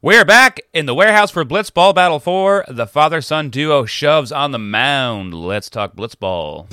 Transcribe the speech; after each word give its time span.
We're 0.00 0.24
back 0.24 0.60
in 0.72 0.86
the 0.86 0.94
warehouse 0.94 1.32
for 1.32 1.44
Blitzball 1.44 1.92
Battle 1.92 2.20
4. 2.20 2.66
The 2.68 2.86
father 2.86 3.20
son 3.20 3.50
duo 3.50 3.84
shoves 3.84 4.30
on 4.30 4.52
the 4.52 4.58
mound. 4.58 5.34
Let's 5.34 5.68
talk 5.68 5.96
Blitzball. 5.96 6.68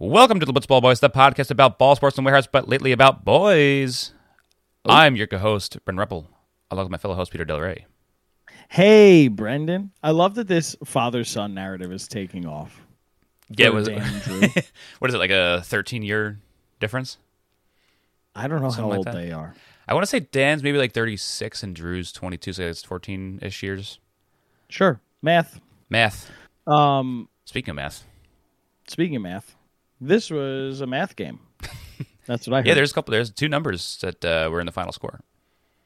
Welcome 0.00 0.40
to 0.40 0.44
the 0.44 0.52
Blitzball 0.52 0.82
Boys, 0.82 0.98
the 0.98 1.08
podcast 1.08 1.52
about 1.52 1.78
ball 1.78 1.94
sports 1.94 2.18
and 2.18 2.24
warehouse, 2.24 2.48
but 2.50 2.68
lately 2.68 2.90
about 2.90 3.24
boys. 3.24 4.12
Oh. 4.84 4.92
I'm 4.92 5.14
your 5.14 5.28
co-host, 5.28 5.78
Brent 5.84 6.00
Ruppel, 6.00 6.26
along 6.72 6.86
with 6.86 6.90
my 6.90 6.98
fellow 6.98 7.14
host, 7.14 7.30
Peter 7.30 7.44
Del 7.44 7.60
Rey. 7.60 7.86
Hey, 8.68 9.28
Brendan. 9.28 9.92
I 10.02 10.10
love 10.10 10.34
that 10.34 10.48
this 10.48 10.74
father 10.84 11.22
son 11.22 11.54
narrative 11.54 11.92
is 11.92 12.08
taking 12.08 12.44
off. 12.44 12.80
Yeah, 13.56 13.68
was 13.70 13.88
Drew. 14.24 14.40
what 14.98 15.10
is 15.10 15.14
it, 15.14 15.18
like 15.18 15.30
a 15.30 15.62
13 15.64 16.02
year 16.02 16.38
difference? 16.80 17.18
I 18.34 18.48
don't 18.48 18.62
know 18.62 18.70
Something 18.70 18.90
how 18.90 18.96
old 18.96 19.06
that. 19.06 19.14
they 19.14 19.30
are. 19.32 19.54
I 19.86 19.94
want 19.94 20.04
to 20.04 20.06
say 20.06 20.20
Dan's 20.20 20.62
maybe 20.62 20.78
like 20.78 20.92
36 20.92 21.62
and 21.62 21.74
Drew's 21.76 22.12
22, 22.12 22.52
so 22.54 22.62
it's 22.62 22.82
14 22.84 23.40
ish 23.42 23.62
years. 23.62 23.98
Sure. 24.68 25.00
Math. 25.20 25.60
Math. 25.90 26.30
Um, 26.66 27.28
Speaking 27.44 27.70
of 27.72 27.76
math. 27.76 28.04
speaking 28.86 29.16
of 29.16 29.22
math, 29.22 29.54
this 30.00 30.30
was 30.30 30.80
a 30.80 30.86
math 30.86 31.16
game. 31.16 31.40
That's 32.26 32.46
what 32.46 32.54
I 32.54 32.58
heard. 32.60 32.66
Yeah, 32.68 32.74
there's 32.74 32.92
a 32.92 32.94
couple, 32.94 33.12
there's 33.12 33.30
two 33.30 33.48
numbers 33.48 33.98
that 34.00 34.24
uh, 34.24 34.48
were 34.50 34.60
in 34.60 34.66
the 34.66 34.72
final 34.72 34.92
score. 34.92 35.20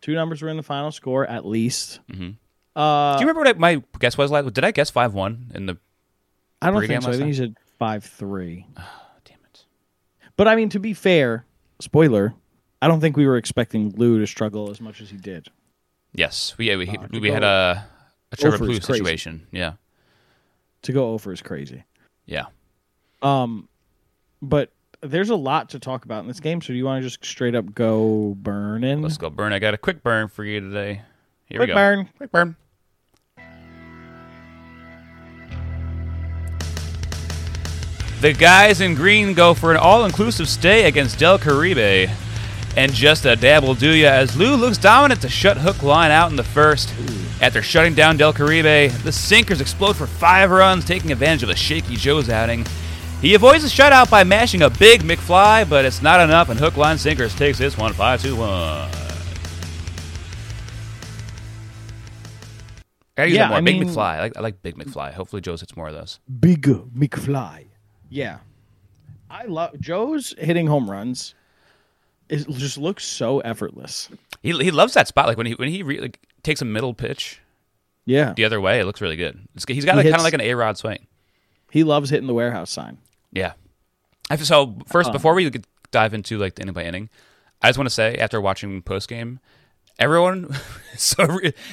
two 0.03 0.15
numbers 0.15 0.43
were 0.43 0.49
in 0.51 0.57
the 0.59 0.63
final 0.63 0.93
score 0.93 1.27
at 1.27 1.45
least. 1.47 1.99
Mhm. 2.13 2.37
Uh, 2.77 3.15
Do 3.17 3.21
you 3.25 3.27
remember 3.27 3.49
what 3.49 3.59
my 3.59 3.83
guess 3.99 4.19
was 4.19 4.31
Like, 4.31 4.53
Did 4.53 4.63
I 4.65 4.71
guess 4.71 4.91
5 4.91 5.15
1 5.15 5.53
in 5.55 5.67
the. 5.67 5.79
I 6.63 6.71
don't 6.71 6.87
think 6.87 7.03
so. 7.03 7.11
I 7.11 7.17
think 7.17 7.29
you 7.29 7.35
said 7.35 7.57
five 7.79 8.05
three. 8.05 8.67
Oh, 8.79 8.83
damn 9.25 9.39
it. 9.53 9.65
But 10.37 10.49
I 10.49 10.57
mean, 10.57 10.69
to 10.71 10.79
be 10.81 10.95
fair, 10.95 11.45
spoiler. 11.81 12.35
I 12.83 12.89
don't 12.89 13.01
think 13.01 13.17
we 13.17 13.27
were 13.27 13.39
expecting 13.39 13.91
Lou 13.97 14.19
to 14.21 14.27
struggle 14.27 14.71
as 14.71 14.81
much 14.83 15.01
as 15.01 15.09
he 15.09 15.17
did. 15.17 15.49
Yes, 16.13 16.55
we, 16.59 16.69
yeah, 16.69 16.77
we, 16.77 16.89
Uh, 16.89 17.07
we, 17.21 17.31
had 17.31 17.43
a, 17.43 17.87
a 18.33 18.37
Trevor 18.37 18.59
Plouffe 18.59 18.67
crazy. 18.67 18.81
situation. 18.81 19.47
Yeah. 19.51 19.73
To 20.83 20.93
go 20.93 21.11
over 21.13 21.33
is 21.33 21.41
crazy. 21.41 21.85
Yeah. 22.27 22.45
Um, 23.23 23.69
but 24.43 24.73
there's 25.01 25.31
a 25.31 25.37
lot 25.37 25.71
to 25.71 25.79
talk 25.79 26.05
about 26.05 26.21
in 26.21 26.29
this 26.29 26.39
game. 26.39 26.61
So 26.61 26.69
do 26.69 26.75
you 26.75 26.85
want 26.85 27.03
to 27.03 27.09
just 27.09 27.25
straight 27.25 27.55
up 27.55 27.75
go 27.75 28.35
burning? 28.39 29.01
Let's 29.03 29.17
go 29.19 29.31
burn. 29.31 29.53
I 29.55 29.59
got 29.59 29.73
a 29.75 29.79
quick 29.79 30.03
burn 30.03 30.29
for 30.29 30.45
you 30.45 30.61
today. 30.61 31.03
Here 31.47 31.59
we 31.61 31.67
Quick 31.67 31.69
go. 31.69 31.75
burn. 31.75 32.09
Quick 32.19 32.31
burn. 32.31 32.57
The 38.21 38.33
guys 38.33 38.81
in 38.81 38.95
green 38.95 39.35
go 39.35 39.53
for 39.55 39.71
an 39.71 39.77
all-inclusive 39.77 40.49
stay 40.49 40.85
against 40.87 41.19
Del 41.19 41.39
Caribe. 41.39 42.11
And 42.77 42.93
just 42.93 43.25
a 43.25 43.37
dab 43.37 43.63
will 43.63 43.75
do 43.75 43.91
ya 43.95 44.09
as 44.11 44.37
Lou 44.37 44.55
looks 44.57 44.79
dominant 44.79 45.21
to 45.23 45.29
shut 45.29 45.57
hook 45.57 45.83
line 45.83 46.11
out 46.11 46.31
in 46.31 46.37
the 46.37 46.45
first. 46.45 46.93
After 47.41 47.63
shutting 47.63 47.95
down 47.95 48.17
Del 48.17 48.33
Caribe, 48.33 48.91
the 49.03 49.13
sinkers 49.13 49.61
explode 49.61 49.97
for 49.97 50.07
five 50.07 50.51
runs, 50.51 50.85
taking 50.85 51.13
advantage 51.13 51.43
of 51.43 51.49
a 51.51 51.57
shaky 51.57 51.97
Joe's 51.97 52.29
outing. 52.31 52.67
He 53.23 53.35
avoids 53.35 53.63
the 53.63 53.69
shutout 53.71 54.11
by 54.11 54.25
mashing 54.25 54.63
a 54.63 54.69
big 54.71 55.03
McFly, 55.03 55.69
but 55.69 55.85
it's 55.87 56.03
not 56.03 56.21
enough, 56.21 56.49
and 56.51 56.61
hook 56.61 56.77
line 56.77 56.99
sinkers 56.99 57.35
takes 57.35 57.57
this 57.59 57.79
one 57.79 57.93
five 57.95 58.21
two 58.23 58.37
one. 58.37 58.49
I 58.51 58.89
gotta 63.17 63.29
use 63.29 63.37
Yeah, 63.37 63.45
that 63.45 63.49
more. 63.49 63.59
I 63.59 63.61
Big 63.63 63.81
mean- 63.81 63.89
McFly. 63.89 63.99
I 63.99 64.21
like, 64.21 64.37
I 64.37 64.41
like 64.41 64.63
Big 64.63 64.77
McFly. 64.77 65.15
Hopefully, 65.15 65.41
Joe's 65.41 65.61
hits 65.61 65.75
more 65.77 65.89
of 65.89 65.95
those. 65.95 66.21
Big 66.41 66.63
McFly. 66.67 67.66
Yeah, 68.09 68.39
I 69.31 69.45
love 69.47 69.79
Joe's 69.81 70.35
hitting 70.39 70.67
home 70.67 70.91
runs. 70.91 71.35
It 72.29 72.49
just 72.49 72.77
looks 72.79 73.05
so 73.05 73.41
effortless. 73.41 74.09
He, 74.43 74.51
he 74.63 74.71
loves 74.71 74.95
that 74.95 75.07
spot. 75.09 75.27
Like 75.27 75.37
when 75.37 75.47
he 75.47 75.53
when 75.55 75.69
he 75.69 75.83
re, 75.83 76.01
like, 76.01 76.21
takes 76.43 76.61
a 76.61 76.65
middle 76.65 76.93
pitch 76.95 77.41
Yeah, 78.05 78.33
the 78.35 78.45
other 78.45 78.61
way, 78.61 78.81
it 78.81 78.85
looks 78.85 79.01
really 79.01 79.17
good. 79.17 79.39
It's, 79.55 79.65
he's 79.69 79.85
got 79.85 79.93
He 79.93 79.97
like, 79.99 80.05
kind 80.07 80.17
of 80.17 80.23
like 80.25 80.35
an 80.35 80.41
A 80.41 80.55
Rod 80.55 80.77
swing. 80.77 81.07
he 81.71 81.85
loves 81.85 82.11
hitting 82.11 82.27
the 82.27 82.35
warehouse 82.35 82.71
sign. 82.71 82.99
Yeah. 83.33 83.53
I, 84.31 84.37
so 84.37 84.77
first, 84.89 85.09
Uh-huh. 85.09 85.13
before 85.19 85.35
we 85.35 85.51
dive 85.93 86.15
into 86.15 86.37
like 86.39 86.57
the 86.57 86.63
inning 86.63 86.75
by 86.75 86.85
inning, 86.85 87.09
I 87.63 87.69
just 87.69 87.79
want 87.79 87.89
to 87.89 87.95
say 87.95 88.17
after 88.17 88.41
watching 88.41 88.83
post 88.83 89.09
game, 89.09 89.39
everyone. 89.99 90.53
so 90.97 91.27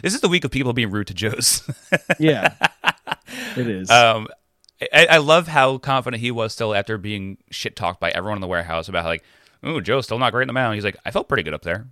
this 0.03 0.13
is 0.13 0.21
the 0.21 0.29
week 0.29 0.43
of 0.43 0.51
people 0.51 0.73
being 0.73 0.91
rude 0.91 1.07
to 1.07 1.13
Joe's. 1.15 1.67
Yeah, 2.19 2.53
it 3.57 3.67
is. 3.67 3.89
um, 3.89 4.27
I, 4.93 5.07
I 5.11 5.17
love 5.17 5.47
how 5.47 5.77
confident 5.77 6.21
he 6.21 6.31
was 6.31 6.51
still 6.53 6.73
after 6.73 6.97
being 6.97 7.37
shit 7.51 7.75
talked 7.75 7.99
by 7.99 8.11
everyone 8.11 8.37
in 8.37 8.41
the 8.41 8.47
warehouse 8.47 8.89
about 8.89 9.05
like, 9.05 9.23
oh, 9.63 9.79
Joe's 9.79 10.05
still 10.05 10.19
not 10.19 10.31
great 10.31 10.43
in 10.43 10.47
the 10.47 10.53
mound. 10.53 10.75
He's 10.75 10.83
like, 10.83 10.97
I 11.05 11.11
felt 11.11 11.27
pretty 11.29 11.43
good 11.43 11.53
up 11.53 11.61
there. 11.61 11.87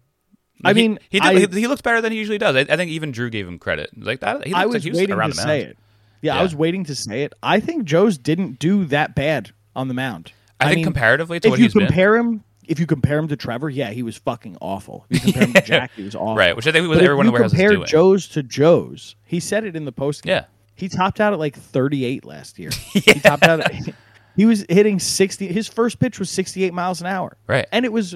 I 0.64 0.74
He- 0.74 0.81
mean, 0.81 1.00
he 1.09 1.20
did, 1.20 1.28
I- 1.28 1.40
he, 1.40 1.59
he 1.62 1.68
looks 1.68 1.81
better 1.81 2.02
than 2.02 2.12
he 2.12 2.18
usually 2.18 2.38
does. 2.38 2.56
I, 2.56 2.59
I 2.62 2.75
think 2.78 2.91
even 2.91 3.12
Drew 3.12 3.30
gave 3.30 3.47
him 3.47 3.59
credit. 3.59 3.90
Like 3.97 4.20
that, 4.22 4.46
he 4.46 4.53
I 4.53 4.66
was 4.66 4.75
like 4.75 4.84
he 4.84 4.90
was 4.90 5.00
waiting 5.00 5.16
around 5.16 5.31
to 5.31 5.36
the 5.38 5.41
mound. 5.46 5.50
say 5.62 5.62
it. 5.70 5.78
Yeah, 6.22 6.34
Yeah. 6.36 6.40
I 6.40 6.44
was 6.44 6.56
waiting 6.56 6.84
to 6.86 6.96
say 6.96 7.24
it. 7.24 7.34
I 7.41 7.59
think 7.59 7.86
Joe's 7.86 8.18
didn't 8.18 8.59
do 8.59 8.86
that 8.86 9.16
bad 9.16 9.52
on 9.75 9.88
the 9.88 9.94
mound. 9.94 10.34
I, 10.59 10.66
think 10.66 10.75
mean, 10.78 10.84
comparatively 10.86 11.40
to 11.40 11.47
if 11.47 11.52
what 11.52 11.59
you 11.59 11.66
he's 11.66 11.74
been, 11.74 11.88
compare 11.88 12.16
him, 12.16 12.44
if 12.68 12.80
you 12.80 12.86
compare 12.86 13.18
him 13.18 13.28
to 13.30 13.36
Trevor, 13.36 13.70
yeah, 13.70 13.90
he 13.90 14.03
was 14.03 14.18
fucking 14.18 14.58
awful. 14.62 15.06
If 15.09 15.25
you 15.25 15.34
compare 15.34 15.47
him 15.47 15.53
to 15.53 15.62
Jack, 15.66 15.91
he 15.96 16.03
was 16.03 16.14
awful. 16.16 16.36
right? 16.36 16.56
Which 16.56 16.68
I 16.68 16.72
think 16.72 16.88
was 16.88 16.97
But 16.97 17.03
if 17.03 17.06
everyone 17.06 17.25
in 17.25 17.31
you 17.31 17.38
the 17.38 17.41
warehouse 17.41 17.53
is 17.53 17.59
compare. 17.59 17.86
Joe's 17.86 18.28
to 18.30 18.44
Joe's, 18.44 19.16
he 19.25 19.40
said 19.40 19.64
it 19.64 19.75
in 19.75 19.86
the 19.86 19.91
post. 19.91 20.25
Yeah. 20.25 20.46
He 20.76 20.90
topped 20.90 21.20
out 21.20 21.34
at 21.34 21.40
like 21.40 21.56
38 21.56 22.26
last 22.26 22.59
year. 22.59 22.72
He 22.94 23.02
topped 23.02 23.44
out. 23.44 23.59
At, 23.62 23.96
he 24.36 24.46
was 24.46 24.66
hitting 24.70 25.00
60. 25.00 25.48
His 25.48 25.68
first 25.68 26.00
pitch 26.00 26.20
was 26.20 26.30
68 26.30 26.74
miles 26.74 27.02
an 27.02 27.08
hour. 27.08 27.38
Right. 27.48 27.68
and 27.72 27.86
it 27.86 27.92
was 27.92 28.16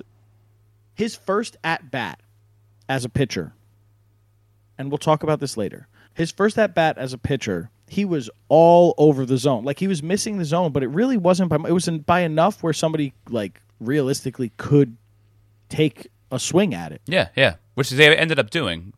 his 0.95 1.15
first 1.15 1.57
at 1.63 1.91
bat 1.91 2.19
as 2.87 3.05
a 3.05 3.09
pitcher. 3.09 3.53
And 4.77 4.89
we'll 4.89 4.97
talk 4.97 5.23
about 5.23 5.39
this 5.39 5.57
later. 5.57 5.87
His 6.13 6.31
first 6.31 6.57
at 6.57 6.73
bat 6.73 6.97
as 6.97 7.13
a 7.13 7.17
pitcher, 7.17 7.69
he 7.87 8.05
was 8.05 8.29
all 8.47 8.93
over 8.97 9.25
the 9.25 9.37
zone. 9.37 9.63
Like 9.63 9.79
he 9.79 9.87
was 9.87 10.01
missing 10.01 10.37
the 10.37 10.45
zone, 10.45 10.71
but 10.71 10.83
it 10.83 10.87
really 10.87 11.17
wasn't 11.17 11.49
by. 11.49 11.57
It 11.67 11.73
was 11.73 11.87
by 11.87 12.21
enough 12.21 12.63
where 12.63 12.73
somebody 12.73 13.13
like 13.29 13.61
realistically 13.79 14.51
could 14.57 14.95
take 15.69 16.07
a 16.31 16.39
swing 16.39 16.73
at 16.73 16.91
it. 16.91 17.01
Yeah, 17.05 17.29
yeah. 17.35 17.55
Which 17.75 17.89
they 17.89 18.15
ended 18.15 18.39
up 18.39 18.49
doing 18.49 18.93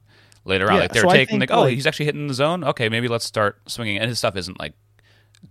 later 0.47 0.67
on. 0.69 0.75
Yeah, 0.75 0.81
like 0.81 0.93
they 0.93 0.99
so 1.01 1.07
were 1.07 1.13
taking 1.13 1.39
think, 1.39 1.49
like, 1.51 1.57
oh, 1.57 1.61
like- 1.63 1.73
he's 1.75 1.85
actually 1.85 2.05
hitting 2.05 2.27
the 2.27 2.33
zone. 2.33 2.63
Okay, 2.63 2.89
maybe 2.89 3.07
let's 3.07 3.25
start 3.25 3.59
swinging. 3.67 3.97
And 3.97 4.07
his 4.09 4.17
stuff 4.17 4.35
isn't 4.35 4.59
like 4.59 4.73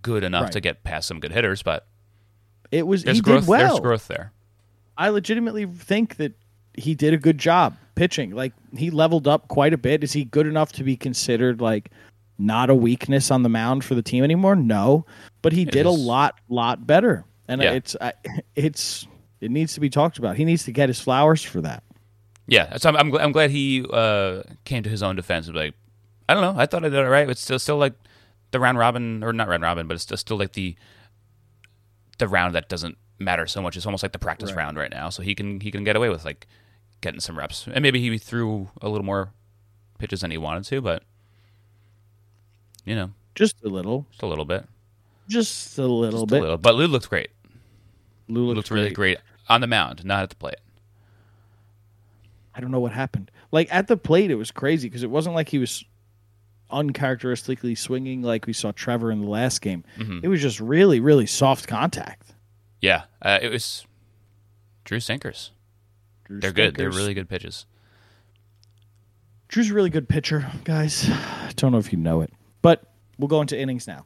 good 0.01 0.23
enough 0.23 0.43
Right. 0.43 0.51
to 0.53 0.61
get 0.61 0.83
past 0.83 1.07
some 1.07 1.19
good 1.19 1.31
hitters, 1.31 1.63
but 1.63 1.87
It 2.71 2.85
was 2.85 3.03
there's 3.03 3.17
he 3.17 3.21
growth. 3.21 3.41
did 3.43 3.47
well. 3.49 3.67
There's 3.69 3.79
growth 3.79 4.07
there. 4.07 4.33
I 4.97 5.09
legitimately 5.09 5.65
think 5.65 6.17
that 6.17 6.33
he 6.73 6.93
did 6.95 7.13
a 7.13 7.17
good 7.17 7.37
job 7.37 7.75
pitching. 7.95 8.31
Like 8.31 8.53
he 8.75 8.89
leveled 8.91 9.27
up 9.27 9.47
quite 9.47 9.73
a 9.73 9.77
bit. 9.77 10.03
Is 10.03 10.11
he 10.13 10.25
good 10.25 10.45
enough 10.47 10.71
to 10.73 10.83
be 10.83 10.95
considered 10.97 11.61
like 11.61 11.91
not 12.39 12.69
a 12.69 12.75
weakness 12.75 13.31
on 13.31 13.43
the 13.43 13.49
mound 13.49 13.83
for 13.83 13.95
the 13.95 14.01
team 14.01 14.23
anymore? 14.23 14.55
No, 14.55 15.05
but 15.41 15.53
he 15.53 15.65
did 15.65 15.85
a 15.85 15.91
lot, 15.91 16.39
lot 16.49 16.85
better. 16.85 17.25
And 17.47 17.61
Yeah. 17.61 17.71
it's, 17.73 17.95
it's, 18.55 19.07
it 19.39 19.49
needs 19.51 19.73
to 19.75 19.79
be 19.79 19.89
talked 19.89 20.17
about. 20.17 20.35
He 20.35 20.43
needs 20.45 20.65
to 20.65 20.71
get 20.71 20.89
his 20.89 20.99
flowers 20.99 21.41
for 21.41 21.61
that. 21.61 21.81
Yeah, 22.47 22.77
so 22.77 22.89
I'm 22.89 22.95
I'm, 22.95 23.11
gl- 23.11 23.19
I'm 23.21 23.31
glad 23.33 23.51
he 23.51 23.85
uh, 23.91 24.41
came 24.65 24.81
to 24.83 24.89
his 24.89 25.03
own 25.03 25.15
defense. 25.17 25.47
and 25.47 25.55
Like, 25.55 25.73
I 26.29 26.33
don't 26.33 26.41
know, 26.43 26.59
I 26.61 26.65
thought 26.65 26.85
I 26.85 26.89
did 26.89 26.97
it 26.99 27.09
right. 27.09 27.29
It's 27.29 27.41
still 27.41 27.59
still 27.59 27.77
like 27.77 27.93
the 28.51 28.59
round 28.59 28.77
robin, 28.77 29.23
or 29.23 29.33
not 29.33 29.47
round 29.49 29.63
robin, 29.63 29.87
but 29.87 29.95
it's 29.95 30.03
still, 30.03 30.17
still 30.17 30.37
like 30.37 30.53
the 30.53 30.75
the 32.19 32.27
round 32.27 32.55
that 32.55 32.69
doesn't 32.69 32.97
matter 33.19 33.45
so 33.47 33.61
much. 33.61 33.75
It's 33.75 33.85
almost 33.85 34.01
like 34.03 34.13
the 34.13 34.19
practice 34.19 34.51
Right. 34.51 34.57
round 34.63 34.77
right 34.77 34.89
now. 34.91 35.09
So 35.09 35.21
he 35.23 35.35
can 35.35 35.59
he 35.59 35.71
can 35.71 35.83
get 35.83 35.95
away 35.97 36.09
with 36.09 36.23
like 36.23 36.47
getting 37.01 37.19
some 37.19 37.37
reps, 37.37 37.67
and 37.67 37.81
maybe 37.83 37.99
he 37.99 38.17
threw 38.17 38.69
a 38.81 38.87
little 38.89 39.05
more 39.05 39.31
pitches 39.99 40.21
than 40.21 40.31
he 40.31 40.37
wanted 40.37 40.63
to, 40.65 40.79
but 40.81 41.03
you 42.85 42.95
know, 42.95 43.11
Just 43.35 43.61
a 43.63 43.67
little, 43.67 44.05
just 44.11 44.23
a 44.23 44.27
little 44.27 44.45
bit, 44.45 44.65
just 45.27 45.77
a 45.77 45.85
little 45.85 46.21
just 46.21 46.29
bit. 46.31 46.39
a 46.39 46.41
little. 46.41 46.57
But 46.57 46.75
Lou 46.75 46.87
looks 46.87 47.07
great. 47.07 47.29
Lou 48.29 48.41
Lou 48.41 48.45
looked 48.47 48.55
looks 48.57 48.71
really 48.71 48.91
great 48.91 49.17
on 49.49 49.59
the 49.61 49.67
mound, 49.67 50.05
not 50.05 50.23
at 50.23 50.29
the 50.29 50.35
plate. 50.35 50.55
I 52.57 52.59
don't 52.59 52.71
know 52.71 52.79
what 52.79 52.91
happened. 52.91 53.29
Like 53.51 53.67
at 53.71 53.87
the 53.87 53.95
plate, 53.95 54.31
it 54.31 54.35
was 54.35 54.49
crazy 54.49 54.89
because 54.89 55.03
it 55.03 55.11
wasn't 55.11 55.35
like 55.35 55.49
he 55.49 55.59
was 55.59 55.85
uncharacteristically 56.71 57.75
swinging 57.75 58.23
like 58.23 58.47
we 58.47 58.53
saw 58.53 58.71
Trevor 58.71 59.11
in 59.11 59.21
the 59.21 59.29
last 59.29 59.61
game. 59.61 59.83
Mm-hmm. 59.97 60.19
It 60.23 60.27
was 60.27 60.41
just 60.41 60.59
really, 60.59 60.99
really 60.99 61.27
soft 61.27 61.67
contact. 61.67 62.33
Yeah, 62.81 63.03
uh, 63.21 63.37
it 63.39 63.51
was 63.51 63.85
Drew 64.85 64.99
sinkers. 64.99 65.51
Drew 66.25 66.39
They're 66.39 66.51
good. 66.51 66.75
They're 66.75 66.89
really 66.89 67.13
good 67.13 67.29
pitches. 67.29 67.67
Drew's 69.47 69.69
a 69.69 69.73
really 69.73 69.91
good 69.91 70.09
pitcher, 70.09 70.51
guys. 70.63 71.07
I 71.09 71.51
don't 71.55 71.71
know 71.71 71.77
if 71.77 71.91
you 71.93 71.99
know 71.99 72.21
it, 72.21 72.33
but 72.63 72.83
we'll 73.19 73.27
go 73.27 73.39
into 73.41 73.57
innings 73.57 73.87
now. 73.87 74.05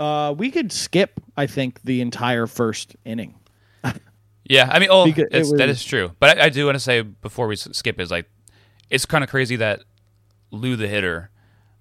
Uh, 0.00 0.34
we 0.36 0.50
could 0.50 0.72
skip, 0.72 1.20
I 1.36 1.46
think, 1.46 1.80
the 1.82 2.00
entire 2.00 2.48
first 2.48 2.96
inning. 3.04 3.36
Yeah, 4.48 4.68
I 4.72 4.78
mean, 4.78 4.88
oh, 4.90 5.04
was- 5.06 5.52
is 5.52 5.84
true. 5.84 6.12
But 6.18 6.38
I, 6.38 6.46
I 6.46 6.48
do 6.48 6.64
want 6.66 6.76
to 6.76 6.80
say 6.80 7.02
before 7.02 7.46
we 7.46 7.56
skip 7.56 8.00
is 8.00 8.10
like, 8.10 8.26
it's 8.90 9.04
kind 9.06 9.22
of 9.22 9.28
crazy 9.30 9.56
that 9.56 9.82
Lou 10.50 10.74
the 10.76 10.88
hitter, 10.88 11.30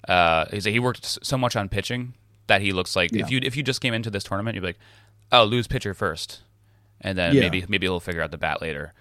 uh, 0.08 0.46
is 0.52 0.66
that 0.66 0.72
he 0.72 0.80
worked 0.80 1.06
so 1.26 1.38
much 1.38 1.56
on 1.56 1.70
pitching 1.70 2.14
that 2.48 2.62
he 2.62 2.74
looks 2.74 2.96
like 2.96 3.12
Yeah. 3.14 3.24
if 3.24 3.32
you 3.32 3.40
if 3.44 3.56
you 3.58 3.64
just 3.64 3.80
came 3.82 3.94
into 3.94 4.10
this 4.10 4.24
tournament, 4.26 4.56
you'd 4.56 4.62
be 4.62 4.68
like, 4.68 4.80
oh, 5.32 5.44
Lou's 5.46 5.68
pitcher 5.68 5.94
first, 5.94 6.42
and 7.02 7.18
then 7.18 7.34
Yeah. 7.36 7.42
maybe 7.42 7.66
maybe 7.70 7.86
he'll 7.88 8.00
figure 8.02 8.22
out 8.22 8.32
the 8.32 8.38
bat 8.38 8.62
later. 8.62 8.94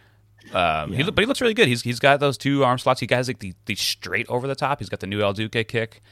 Um, 0.52 0.92
he, 0.92 0.98
Yeah. 0.98 1.06
look- 1.06 1.16
but 1.16 1.22
he 1.22 1.26
looks 1.26 1.40
really 1.40 1.54
good. 1.54 1.66
He's 1.66 1.82
he's 1.82 1.98
got 1.98 2.20
those 2.20 2.38
two 2.38 2.64
arm 2.64 2.78
slots. 2.78 3.00
He 3.00 3.08
has 3.10 3.26
like 3.28 3.40
the, 3.40 3.52
the 3.66 3.74
straight 3.74 4.26
over 4.28 4.46
the 4.46 4.54
top. 4.54 4.78
He's 4.78 4.88
got 4.88 5.00
the 5.00 5.06
new 5.08 5.20
El 5.22 5.32
Duque 5.32 5.66
kick, 5.66 6.02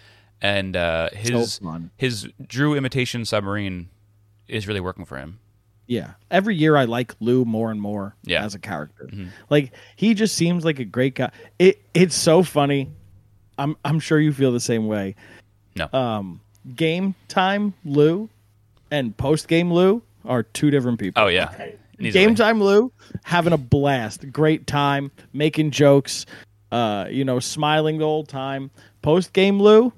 and 0.43 0.77
uh, 0.77 1.11
his 1.12 1.59
fun. 1.59 1.91
his 1.97 2.29
Drew 2.45 2.75
imitation 2.75 3.25
submarine 3.25 3.91
is 4.49 4.67
really 4.67 4.81
working 4.81 5.05
for 5.05 5.17
him. 5.19 5.39
Yeah. 5.87 6.13
Every 6.31 6.57
year 6.57 6.77
I 6.77 6.85
like 6.85 7.15
Lou 7.21 7.45
more 7.45 7.71
and 7.71 7.81
more 7.81 8.15
Yeah. 8.25 8.39
Mm-hmm. 8.39 8.47
as 8.47 8.55
a 8.55 8.59
character. 8.59 9.11
Like 9.51 9.73
he 9.97 10.15
just 10.15 10.35
seems 10.35 10.65
like 10.65 10.79
a 10.79 10.85
great 10.85 11.15
guy. 11.15 11.31
It 11.59 11.81
it's 11.95 12.15
so 12.15 12.43
funny. 12.43 12.91
I'm 13.59 13.77
I'm 13.85 14.01
sure 14.01 14.19
you 14.19 14.33
feel 14.33 14.53
the 14.53 14.61
same 14.61 14.87
way. 14.87 15.15
No, 15.77 15.89
Um 15.93 16.41
game 16.75 17.15
time 17.29 17.75
Lou 17.85 18.29
and 18.91 19.17
post 19.17 19.49
game 19.49 19.73
Lou 19.73 20.03
are 20.25 20.43
two 20.43 20.71
different 20.71 20.99
people. 20.99 21.23
oh 21.23 21.27
yeah, 21.27 21.53
Easily. 21.99 22.11
Game 22.13 22.35
time 22.35 22.61
Lou 22.63 22.91
having 23.23 23.53
a 23.53 23.59
blast, 23.59 24.33
great 24.33 24.67
time, 24.67 25.13
making 25.33 25.71
jokes, 25.71 26.27
uh, 26.73 27.07
you 27.11 27.25
know, 27.25 27.39
smiling 27.41 27.99
the 27.99 28.05
whole 28.05 28.25
time. 28.25 28.71
Post 29.03 29.33
game 29.33 29.61
Lou 29.61 29.93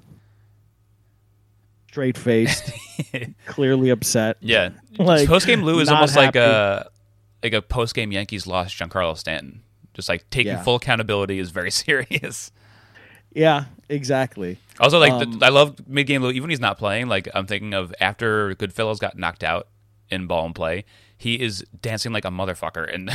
straight 1.97 2.15
faced, 2.17 2.71
clearly 3.47 3.89
upset. 3.89 4.37
Yeah, 4.39 4.69
Like, 4.99 5.27
post 5.27 5.47
game 5.47 5.63
Lou 5.63 5.79
is 5.79 5.89
almost 5.89 6.15
like 6.15 6.35
a 6.35 6.89
like 7.41 7.53
a 7.53 7.61
post 7.63 7.95
game 7.95 8.11
Yankees 8.11 8.45
lost 8.45 8.77
Giancarlo 8.77 9.17
Stanton. 9.17 9.61
Just 9.95 10.07
like 10.09 10.29
taking 10.29 10.51
Yeah. 10.51 10.61
full 10.61 10.75
accountability 10.75 11.39
is 11.39 11.49
very 11.49 11.71
serious. 11.85 12.51
Yeah, 13.33 13.65
exactly. 13.89 14.59
Also, 14.79 14.99
like 14.99 15.11
Um, 15.11 15.39
the, 15.39 15.45
I 15.47 15.49
love 15.49 15.75
mid 15.87 16.05
game 16.05 16.21
Lou. 16.21 16.29
Even 16.29 16.43
when 16.43 16.49
he's 16.51 16.59
not 16.59 16.77
playing, 16.77 17.07
like 17.07 17.27
I'm 17.33 17.47
thinking 17.47 17.73
of 17.73 17.93
after 17.99 18.53
Goodfellas 18.53 18.99
got 18.99 19.17
knocked 19.17 19.43
out 19.43 19.67
in 20.11 20.27
ball 20.27 20.45
and 20.45 20.53
play, 20.53 20.85
he 21.17 21.41
is 21.41 21.65
dancing 21.81 22.11
like 22.13 22.25
a 22.25 22.29
motherfucker 22.29 22.93
and 22.93 23.09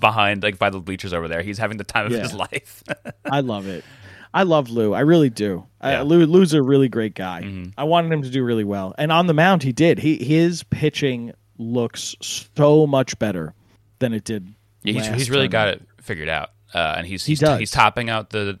behind 0.00 0.42
like 0.42 0.58
by 0.58 0.70
the 0.70 0.80
bleachers 0.80 1.12
over 1.12 1.28
there. 1.28 1.42
He's 1.42 1.58
having 1.58 1.76
the 1.78 1.84
time 1.84 2.06
of 2.06 2.12
Yeah. 2.12 2.22
his 2.22 2.34
life. 2.34 2.82
I 3.30 3.40
love 3.40 3.68
it. 3.68 3.84
I 4.32 4.42
love 4.42 4.70
Lou. 4.70 4.92
I 4.94 5.00
really 5.00 5.30
do. 5.30 5.66
Yeah. 5.82 5.94
Mm-hmm. 5.94 6.00
Uh, 6.00 6.04
Lou, 6.04 6.26
Lou's 6.26 6.54
a 6.54 6.62
really 6.62 6.88
great 6.88 7.14
guy. 7.14 7.70
I 7.76 7.84
wanted 7.84 8.12
him 8.12 8.22
to 8.22 8.30
do 8.30 8.44
really 8.44 8.64
well, 8.64 8.94
and 8.98 9.10
on 9.12 9.26
the 9.26 9.34
mound 9.34 9.62
he 9.62 9.72
did. 9.72 9.98
He 9.98 10.16
his 10.22 10.62
pitching 10.64 11.32
looks 11.58 12.14
so 12.20 12.86
much 12.86 13.18
better 13.18 13.54
than 13.98 14.12
it 14.12 14.24
did. 14.24 14.54
Yeah, 14.82 14.94
he's, 14.94 15.06
he's 15.08 15.30
really 15.30 15.48
got 15.48 15.68
it 15.68 15.82
figured 16.00 16.28
out, 16.28 16.50
uh, 16.74 16.94
and 16.96 17.06
he's 17.06 17.24
He 17.24 17.32
he's, 17.32 17.40
does. 17.40 17.58
he's 17.58 17.70
topping 17.70 18.10
out 18.10 18.30
the 18.30 18.58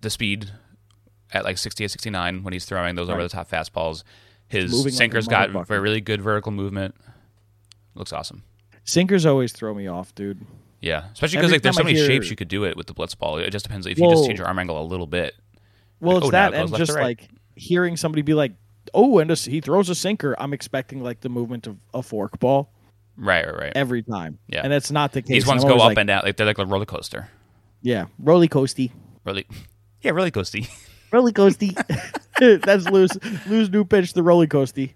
the 0.00 0.10
speed 0.10 0.50
at 1.32 1.44
like 1.44 1.58
68, 1.58 1.90
69 1.90 2.42
when 2.42 2.52
he's 2.52 2.64
throwing 2.64 2.94
those 2.94 3.08
over 3.08 3.22
the 3.22 3.28
top 3.28 3.50
fastballs. 3.50 4.02
His 4.48 4.94
sinker's 4.96 5.26
like 5.26 5.52
got 5.52 5.70
really 5.70 6.00
good 6.02 6.20
vertical 6.20 6.52
movement. 6.52 6.94
Looks 7.94 8.12
awesome. 8.12 8.42
Sinkers 8.84 9.24
always 9.24 9.52
throw 9.52 9.72
me 9.74 9.86
off, 9.86 10.14
dude. 10.14 10.44
Yeah, 10.82 11.04
especially 11.12 11.38
because 11.38 11.52
like 11.52 11.62
there's 11.62 11.76
so 11.76 11.82
I 11.82 11.84
many 11.84 11.96
hear- 11.96 12.06
shapes 12.06 12.28
you 12.28 12.36
could 12.36 12.48
do 12.48 12.64
it 12.64 12.76
with 12.76 12.88
the 12.88 12.92
blitz 12.92 13.14
ball. 13.14 13.38
It 13.38 13.50
just 13.50 13.64
depends 13.64 13.86
if 13.86 13.98
you 13.98 14.10
just 14.10 14.26
change 14.26 14.38
your 14.40 14.48
arm 14.48 14.58
angle 14.58 14.78
a 14.80 14.84
little 14.84 15.06
bit. 15.06 15.34
Well, 16.00 16.16
Like, 16.16 16.22
it's 16.22 16.26
oh, 16.26 16.30
that, 16.32 16.52
it 16.54 16.60
and 16.60 16.76
just 16.76 16.92
right. 16.92 17.02
like 17.04 17.28
hearing 17.54 17.96
somebody 17.96 18.22
be 18.22 18.34
like, 18.34 18.52
"Oh, 18.92 19.18
and 19.20 19.30
a, 19.30 19.34
he 19.36 19.60
throws 19.60 19.88
a 19.88 19.94
sinker." 19.94 20.34
I'm 20.38 20.52
expecting 20.52 21.00
like 21.02 21.20
the 21.20 21.28
movement 21.28 21.66
of 21.68 21.76
a 21.94 22.02
fork 22.02 22.40
ball 22.40 22.72
Right, 23.16 23.46
right, 23.46 23.56
right. 23.56 23.72
every 23.76 24.02
time. 24.02 24.38
Yeah. 24.48 24.62
and 24.64 24.72
that's 24.72 24.90
not 24.90 25.12
the 25.12 25.22
case. 25.22 25.28
These 25.30 25.46
ones 25.46 25.62
go 25.64 25.74
up 25.76 25.80
like, 25.80 25.98
and 25.98 26.08
down. 26.08 26.22
Like 26.24 26.36
they're 26.36 26.46
like 26.46 26.58
a 26.58 26.66
roller 26.66 26.84
coaster. 26.86 27.28
Yeah, 27.80 28.06
roller 28.18 28.46
coasty, 28.48 28.90
Really, 29.24 29.46
yeah, 30.02 30.10
really 30.10 30.32
coasty. 30.32 30.68
roller 31.12 31.30
coasty. 31.32 31.74
that's 32.62 32.88
Lou's 32.88 33.10
Lou's 33.46 33.70
new 33.70 33.84
pitch, 33.84 34.14
the 34.14 34.22
roller 34.22 34.46
coasty. 34.46 34.94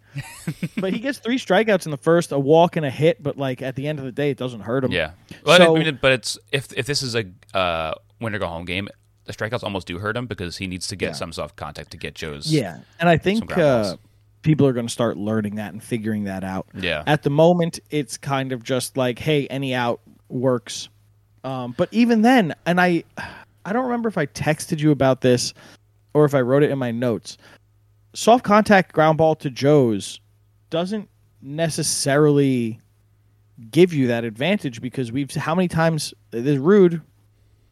but 0.79 0.93
he 0.93 0.99
gets 0.99 1.19
three 1.19 1.39
strikeouts 1.39 1.85
in 1.85 1.91
the 1.91 1.97
first, 1.97 2.33
a 2.33 2.39
walk 2.39 2.77
and 2.77 2.85
a 2.87 2.91
hit. 2.91 3.23
But 3.23 3.37
like 3.37 3.63
at 3.63 3.77
the 3.77 3.87
end 3.87 3.99
of 3.99 4.05
the 4.05 4.13
day, 4.13 4.31
it 4.31 4.39
doesn't 4.39 4.61
hurt 4.61 4.85
him. 4.85 4.93
Yeah. 4.93 5.13
Well, 5.45 5.59
So- 5.59 5.77
I 5.77 5.79
mean, 5.85 5.99
but 6.01 6.13
it's 6.13 6.39
if 6.53 6.73
if 6.77 6.87
this 6.87 7.03
is 7.03 7.15
a 7.15 7.25
uh, 7.57 7.95
winner 8.21 8.39
go 8.39 8.47
home 8.49 8.65
game, 8.65 8.89
the 9.25 9.33
strikeouts 9.33 9.63
almost 9.63 9.87
do 9.87 9.99
hurt 9.99 10.17
him 10.17 10.27
because 10.27 10.57
he 10.57 10.67
needs 10.67 10.89
to 10.89 10.97
get 10.97 11.09
Yeah. 11.09 11.13
some 11.13 11.33
soft 11.33 11.57
contact 11.57 11.91
to 11.93 11.97
get 11.97 12.15
Joe's. 12.15 12.53
Yeah, 12.53 12.79
and 12.99 13.09
I 13.09 13.17
think 13.19 13.57
uh, 13.57 13.97
people 14.43 14.67
are 14.67 14.73
going 14.73 14.87
to 14.87 14.93
start 14.93 15.17
learning 15.17 15.57
that 15.57 15.73
and 15.73 15.83
figuring 15.83 16.25
that 16.25 16.43
out. 16.43 16.67
Yeah. 16.75 17.03
At 17.07 17.23
the 17.23 17.31
moment, 17.31 17.81
it's 17.91 18.17
kind 18.17 18.53
of 18.53 18.63
just 18.63 18.97
like, 18.97 19.19
hey, 19.19 19.47
any 19.49 19.75
out 19.75 20.01
works. 20.29 20.89
Um, 21.45 21.75
but 21.77 21.89
even 21.93 22.23
then, 22.23 22.55
and 22.65 22.81
I, 22.81 23.05
I 23.65 23.73
don't 23.73 23.85
remember 23.85 24.09
if 24.09 24.19
I 24.19 24.27
texted 24.27 24.81
you 24.81 24.91
about 24.91 25.21
this 25.21 25.55
or 26.17 26.25
if 26.25 26.35
I 26.35 26.41
wrote 26.41 26.63
it 26.63 26.71
in 26.71 26.79
my 26.79 26.91
notes. 26.91 27.37
Soft 28.15 28.43
contact 28.43 28.93
ground 28.95 29.19
ball 29.19 29.35
to 29.37 29.51
Joe's 29.51 30.19
doesn't 30.71 31.09
necessarily 31.43 32.81
give 33.71 33.93
you 33.93 34.07
that 34.07 34.25
advantage 34.25 34.81
because 34.81 35.13
we've 35.13 35.31
how 35.35 35.55
many 35.55 35.69
times 35.69 36.15
this 36.31 36.47
is 36.47 36.59
rude. 36.59 37.03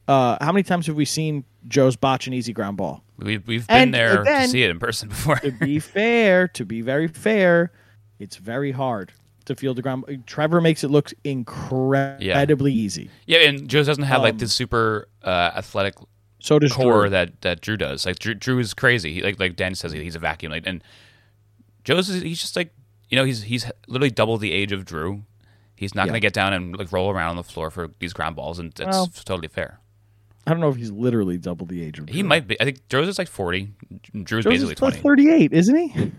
Uh, 0.07 0.37
how 0.45 0.53
many 0.53 0.63
times 0.63 0.87
have 0.87 0.97
we 0.97 1.07
seen 1.07 1.45
Joe's 1.67 1.97
botch 1.97 2.27
an 2.27 2.35
easy 2.35 2.53
ground 2.53 2.77
ball? 2.77 3.03
We've 3.17 3.47
we've 3.47 3.67
been 3.67 3.77
And 3.77 3.95
there 3.95 4.23
to 4.23 4.49
see 4.49 4.63
it 4.63 4.71
in 4.71 4.79
person 4.79 5.09
before. 5.09 5.37
to 5.37 5.51
be 5.53 5.79
fair, 5.99 6.49
to 6.49 6.67
be 6.67 6.83
very 6.83 7.09
fair, 7.09 7.73
it's 8.19 8.37
very 8.37 8.71
hard 8.73 9.13
to 9.47 9.55
field 9.55 9.77
the 9.79 9.83
ground. 9.83 10.05
Trevor 10.27 10.61
makes 10.61 10.85
it 10.85 10.89
look 10.91 11.11
incredibly 11.25 12.73
easy. 12.73 13.09
yeah, 13.27 13.39
and 13.41 13.67
Joe's 13.69 13.87
doesn't 13.87 14.05
have 14.05 14.21
like 14.21 14.33
Um, 14.35 14.39
this 14.39 14.53
super 14.53 15.09
uh, 15.23 15.53
athletic 15.57 15.95
So 16.45 16.59
does 16.59 16.73
core 16.73 17.03
Drew. 17.03 17.11
that 17.11 17.41
that 17.41 17.61
Drew 17.63 17.77
does. 17.79 18.05
Like 18.05 18.19
Drew, 18.19 18.35
Drew 18.35 18.59
is 18.59 18.75
crazy. 18.75 19.15
He, 19.15 19.23
like 19.23 19.41
like 19.41 19.57
Danny 19.57 19.75
says, 19.75 19.93
he's 19.93 20.15
a 20.15 20.19
vacuum. 20.19 20.53
Like 20.53 20.65
and 20.67 20.85
Joe's 21.85 22.09
he's 22.09 22.41
just 22.41 22.55
like 22.55 22.71
you 23.09 23.17
know 23.17 23.25
he's 23.25 23.43
he's 23.45 23.65
literally 23.89 24.11
double 24.11 24.37
the 24.37 24.53
age 24.53 24.71
of 24.73 24.85
Drew. 24.85 25.23
He's 25.75 25.95
not 25.95 26.03
Yeah. 26.03 26.09
going 26.09 26.21
to 26.21 26.21
get 26.21 26.33
down 26.35 26.53
and 26.53 26.77
like 26.77 26.93
roll 26.93 27.11
around 27.11 27.31
on 27.31 27.37
the 27.37 27.43
floor 27.43 27.71
for 27.71 27.89
these 27.99 28.13
ground 28.13 28.37
balls, 28.37 28.59
and 28.59 28.73
that's 28.75 28.95
Well, 28.97 29.07
totally 29.25 29.49
fair. 29.49 29.81
I 30.47 30.51
don't 30.51 30.61
know 30.61 30.69
if 30.69 30.77
he's 30.77 30.91
literally 30.91 31.39
double 31.39 31.65
the 31.67 31.83
age 31.83 31.99
of. 31.99 32.09
He 32.11 32.23
might 32.23 32.47
be. 32.47 32.61
I 32.61 32.65
think 32.65 32.87
Joe's 32.89 33.09
is 33.09 33.19
like 33.19 33.29
forty. 33.29 33.71
Drew's 34.13 34.45
Joe's 34.45 34.53
basically 34.53 34.73
is 34.75 34.79
twenty. 34.79 34.99
thirty-eight, 34.99 35.53
isn't 35.55 35.75
he? 35.77 36.13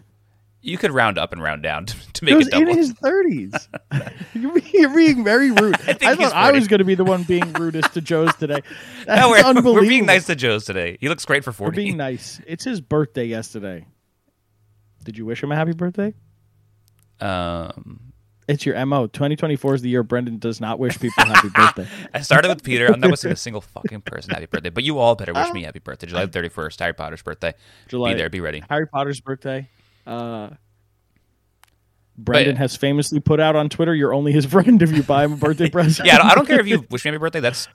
You 0.65 0.77
could 0.79 0.91
round 0.91 1.17
up 1.17 1.31
and 1.31 1.41
round 1.41 1.61
down 1.63 1.85
to, 1.87 2.13
to 2.13 2.25
make 2.25 2.33
Joe's 2.33 2.47
it 2.47 2.51
double. 2.51 2.69
in 2.69 2.77
his 2.77 2.91
thirties. 2.93 3.53
you're, 4.33 4.89
being- 4.89 5.23
very 5.23 5.51
rude. 5.51 5.75
I, 5.87 5.93
he's 5.93 6.17
thought 6.17 6.33
I 6.33 6.51
was 6.51 6.67
going 6.67 6.79
to 6.79 6.85
be 6.85 6.95
the 6.95 7.03
one 7.03 7.23
being 7.23 7.53
rudest 7.53 7.93
to 7.93 8.01
Joe's 8.01 8.33
today. 8.35 8.61
That's 9.05 9.21
no, 9.21 9.29
we're, 9.29 9.37
unbelievable. 9.37 9.73
we're 9.75 9.81
being 9.87 10.05
nice 10.05 10.25
to 10.25 10.35
Joe's 10.35 10.65
today. 10.65 10.97
He 10.99 11.07
looks 11.07 11.23
great 11.25 11.43
for 11.43 11.51
40 11.51 11.69
We're 11.69 11.75
being 11.75 11.97
nice. 11.97 12.41
It's 12.47 12.63
his 12.63 12.81
birthday 12.81 13.25
yesterday. 13.25 13.85
Did 15.03 15.17
you 15.17 15.25
wish 15.25 15.43
him 15.43 15.51
a 15.51 15.55
happy 15.55 15.73
birthday? 15.73 16.15
Um, 17.19 18.11
It's 18.47 18.65
your 18.65 18.83
mo. 18.85 19.07
2024 19.07 19.75
is 19.75 19.81
the 19.83 19.89
year 19.89 20.03
Brendan 20.03 20.39
does 20.39 20.59
not 20.59 20.79
wish 20.79 20.99
people 20.99 21.25
happy 21.25 21.49
birthday. 21.49 21.87
I 22.13 22.21
started 22.21 22.49
with 22.49 22.63
Peter. 22.63 22.87
I'm 22.87 22.99
not 22.99 23.11
wishing 23.11 23.31
a 23.31 23.35
single 23.35 23.61
fucking 23.61 24.01
person 24.01 24.31
happy 24.33 24.47
birthday, 24.47 24.69
but 24.71 24.83
you 24.83 24.97
all 24.97 25.15
better 25.15 25.33
wish 25.33 25.51
me 25.53 25.63
happy 25.63 25.79
birthday. 25.79 26.07
July 26.07 26.25
31st, 26.25 26.79
Harry 26.79 26.93
Potter's 26.93 27.21
birthday. 27.21 27.53
July 27.87 28.13
Be 28.13 28.17
there. 28.17 28.29
Be 28.29 28.41
ready. 28.41 28.63
Harry 28.69 28.87
Potter's 28.87 29.21
birthday. 29.21 29.69
Uh, 30.05 30.49
Brendan 32.17 32.55
But- 32.55 32.59
has 32.59 32.75
famously 32.75 33.19
put 33.19 33.39
out 33.39 33.55
on 33.55 33.69
Twitter, 33.69 33.93
"You're 33.93 34.13
only 34.13 34.31
his 34.31 34.45
friend 34.55 34.81
if 34.81 34.91
you 34.91 35.03
buy 35.03 35.25
him 35.25 35.33
a 35.33 35.37
birthday 35.37 35.69
present." 35.71 36.07
Yeah, 36.07 36.15
I 36.15 36.17
don't, 36.19 36.27
I 36.31 36.35
don't 36.35 36.45
care 36.45 36.59
if 36.59 36.67
you 36.67 36.85
wish 36.89 37.03
me 37.05 37.11
happy 37.11 37.19
birthday. 37.19 37.39
That's 37.41 37.67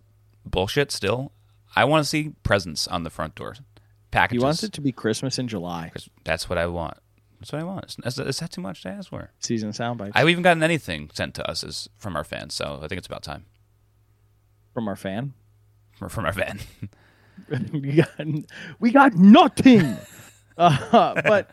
bullshit. 0.47 0.91
Still, 0.91 1.33
I 1.77 1.85
want 1.85 2.05
to 2.05 2.09
see 2.09 2.33
presents 2.43 2.87
on 2.89 3.05
the 3.05 3.11
front 3.11 3.35
door. 3.35 3.55
he 3.55 3.63
Packages. 4.11 4.43
wants 4.43 4.63
it 4.65 4.73
to 4.75 4.81
be 4.81 4.93
Christmas 4.93 5.39
in 5.39 5.47
July. 5.49 5.93
That's 6.25 6.49
what 6.49 6.59
I 6.59 6.67
want. 6.67 6.97
That's 7.39 7.53
what 7.53 7.61
I 7.61 7.65
want. 7.65 7.97
Is, 8.05 8.19
is 8.19 8.39
that 8.41 8.51
too 8.51 8.61
much 8.61 8.83
to 8.83 8.89
ask 8.91 9.09
for? 9.11 9.31
Season 9.41 9.71
soundbites 9.71 10.13
I've 10.15 10.29
even 10.29 10.43
gotten 10.43 10.63
anything 10.63 11.11
sent 11.15 11.35
to 11.37 11.51
us 11.51 11.65
as 11.65 11.89
from 11.97 12.15
our 12.17 12.25
fans, 12.25 12.55
so 12.55 12.81
I 12.83 12.89
think 12.89 12.99
it's 12.99 13.07
about 13.07 13.23
time 13.23 13.47
from 14.75 14.89
our 14.89 14.97
fan. 14.97 15.33
from, 15.93 16.09
from 16.11 16.25
our 16.27 16.33
fan. 16.33 16.61
we 17.73 17.93
got 17.95 18.11
we 18.79 18.91
got 18.91 19.15
nothing. 19.15 19.97
uh, 20.59 21.21
but 21.23 21.51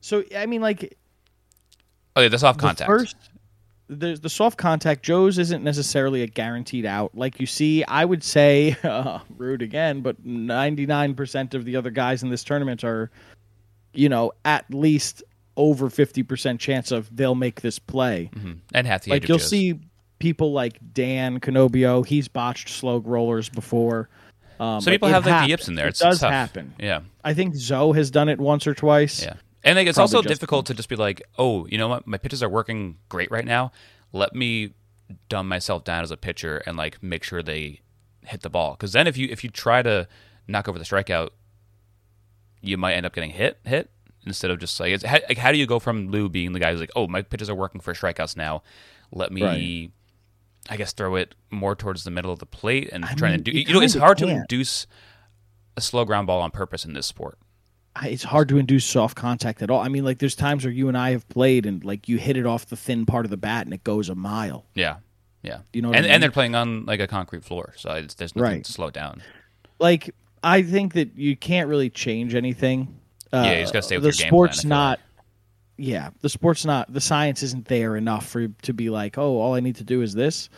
so 0.00 0.24
I 0.36 0.46
mean, 0.46 0.60
like 0.60 0.96
Oh 2.16 2.20
yeah, 2.22 2.28
the 2.28 2.38
soft 2.38 2.58
the 2.58 2.66
contact. 2.66 2.88
first 2.88 3.16
the 3.88 4.16
the 4.16 4.28
soft 4.28 4.58
contact 4.58 5.02
Joe's 5.02 5.38
isn't 5.38 5.62
necessarily 5.64 6.22
a 6.22 6.26
guaranteed 6.26 6.84
out. 6.84 7.16
Like 7.16 7.40
you 7.40 7.46
see, 7.46 7.84
I 7.84 8.04
would 8.04 8.22
say 8.22 8.76
uh, 8.84 9.20
rude 9.36 9.62
again, 9.62 10.00
but 10.02 10.24
ninety 10.24 10.84
nine 10.86 11.14
percent 11.14 11.54
of 11.54 11.64
the 11.64 11.76
other 11.76 11.90
guys 11.90 12.22
in 12.22 12.28
this 12.30 12.44
tournament 12.44 12.84
are, 12.84 13.10
you 13.94 14.08
know, 14.08 14.32
at 14.44 14.64
least 14.72 15.22
over 15.56 15.88
fifty 15.90 16.22
percent 16.22 16.60
chance 16.60 16.90
of 16.90 17.14
they'll 17.16 17.34
make 17.34 17.60
this 17.62 17.78
play. 17.78 18.30
Mhm. 18.34 18.58
and 18.74 18.86
half 18.86 19.04
the 19.04 19.10
Like 19.10 19.26
you'll 19.28 19.38
Joe's. 19.38 19.48
see 19.48 19.80
people 20.18 20.52
like 20.52 20.78
Dan 20.92 21.40
Canobio. 21.40 22.04
He's 22.06 22.28
botched 22.28 22.68
slow 22.68 22.98
rollers 22.98 23.48
before. 23.48 24.08
Um, 24.60 24.80
Some 24.80 24.90
people 24.90 25.08
have 25.08 25.24
like 25.24 25.44
the 25.44 25.48
yips 25.50 25.68
in 25.68 25.76
there. 25.76 25.86
It 25.86 25.96
does 25.96 26.18
tough. 26.20 26.30
happen. 26.32 26.74
Yeah, 26.78 27.00
I 27.24 27.32
think 27.32 27.54
Zoe 27.54 27.92
has 27.96 28.10
done 28.10 28.28
it 28.28 28.38
once 28.40 28.66
or 28.66 28.74
twice. 28.74 29.22
yeah. 29.22 29.34
And 29.64 29.76
like, 29.76 29.86
it's 29.86 29.98
also 29.98 30.22
difficult 30.22 30.66
to 30.66 30.74
just 30.74 30.88
be 30.88 30.96
like, 30.96 31.22
oh, 31.38 31.66
you 31.66 31.78
know 31.78 31.88
what, 31.88 32.06
my 32.06 32.18
pitches 32.18 32.42
are 32.42 32.48
working 32.48 32.96
great 33.08 33.30
right 33.30 33.44
now. 33.44 33.72
Let 34.12 34.34
me 34.34 34.74
dumb 35.28 35.48
myself 35.48 35.84
down 35.84 36.02
as 36.02 36.10
a 36.10 36.16
pitcher 36.16 36.58
and 36.66 36.76
like 36.76 37.02
make 37.02 37.24
sure 37.24 37.42
they 37.42 37.80
hit 38.24 38.42
the 38.42 38.50
ball. 38.50 38.72
Because 38.72 38.92
then 38.92 39.06
if 39.06 39.16
you 39.16 39.28
if 39.30 39.42
you 39.42 39.50
try 39.50 39.82
to 39.82 40.06
knock 40.46 40.68
over 40.68 40.78
the 40.78 40.84
strikeout, 40.84 41.30
you 42.60 42.76
might 42.76 42.94
end 42.94 43.06
up 43.06 43.14
getting 43.14 43.30
hit 43.30 43.58
hit 43.64 43.90
instead 44.26 44.50
of 44.50 44.58
just 44.58 44.78
like, 44.80 44.92
it's, 44.92 45.04
how, 45.04 45.18
like 45.28 45.38
how 45.38 45.50
do 45.52 45.58
you 45.58 45.66
go 45.66 45.78
from 45.78 46.08
Lou 46.10 46.28
being 46.28 46.52
the 46.52 46.60
guy 46.60 46.70
who's 46.70 46.80
like, 46.80 46.90
oh, 46.96 47.06
my 47.06 47.22
pitches 47.22 47.48
are 47.48 47.54
working 47.54 47.80
for 47.80 47.94
strikeouts 47.94 48.36
now. 48.36 48.62
Let 49.10 49.32
me, 49.32 49.42
Right. 49.42 49.90
I 50.70 50.76
guess, 50.76 50.92
throw 50.92 51.14
it 51.16 51.34
more 51.50 51.74
towards 51.74 52.04
the 52.04 52.10
middle 52.10 52.30
of 52.30 52.38
the 52.40 52.46
plate 52.46 52.90
and 52.92 53.04
I 53.04 53.14
trying 53.14 53.32
mean, 53.32 53.44
to 53.44 53.50
do. 53.52 53.58
you 53.58 53.64
You 53.68 53.74
know, 53.74 53.80
it's 53.80 53.94
hard 53.94 54.18
to 54.18 54.26
can't. 54.26 54.40
induce 54.40 54.86
a 55.76 55.80
slow 55.80 56.04
ground 56.04 56.26
ball 56.26 56.42
on 56.42 56.50
purpose 56.50 56.84
in 56.84 56.92
this 56.92 57.06
sport. 57.06 57.38
It's 58.04 58.22
hard 58.24 58.48
to 58.50 58.58
induce 58.58 58.84
soft 58.84 59.16
contact 59.16 59.62
at 59.62 59.70
all. 59.70 59.80
I 59.80 59.88
mean, 59.88 60.04
like 60.04 60.18
there's 60.18 60.34
times 60.34 60.64
where 60.64 60.72
you 60.72 60.88
and 60.88 60.96
I 60.96 61.10
have 61.10 61.28
played 61.28 61.66
and 61.66 61.84
like 61.84 62.08
you 62.08 62.18
hit 62.18 62.36
it 62.36 62.46
off 62.46 62.66
the 62.66 62.76
thin 62.76 63.06
part 63.06 63.24
of 63.24 63.30
the 63.30 63.36
bat 63.36 63.66
and 63.66 63.74
it 63.74 63.84
goes 63.84 64.08
a 64.08 64.14
mile. 64.14 64.64
Yeah, 64.74 64.96
yeah. 65.42 65.60
You 65.72 65.82
know 65.82 65.88
what 65.88 65.96
and 65.96 66.04
I 66.06 66.08
mean? 66.08 66.14
and 66.14 66.22
they're 66.22 66.30
playing 66.30 66.54
on 66.54 66.84
like 66.86 67.00
a 67.00 67.06
concrete 67.06 67.44
floor, 67.44 67.74
so 67.76 67.90
it's, 67.92 68.14
there's 68.14 68.34
nothing 68.36 68.52
Right. 68.56 68.64
to 68.64 68.72
slow 68.72 68.90
down. 68.90 69.22
Like 69.78 70.14
I 70.42 70.62
think 70.62 70.94
that 70.94 71.16
you 71.16 71.36
can't 71.36 71.68
really 71.68 71.90
change 71.90 72.34
anything. 72.34 72.94
Uh, 73.32 73.42
Yeah, 73.46 73.52
you 73.54 73.60
just 73.62 73.72
gotta 73.72 73.82
stay 73.82 73.96
with 73.96 74.02
the 74.04 74.08
your 74.08 74.12
game 74.24 74.28
sport's 74.28 74.60
plan, 74.60 74.68
not. 74.68 75.00
Yeah, 75.76 76.10
the 76.22 76.28
sport's 76.28 76.64
not. 76.64 76.92
The 76.92 77.00
science 77.00 77.42
isn't 77.42 77.66
there 77.66 77.96
enough 77.96 78.26
for 78.26 78.48
to 78.48 78.72
be 78.72 78.90
like, 78.90 79.16
oh, 79.18 79.38
all 79.40 79.54
I 79.54 79.60
need 79.60 79.76
to 79.76 79.84
do 79.84 80.02
is 80.02 80.12
this. 80.12 80.50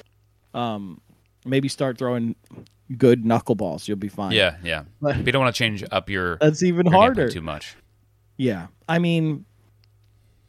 Um, 0.54 1.00
maybe 1.44 1.68
start 1.68 1.98
throwing 1.98 2.34
good 2.96 3.24
knuckleballs. 3.24 3.86
You'll 3.88 3.96
be 3.98 4.08
fine. 4.08 4.32
Yeah, 4.32 4.56
yeah. 4.62 4.84
But- 5.00 5.18
you 5.24 5.32
don't 5.32 5.42
want 5.42 5.54
to 5.54 5.58
change 5.58 5.84
up 5.90 6.08
your, 6.10 6.36
that's 6.40 6.62
even 6.62 6.86
your 6.86 6.94
harder. 6.94 7.28
too 7.30 7.40
much. 7.42 7.76
Yeah, 8.36 8.68
I 8.88 8.98
mean, 8.98 9.44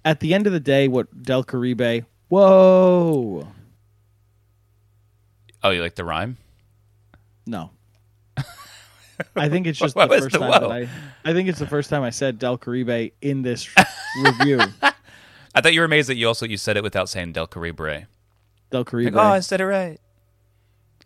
at 0.05 0.19
the 0.21 0.33
end 0.33 0.47
of 0.47 0.53
the 0.53 0.59
day, 0.59 0.87
what 0.87 1.23
Del 1.23 1.43
Caribe? 1.43 2.05
Whoa, 2.29 3.47
Oh, 5.63 5.69
you 5.69 5.81
like 5.81 5.95
the 5.95 6.05
rhyme? 6.05 6.37
no. 7.45 7.71
I 9.35 9.49
think 9.49 9.67
it's 9.67 9.77
just 9.79 9.95
What 9.95 10.09
the 10.09 10.17
first 10.17 10.31
the 10.31 10.39
time 10.39 10.49
that 10.49 10.71
I. 10.71 10.89
I 11.23 11.33
think 11.33 11.47
it's 11.47 11.59
the 11.59 11.67
first 11.67 11.91
time 11.91 12.01
I 12.01 12.09
said 12.09 12.39
Del 12.39 12.57
Caribe 12.57 13.11
in 13.21 13.43
this 13.43 13.69
review. 14.23 14.59
I 14.81 15.61
thought 15.61 15.73
you 15.73 15.81
were 15.81 15.85
amazed 15.85 16.09
that 16.09 16.15
you 16.15 16.27
also 16.27 16.47
you 16.47 16.57
said 16.57 16.75
it 16.77 16.81
without 16.83 17.07
saying 17.09 17.33
Del 17.33 17.45
Caribe. 17.45 18.05
Del 18.71 18.83
Caribe. 18.85 19.13
Like, 19.13 19.23
oh, 19.23 19.27
I 19.29 19.39
said 19.41 19.61
it 19.61 19.65
right. 19.67 19.99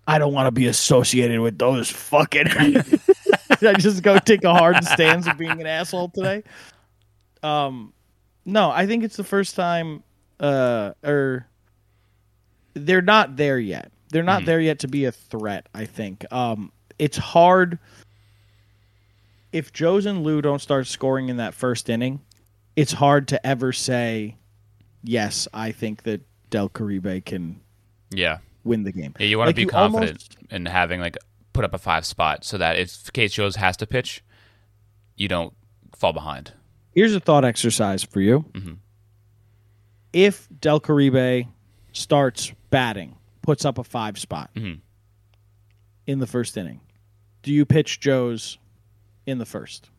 I 0.07 0.19
don't 0.19 0.33
want 0.33 0.47
to 0.47 0.51
be 0.51 0.67
associated 0.67 1.39
with 1.39 1.57
those 1.57 1.89
fucking. 1.89 2.47
I 3.61 3.73
just 3.73 4.03
go 4.03 4.19
take 4.19 4.43
a 4.43 4.53
hard 4.53 4.83
stance 4.83 5.27
of 5.27 5.37
being 5.37 5.59
an 5.59 5.65
asshole 5.65 6.09
today. 6.09 6.43
Um, 7.41 7.93
no, 8.45 8.69
I 8.69 8.85
think 8.85 9.03
it's 9.03 9.17
the 9.17 9.23
first 9.23 9.55
time, 9.55 10.03
uh, 10.39 10.91
or 11.03 11.47
they're 12.73 13.01
not 13.01 13.35
there 13.35 13.57
yet. 13.57 13.91
They're 14.09 14.23
not 14.23 14.45
there 14.45 14.59
yet 14.59 14.79
to 14.79 14.87
be 14.87 15.05
a 15.05 15.11
threat. 15.11 15.67
I 15.73 15.85
think. 15.85 16.31
Um, 16.31 16.71
it's 16.99 17.17
hard 17.17 17.79
if 19.51 19.71
Joes 19.73 20.05
and 20.05 20.23
Lou 20.23 20.41
don't 20.41 20.61
start 20.61 20.85
scoring 20.87 21.29
in 21.29 21.37
that 21.37 21.53
first 21.53 21.89
inning. 21.89 22.21
It's 22.75 22.91
hard 22.91 23.29
to 23.29 23.45
ever 23.45 23.71
say, 23.71 24.35
yes, 25.01 25.47
I 25.53 25.71
think 25.71 26.03
that 26.03 26.21
Del 26.49 26.69
Caribe 26.69 27.23
can 27.25 27.61
Yeah, 28.11 28.39
win 28.65 28.83
the 28.83 28.91
game. 28.91 29.13
yeah. 29.19 29.27
You 29.27 29.37
want 29.37 29.47
Like, 29.47 29.55
to 29.55 29.61
be 29.61 29.65
confident 29.67 30.09
almost- 30.11 30.37
in 30.49 30.65
having 30.65 30.99
like 30.99 31.17
put 31.53 31.63
up 31.63 31.73
a 31.73 31.77
five 31.77 32.05
spot 32.05 32.43
so 32.43 32.57
that 32.57 32.77
if 32.77 33.13
Case 33.13 33.31
Jones 33.33 33.55
has 33.55 33.77
to 33.77 33.87
pitch, 33.87 34.21
you 35.15 35.27
don't 35.29 35.53
fall 35.95 36.11
behind. 36.11 36.51
Here's 36.93 37.13
a 37.15 37.19
thought 37.21 37.45
exercise 37.45 38.03
for 38.03 38.19
you. 38.19 38.41
Mhm. 38.51 38.77
If 40.11 40.47
Del 40.59 40.79
Caribe 40.81 41.47
starts 41.93 42.51
batting, 42.69 43.15
puts 43.41 43.63
up 43.65 43.77
a 43.77 43.83
five 43.83 44.17
spot 44.17 44.49
Mhm. 44.55 44.79
in 46.07 46.19
the 46.19 46.27
first 46.27 46.57
inning, 46.57 46.81
do 47.43 47.51
you 47.53 47.65
pitch 47.65 47.99
Joe's 48.01 48.57
in 49.25 49.37
the 49.37 49.45
first? 49.45 49.89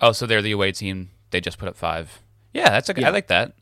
Oh, 0.00 0.12
so 0.12 0.26
they're 0.26 0.42
the 0.42 0.52
away 0.52 0.72
team. 0.72 1.10
They 1.30 1.40
just 1.40 1.58
put 1.58 1.68
up 1.68 1.76
five. 1.76 2.20
Yeah, 2.52 2.70
that's 2.70 2.88
okay. 2.90 3.02
Yeah. 3.02 3.08
I 3.08 3.12
like 3.12 3.28
that. 3.28 3.54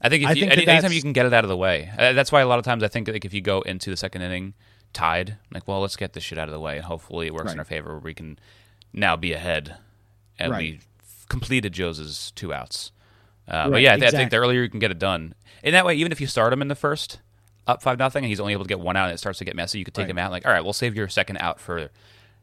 I 0.00 0.08
think 0.08 0.22
if 0.24 0.28
I 0.28 0.32
you, 0.32 0.40
think 0.40 0.50
that 0.52 0.58
any, 0.58 0.66
anytime 0.68 0.92
you 0.92 1.00
can 1.02 1.12
get 1.12 1.26
it 1.26 1.32
out 1.32 1.44
of 1.44 1.48
the 1.48 1.56
way, 1.56 1.90
uh, 1.98 2.12
that's 2.12 2.30
why 2.30 2.40
a 2.42 2.46
lot 2.46 2.58
of 2.58 2.64
times 2.64 2.82
I 2.82 2.88
think 2.88 3.08
like 3.08 3.24
if 3.24 3.32
you 3.34 3.40
go 3.40 3.60
into 3.62 3.90
the 3.90 3.96
second 3.96 4.22
inning 4.22 4.54
tied, 4.92 5.38
like 5.52 5.66
well, 5.66 5.80
let's 5.80 5.96
get 5.96 6.12
this 6.12 6.22
shit 6.24 6.38
out 6.38 6.48
of 6.48 6.52
the 6.52 6.60
way, 6.60 6.76
and 6.76 6.84
hopefully 6.84 7.26
it 7.26 7.34
works 7.34 7.52
in 7.52 7.58
our 7.58 7.64
favor. 7.64 7.90
Where 7.92 7.98
we 8.00 8.14
can 8.14 8.38
now 8.92 9.16
be 9.16 9.32
ahead, 9.32 9.76
and 10.38 10.52
Right. 10.52 10.58
we 10.74 10.80
completed 11.28 11.72
Joe's 11.72 12.30
two 12.32 12.52
outs. 12.52 12.92
Uh, 13.48 13.64
But 13.64 13.72
Right, 13.72 13.82
yeah, 13.82 13.94
I, 13.94 13.98
thi- 14.00 14.06
I 14.06 14.10
think 14.10 14.30
the 14.30 14.36
earlier 14.38 14.62
you 14.62 14.68
can 14.70 14.80
get 14.80 14.90
it 14.90 14.98
done, 14.98 15.34
in 15.62 15.72
that 15.72 15.84
way, 15.86 15.94
even 15.94 16.12
if 16.12 16.20
you 16.20 16.26
start 16.26 16.52
him 16.52 16.60
in 16.62 16.68
the 16.68 16.74
first, 16.74 17.20
up 17.66 17.82
five 17.82 17.98
nothing, 17.98 18.22
and 18.24 18.28
he's 18.28 18.40
only 18.40 18.52
able 18.52 18.64
to 18.64 18.68
get 18.68 18.80
one 18.80 18.96
out, 18.96 19.06
and 19.06 19.14
it 19.14 19.18
starts 19.18 19.38
to 19.38 19.44
get 19.44 19.56
messy, 19.56 19.78
you 19.78 19.84
could 19.84 19.94
take 19.94 20.04
Right. 20.04 20.10
him 20.10 20.18
out. 20.18 20.30
Like, 20.30 20.46
all 20.46 20.52
right, 20.52 20.62
we'll 20.62 20.72
save 20.72 20.94
your 20.94 21.08
second 21.08 21.38
out 21.38 21.58
for 21.60 21.88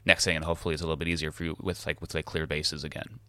next 0.06 0.26
thing, 0.26 0.36
and 0.36 0.44
hopefully 0.46 0.74
it's 0.74 0.82
a 0.82 0.86
little 0.86 0.98
bit 0.98 1.08
easier 1.08 1.32
for 1.32 1.44
you 1.44 1.56
with 1.62 1.86
like 1.86 2.02
with 2.02 2.14
like 2.16 2.26
clear 2.26 2.46
bases 2.48 2.84
again. 2.84 3.20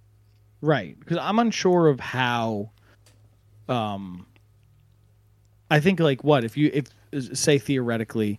Right, 0.60 0.98
because 0.98 1.18
I'm 1.18 1.38
unsure 1.38 1.88
of 1.88 2.00
how. 2.00 2.70
Um, 3.68 4.26
I 5.70 5.80
think 5.80 6.00
like 6.00 6.22
what 6.24 6.44
if 6.44 6.56
you 6.56 6.70
if 6.72 6.86
say 7.36 7.58
theoretically, 7.58 8.38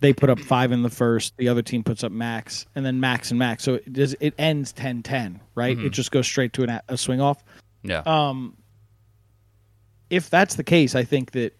they 0.00 0.12
put 0.12 0.28
up 0.30 0.38
five 0.40 0.72
in 0.72 0.82
the 0.82 0.90
first, 0.90 1.36
the 1.36 1.48
other 1.48 1.62
team 1.62 1.82
puts 1.84 2.02
up 2.04 2.12
max, 2.12 2.66
and 2.74 2.84
then 2.84 3.00
max 3.00 3.30
and 3.30 3.38
max, 3.38 3.62
so 3.62 3.74
it 3.74 3.92
does 3.92 4.14
it 4.20 4.34
ends 4.38 4.72
10-10, 4.72 5.40
right? 5.54 5.76
Mm-hmm. 5.76 5.86
It 5.86 5.90
just 5.90 6.10
goes 6.10 6.26
straight 6.26 6.52
to 6.54 6.64
an, 6.64 6.70
a- 6.70 6.82
a 6.88 6.96
swing 6.96 7.20
off. 7.20 7.42
Yeah. 7.82 8.02
Um, 8.04 8.56
if 10.10 10.28
that's 10.30 10.56
the 10.56 10.64
case, 10.64 10.94
I 10.94 11.04
think 11.04 11.32
that 11.32 11.54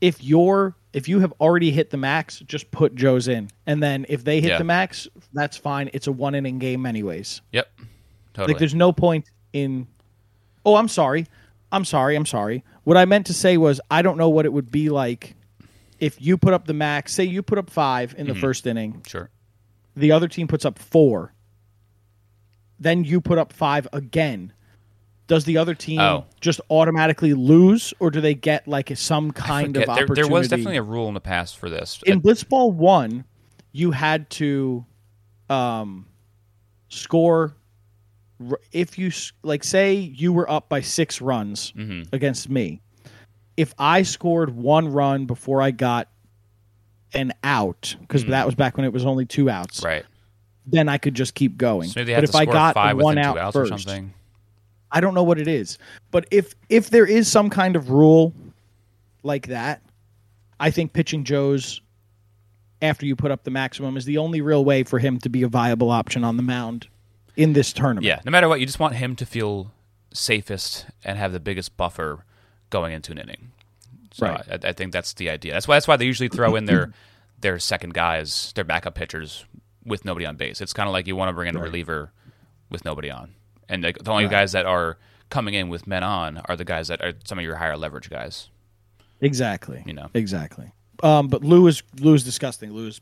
if 0.00 0.22
you're 0.22 0.74
if 0.92 1.06
you 1.08 1.20
have 1.20 1.32
already 1.40 1.70
hit 1.70 1.90
the 1.90 1.96
max, 1.96 2.40
just 2.40 2.70
put 2.70 2.94
Joe's 2.94 3.28
in, 3.28 3.50
and 3.66 3.82
then 3.82 4.06
if 4.08 4.24
they 4.24 4.40
hit 4.40 4.50
Yeah. 4.50 4.58
the 4.58 4.64
max, 4.64 5.06
that's 5.32 5.56
fine. 5.56 5.90
It's 5.92 6.06
a 6.06 6.12
one 6.12 6.34
inning 6.34 6.58
game, 6.58 6.86
anyways. 6.86 7.40
Yep. 7.52 7.68
Totally. 8.34 8.54
Like, 8.54 8.58
there's 8.58 8.74
no 8.74 8.92
point 8.92 9.30
in. 9.52 9.86
Oh, 10.64 10.76
I'm 10.76 10.88
sorry. 10.88 11.26
I'm 11.70 11.84
sorry. 11.84 12.16
I'm 12.16 12.26
sorry. 12.26 12.64
What 12.84 12.96
I 12.96 13.04
meant 13.04 13.26
to 13.26 13.34
say 13.34 13.56
was, 13.56 13.80
I 13.90 14.02
don't 14.02 14.16
know 14.18 14.28
what 14.30 14.46
it 14.46 14.52
would 14.52 14.70
be 14.70 14.88
like 14.88 15.34
if 15.98 16.20
you 16.20 16.36
put 16.38 16.54
up 16.54 16.66
the 16.66 16.74
max. 16.74 17.12
Say 17.14 17.24
you 17.24 17.42
put 17.42 17.58
up 17.58 17.68
five 17.70 18.14
in 18.16 18.26
the 18.26 18.32
Mm-hmm. 18.32 18.40
first 18.40 18.66
inning, 18.66 19.02
sure. 19.06 19.30
the 19.96 20.12
other 20.12 20.28
team 20.28 20.46
puts 20.48 20.64
up 20.64 20.78
four. 20.78 21.34
Then 22.80 23.04
you 23.04 23.20
put 23.20 23.38
up 23.38 23.52
five 23.52 23.86
again. 23.92 24.52
Does 25.26 25.44
the 25.44 25.58
other 25.58 25.74
team 25.74 26.00
Oh. 26.00 26.24
just 26.40 26.60
automatically 26.70 27.34
lose, 27.34 27.92
or 27.98 28.10
do 28.10 28.20
they 28.22 28.34
get 28.34 28.66
like 28.66 28.96
some 28.96 29.30
kind 29.30 29.76
of 29.76 29.82
there, 29.84 29.90
opportunity? 29.90 30.22
there 30.22 30.30
was 30.30 30.48
definitely 30.48 30.78
a 30.78 30.82
rule 30.82 31.08
in 31.08 31.14
the 31.14 31.20
past 31.20 31.58
for 31.58 31.68
this. 31.68 32.00
in 32.06 32.22
Blitzball 32.22 32.72
one, 32.72 33.24
you 33.72 33.90
had 33.90 34.30
to 34.30 34.86
um, 35.50 36.06
score 36.88 37.56
if 38.72 38.98
you 38.98 39.10
like 39.42 39.64
say 39.64 39.94
you 39.94 40.32
were 40.32 40.48
up 40.50 40.68
by 40.68 40.80
six 40.80 41.20
runs 41.20 41.70
hmm 41.70 42.02
against 42.12 42.48
me. 42.48 42.80
If 43.56 43.74
I 43.78 44.02
scored 44.02 44.54
one 44.54 44.92
run 44.92 45.26
before 45.26 45.60
I 45.60 45.72
got 45.72 46.08
an 47.12 47.32
out, 47.42 47.96
because 48.00 48.24
that 48.26 48.46
was 48.46 48.54
back 48.54 48.76
when 48.76 48.86
it 48.86 48.92
was 48.92 49.04
only 49.04 49.26
two 49.26 49.50
outs. 49.50 49.82
Right. 49.82 50.04
then 50.66 50.88
I 50.88 50.98
could 50.98 51.14
just 51.14 51.34
keep 51.34 51.56
going. 51.56 51.88
So 51.88 52.04
but 52.04 52.22
if 52.22 52.34
I 52.36 52.44
got 52.44 52.74
five 52.74 52.96
one 52.96 53.18
out 53.18 53.36
outs 53.36 53.54
first, 53.54 53.72
or 53.72 53.78
something. 53.78 54.14
I 54.90 55.00
don't 55.00 55.14
know 55.14 55.22
what 55.22 55.38
it 55.38 55.48
is, 55.48 55.78
but 56.10 56.26
if 56.30 56.54
if 56.68 56.90
there 56.90 57.06
is 57.06 57.28
some 57.28 57.50
kind 57.50 57.76
of 57.76 57.90
rule 57.90 58.32
like 59.22 59.48
that, 59.48 59.82
I 60.60 60.70
think 60.70 60.92
pitching 60.92 61.24
Joe's 61.24 61.82
after 62.80 63.04
you 63.06 63.16
put 63.16 63.30
up 63.30 63.42
the 63.44 63.50
maximum 63.50 63.96
is 63.96 64.04
the 64.04 64.18
only 64.18 64.40
real 64.40 64.64
way 64.64 64.84
for 64.84 64.98
him 64.98 65.18
to 65.18 65.28
be 65.28 65.42
a 65.42 65.48
viable 65.48 65.90
option 65.90 66.22
on 66.22 66.36
the 66.36 66.42
mound 66.42 66.86
in 67.38 67.54
this 67.54 67.72
tournament. 67.72 68.04
Yeah. 68.04 68.20
No 68.26 68.30
matter 68.30 68.48
what, 68.48 68.60
you 68.60 68.66
just 68.66 68.78
want 68.80 68.96
him 68.96 69.16
to 69.16 69.24
feel 69.24 69.72
safest 70.12 70.84
and 71.04 71.16
have 71.18 71.32
the 71.32 71.40
biggest 71.40 71.76
buffer 71.78 72.24
going 72.68 72.92
into 72.92 73.12
an 73.12 73.18
inning. 73.18 73.52
So 74.12 74.26
Right. 74.26 74.44
I, 74.64 74.68
I 74.68 74.72
think 74.72 74.92
that's 74.92 75.14
the 75.14 75.30
idea. 75.30 75.52
That's 75.54 75.66
why. 75.68 75.76
That's 75.76 75.88
why 75.88 75.96
they 75.96 76.04
usually 76.04 76.28
throw 76.28 76.56
in 76.56 76.66
their 76.66 76.92
their 77.40 77.58
second 77.58 77.94
guys, 77.94 78.52
their 78.56 78.64
backup 78.64 78.94
pitchers, 78.96 79.44
with 79.84 80.04
nobody 80.04 80.26
on 80.26 80.36
base. 80.36 80.60
It's 80.60 80.72
kind 80.72 80.88
of 80.88 80.92
like 80.92 81.06
you 81.06 81.14
want 81.16 81.28
to 81.28 81.32
bring 81.32 81.48
in 81.48 81.56
a 81.56 81.60
reliever 81.62 82.10
with 82.70 82.84
nobody 82.84 83.10
on, 83.10 83.34
and 83.68 83.82
like, 83.84 83.98
the 84.02 84.10
only 84.10 84.24
Right. 84.24 84.30
guys 84.32 84.52
that 84.52 84.66
are 84.66 84.98
coming 85.30 85.54
in 85.54 85.68
with 85.68 85.86
men 85.86 86.02
on 86.02 86.38
are 86.46 86.56
the 86.56 86.64
guys 86.64 86.88
that 86.88 87.00
are 87.02 87.12
some 87.24 87.38
of 87.38 87.44
your 87.44 87.54
higher 87.56 87.76
leverage 87.76 88.10
guys. 88.10 88.48
Exactly. 89.20 89.82
You 89.86 89.92
know. 89.92 90.08
Exactly. 90.14 90.72
Um, 91.02 91.28
but 91.28 91.44
Lou 91.44 91.66
is 91.68 91.82
Lou 92.00 92.14
is 92.14 92.24
disgusting. 92.24 92.72
Lou 92.72 92.86
has 92.86 93.00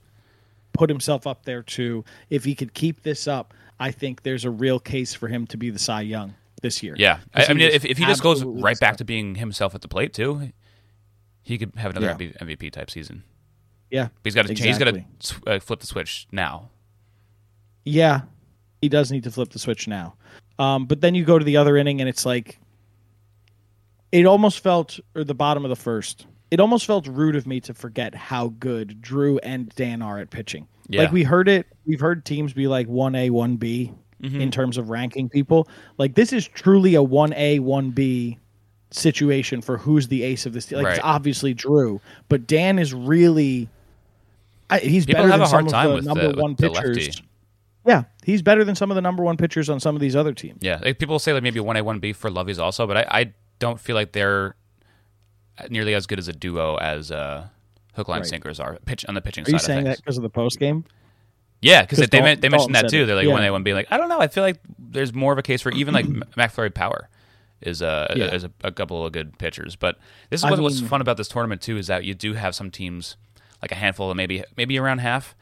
put 0.74 0.90
himself 0.90 1.26
up 1.26 1.44
there 1.46 1.62
too. 1.62 2.04
If 2.28 2.44
he 2.44 2.54
could 2.54 2.74
keep 2.74 3.02
this 3.02 3.26
up, 3.26 3.54
I 3.78 3.90
think 3.90 4.22
there's 4.22 4.44
a 4.44 4.50
real 4.50 4.80
case 4.80 5.14
for 5.14 5.28
him 5.28 5.46
to 5.48 5.56
be 5.56 5.70
the 5.70 5.78
Cy 5.78 6.02
Young 6.02 6.34
this 6.62 6.82
year. 6.82 6.94
Yeah, 6.98 7.18
I, 7.34 7.46
I 7.46 7.52
mean, 7.52 7.70
if, 7.70 7.84
if 7.84 7.98
he 7.98 8.04
just 8.06 8.22
goes 8.22 8.42
right 8.42 8.78
back 8.80 8.96
to 8.98 9.04
being 9.04 9.34
himself 9.34 9.74
at 9.74 9.82
the 9.82 9.88
plate 9.88 10.12
too, 10.14 10.52
he 11.42 11.58
could 11.58 11.72
have 11.76 11.94
another 11.96 12.16
Yeah. 12.18 12.30
MVP 12.44 12.72
type 12.72 12.90
season. 12.90 13.22
Yeah. 13.90 14.08
But 14.22 14.24
he's 14.24 14.34
got 14.34 14.46
to 14.46 14.54
he's 14.54 14.78
got 14.78 14.94
to 14.94 15.04
uh, 15.46 15.60
flip 15.60 15.80
the 15.80 15.86
switch 15.86 16.26
now. 16.32 16.70
Yeah, 17.84 18.22
he 18.80 18.88
does 18.88 19.12
need 19.12 19.24
to 19.24 19.30
flip 19.30 19.50
the 19.50 19.58
switch 19.58 19.86
now. 19.86 20.16
Um, 20.58 20.86
but 20.86 21.00
then 21.00 21.14
you 21.14 21.24
go 21.24 21.38
to 21.38 21.44
the 21.44 21.56
other 21.58 21.76
inning, 21.76 22.00
and 22.00 22.08
it's 22.08 22.26
like 22.26 22.58
it 24.10 24.24
almost 24.26 24.60
felt, 24.60 24.98
or 25.14 25.22
the 25.22 25.34
bottom 25.34 25.64
of 25.64 25.68
the 25.68 25.76
first, 25.76 26.26
it 26.50 26.60
almost 26.60 26.86
felt 26.86 27.06
rude 27.06 27.36
of 27.36 27.46
me 27.46 27.60
to 27.60 27.74
forget 27.74 28.14
how 28.14 28.48
good 28.60 29.00
Drew 29.02 29.38
and 29.38 29.68
Dan 29.76 30.02
are 30.02 30.18
at 30.18 30.30
pitching. 30.30 30.68
Yeah. 30.88 31.02
Like 31.02 31.12
we 31.12 31.22
heard 31.24 31.48
it, 31.48 31.66
we've 31.86 32.00
heard 32.00 32.24
teams 32.24 32.52
be 32.52 32.68
like 32.68 32.86
one 32.86 33.14
A, 33.14 33.30
one 33.30 33.56
B 33.56 33.92
Mm-hmm. 34.22 34.40
in 34.40 34.50
terms 34.50 34.78
of 34.78 34.88
ranking 34.88 35.28
people. 35.28 35.68
Like 35.98 36.14
this 36.14 36.32
is 36.32 36.48
truly 36.48 36.94
a 36.94 37.02
one 37.02 37.34
A, 37.34 37.58
one 37.58 37.90
B 37.90 38.38
situation 38.90 39.60
for 39.60 39.76
who's 39.76 40.08
the 40.08 40.22
ace 40.22 40.46
of 40.46 40.54
this 40.54 40.64
team. 40.64 40.78
Like 40.82 40.94
it's 40.96 41.04
obviously 41.04 41.52
Drew, 41.52 42.00
but 42.30 42.46
Dan 42.46 42.78
is 42.78 42.94
really 42.94 43.68
I, 44.70 44.78
he's 44.78 45.04
People 45.04 45.24
better 45.24 45.30
have 45.32 45.40
than 45.40 45.46
a 45.46 45.50
hard 45.50 45.64
some 45.64 45.70
time 45.70 45.90
of 45.90 45.96
the 45.96 46.00
the- 46.00 46.06
number 46.14 46.26
with 46.28 46.38
one 46.38 46.56
pitchers. 46.56 47.20
Yeah, 47.86 48.04
he's 48.24 48.40
better 48.40 48.64
than 48.64 48.74
some 48.74 48.90
of 48.90 48.94
the 48.94 49.02
number 49.02 49.22
one 49.22 49.36
pitchers 49.36 49.68
on 49.68 49.80
some 49.80 49.94
of 49.94 50.00
these 50.00 50.16
other 50.16 50.32
teams. 50.32 50.58
Yeah, 50.62 50.80
like 50.82 50.98
people 50.98 51.18
say 51.18 51.34
like 51.34 51.42
maybe 51.42 51.60
one 51.60 51.76
A 51.76 51.84
one 51.84 51.98
B 52.00 52.14
for 52.14 52.30
Lovey's 52.30 52.58
also, 52.58 52.86
but 52.86 52.96
I, 52.96 53.06
I 53.10 53.32
don't 53.58 53.78
feel 53.78 53.94
like 53.96 54.12
they're 54.12 54.56
nearly 55.70 55.94
as 55.94 56.06
good 56.06 56.18
as 56.18 56.28
a 56.28 56.32
duo 56.32 56.76
as 56.76 57.10
uh, 57.10 57.46
hook 57.94 58.08
line 58.08 58.20
Right. 58.20 58.26
sinkers 58.28 58.60
are 58.60 58.78
pitch 58.84 59.04
on 59.06 59.14
the 59.14 59.20
pitching 59.20 59.44
side. 59.44 59.52
Are 59.52 59.54
you 59.54 59.58
saying 59.58 59.78
of 59.80 59.84
that 59.86 59.96
because 59.98 60.16
of 60.16 60.22
the 60.22 60.28
post 60.30 60.58
game? 60.58 60.84
Yeah, 61.62 61.82
because 61.82 61.98
they, 61.98 62.06
they 62.06 62.20
mentioned 62.20 62.50
Dalton 62.50 62.72
that 62.74 62.88
too. 62.90 63.02
it. 63.02 63.06
They're 63.06 63.16
like 63.16 63.26
Yeah. 63.26 63.32
one 63.32 63.42
A 63.42 63.50
one 63.50 63.62
B. 63.62 63.72
Like 63.74 63.88
I 63.90 63.96
don't 63.96 64.08
know. 64.08 64.20
I 64.20 64.28
feel 64.28 64.42
like 64.42 64.58
there's 64.78 65.14
more 65.14 65.32
of 65.32 65.38
a 65.38 65.42
case 65.42 65.62
for 65.62 65.72
even 65.72 65.94
like 65.94 66.04
McFlurry 66.36 66.72
Power 66.74 67.08
is 67.62 67.80
uh 67.80 68.12
Yeah. 68.16 68.26
is 68.34 68.44
a, 68.44 68.50
a 68.62 68.70
couple 68.70 69.04
of 69.04 69.12
good 69.12 69.38
pitchers. 69.38 69.74
But 69.76 69.98
this 70.30 70.44
is 70.44 70.50
what, 70.50 70.60
what's 70.60 70.80
fun 70.80 71.00
about 71.00 71.16
this 71.16 71.28
tournament 71.28 71.62
too 71.62 71.78
is 71.78 71.86
that 71.86 72.04
you 72.04 72.14
do 72.14 72.34
have 72.34 72.54
some 72.54 72.70
teams 72.70 73.16
like 73.62 73.72
a 73.72 73.76
handful 73.76 74.10
of 74.10 74.16
maybe 74.16 74.44
maybe 74.56 74.78
around 74.78 74.98
half 74.98 75.34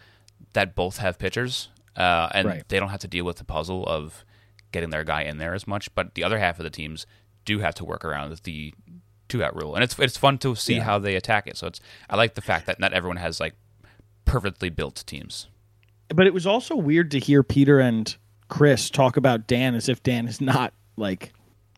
that 0.52 0.76
both 0.76 0.98
have 0.98 1.18
pitchers, 1.18 1.68
uh, 1.96 2.28
and 2.32 2.46
Right. 2.46 2.68
they 2.68 2.78
don't 2.78 2.90
have 2.90 3.00
to 3.00 3.08
deal 3.08 3.24
with 3.24 3.38
the 3.38 3.44
puzzle 3.44 3.84
of 3.86 4.24
getting 4.70 4.90
their 4.90 5.02
guy 5.02 5.22
in 5.22 5.38
there 5.38 5.52
as 5.52 5.66
much. 5.66 5.92
But 5.96 6.14
the 6.14 6.22
other 6.22 6.38
half 6.38 6.60
of 6.60 6.62
the 6.64 6.70
teams 6.70 7.06
do 7.44 7.58
have 7.58 7.74
to 7.74 7.84
work 7.84 8.04
around 8.04 8.40
the 8.44 8.72
two 9.28 9.38
that 9.38 9.54
rule, 9.56 9.74
and 9.74 9.82
it's 9.84 9.98
it's 9.98 10.16
fun 10.16 10.38
to 10.38 10.54
see 10.54 10.76
Yeah. 10.76 10.84
how 10.84 10.98
they 10.98 11.14
attack 11.16 11.46
it. 11.46 11.56
So 11.56 11.66
it's 11.66 11.80
I 12.10 12.16
like 12.16 12.34
the 12.34 12.42
fact 12.42 12.66
that 12.66 12.78
not 12.80 12.92
everyone 12.92 13.16
has 13.18 13.40
like 13.40 13.54
perfectly 14.24 14.70
built 14.70 15.04
teams. 15.06 15.48
But 16.08 16.26
it 16.26 16.34
was 16.34 16.46
also 16.46 16.76
weird 16.76 17.10
to 17.12 17.18
hear 17.18 17.42
Peter 17.42 17.80
and 17.80 18.14
Chris 18.48 18.90
talk 18.90 19.16
about 19.16 19.46
Dan 19.46 19.74
as 19.74 19.88
if 19.88 20.02
Dan 20.02 20.28
is 20.28 20.40
not 20.40 20.72
like 20.96 21.32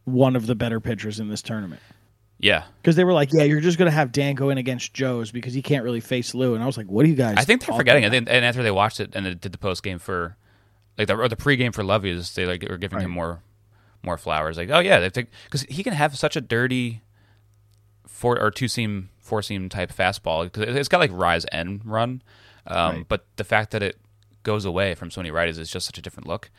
one 0.04 0.36
of 0.36 0.46
the 0.46 0.54
better 0.54 0.80
pitchers 0.80 1.20
in 1.20 1.28
this 1.28 1.42
tournament. 1.42 1.80
Yeah, 2.38 2.64
Because 2.82 2.96
they 2.96 3.04
were 3.04 3.14
like, 3.14 3.30
"Yeah, 3.32 3.44
you're 3.44 3.62
just 3.62 3.78
gonna 3.78 3.90
have 3.90 4.12
Dan 4.12 4.34
go 4.34 4.50
in 4.50 4.58
against 4.58 4.92
Joe's 4.92 5.30
because 5.32 5.54
he 5.54 5.62
can't 5.62 5.84
really 5.84 6.00
face 6.00 6.34
Lou." 6.34 6.54
And 6.54 6.62
I 6.62 6.66
was 6.66 6.76
like, 6.76 6.86
"What 6.86 7.06
are 7.06 7.08
you 7.08 7.14
guys?" 7.14 7.36
I 7.38 7.44
think 7.44 7.64
they're 7.64 7.74
forgetting 7.74 8.02
it. 8.02 8.08
about? 8.08 8.28
And 8.28 8.44
after 8.44 8.62
they 8.62 8.70
watched 8.70 9.00
it 9.00 9.12
and 9.14 9.24
they 9.24 9.32
did 9.34 9.52
the 9.52 9.58
post 9.58 9.82
game 9.82 9.98
for, 9.98 10.36
like 10.98 11.06
the 11.08 11.16
or 11.16 11.28
the 11.28 11.36
pregame 11.36 11.72
for 11.74 11.82
Lovey's, 11.82 12.34
they 12.34 12.44
like 12.44 12.62
were 12.68 12.76
giving 12.76 13.00
him 13.00 13.10
more, 13.10 13.40
more 14.02 14.18
flowers. 14.18 14.58
Like, 14.58 14.68
oh 14.68 14.80
yeah, 14.80 15.00
they 15.00 15.08
think 15.08 15.30
because 15.44 15.62
he 15.62 15.82
can 15.82 15.94
have 15.94 16.14
such 16.18 16.36
a 16.36 16.42
dirty, 16.42 17.00
four 18.16 18.40
or 18.40 18.50
two 18.50 18.66
seam, 18.68 19.10
four 19.18 19.42
seam 19.42 19.68
type 19.68 19.92
fastball 19.92 20.44
because 20.50 20.74
it's 20.74 20.88
got 20.88 21.00
like 21.00 21.10
rise 21.12 21.44
and 21.46 21.84
run, 21.84 22.22
um, 22.66 22.96
Right. 22.96 23.04
but 23.08 23.26
the 23.36 23.44
fact 23.44 23.72
that 23.72 23.82
it 23.82 23.98
goes 24.42 24.64
away 24.64 24.94
from 24.94 25.10
so 25.10 25.20
many 25.20 25.30
righties 25.30 25.58
is 25.58 25.70
just 25.70 25.84
such 25.86 25.98
a 25.98 26.02
different 26.02 26.26
look. 26.26 26.50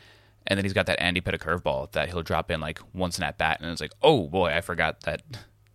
And 0.45 0.57
then 0.57 0.63
he's 0.65 0.73
got 0.73 0.85
that 0.85 1.01
Andy 1.01 1.19
Pettitte 1.19 1.39
curveball 1.39 1.91
that 1.93 2.09
he'll 2.09 2.21
drop 2.21 2.51
in 2.51 2.59
like 2.61 2.79
once 2.93 3.17
in 3.17 3.23
at 3.23 3.37
bat, 3.37 3.59
and 3.59 3.71
it's 3.71 3.81
like, 3.81 3.91
oh 4.03 4.27
boy, 4.27 4.49
I 4.49 4.61
forgot 4.61 5.01
that 5.01 5.21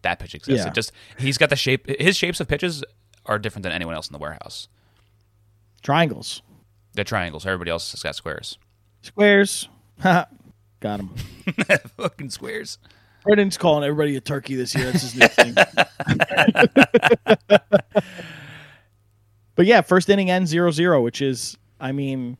that 0.03 0.19
pitch 0.19 0.35
exists. 0.35 0.65
Yeah. 0.65 0.69
It 0.71 0.75
just 0.75 0.93
he's 1.19 1.37
got 1.37 1.51
the 1.51 1.57
shape. 1.57 1.87
His 2.01 2.17
shapes 2.17 2.41
of 2.41 2.49
pitches 2.49 2.83
are 3.27 3.39
different 3.39 3.65
than 3.65 3.73
anyone 3.73 3.95
else 3.95 4.09
in 4.09 4.13
the 4.13 4.19
warehouse. 4.19 4.69
triangles, 5.83 6.43
They're 6.95 7.05
triangles. 7.05 7.45
Everybody 7.47 7.71
else 7.71 7.91
has 7.93 8.03
got 8.03 8.15
squares. 8.15 8.59
squares. 9.03 9.69
Ha, 10.01 10.27
Got 10.81 11.01
him. 11.01 11.11
Fucking 11.97 12.31
squares. 12.31 12.79
Brendan's 13.25 13.57
calling 13.57 13.85
everybody 13.85 14.17
a 14.17 14.21
turkey 14.21 14.55
this 14.55 14.75
year. 14.75 14.91
That's 14.91 15.03
his 15.03 15.17
new 15.17 15.29
thing. 15.29 15.55
but 19.55 19.67
yeah, 19.67 19.81
first 19.81 20.09
inning 20.09 20.31
ends 20.31 20.51
0 20.51 20.71
0, 20.71 21.03
which 21.03 21.23
is, 21.23 21.57
I 21.81 21.93
mean, 21.93 22.37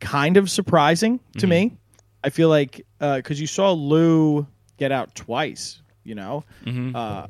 kind 0.00 0.36
of 0.36 0.50
surprising 0.50 1.20
to 1.38 1.46
me. 1.46 1.76
I 2.24 2.30
feel 2.30 2.48
like, 2.48 2.84
because 2.98 3.40
you 3.40 3.46
saw 3.46 3.72
Lou 3.72 4.46
get 4.76 4.92
out 4.92 5.14
twice, 5.14 5.80
you 6.04 6.14
know? 6.14 6.44
Mhm. 6.64 6.94
Uh, 6.94 7.26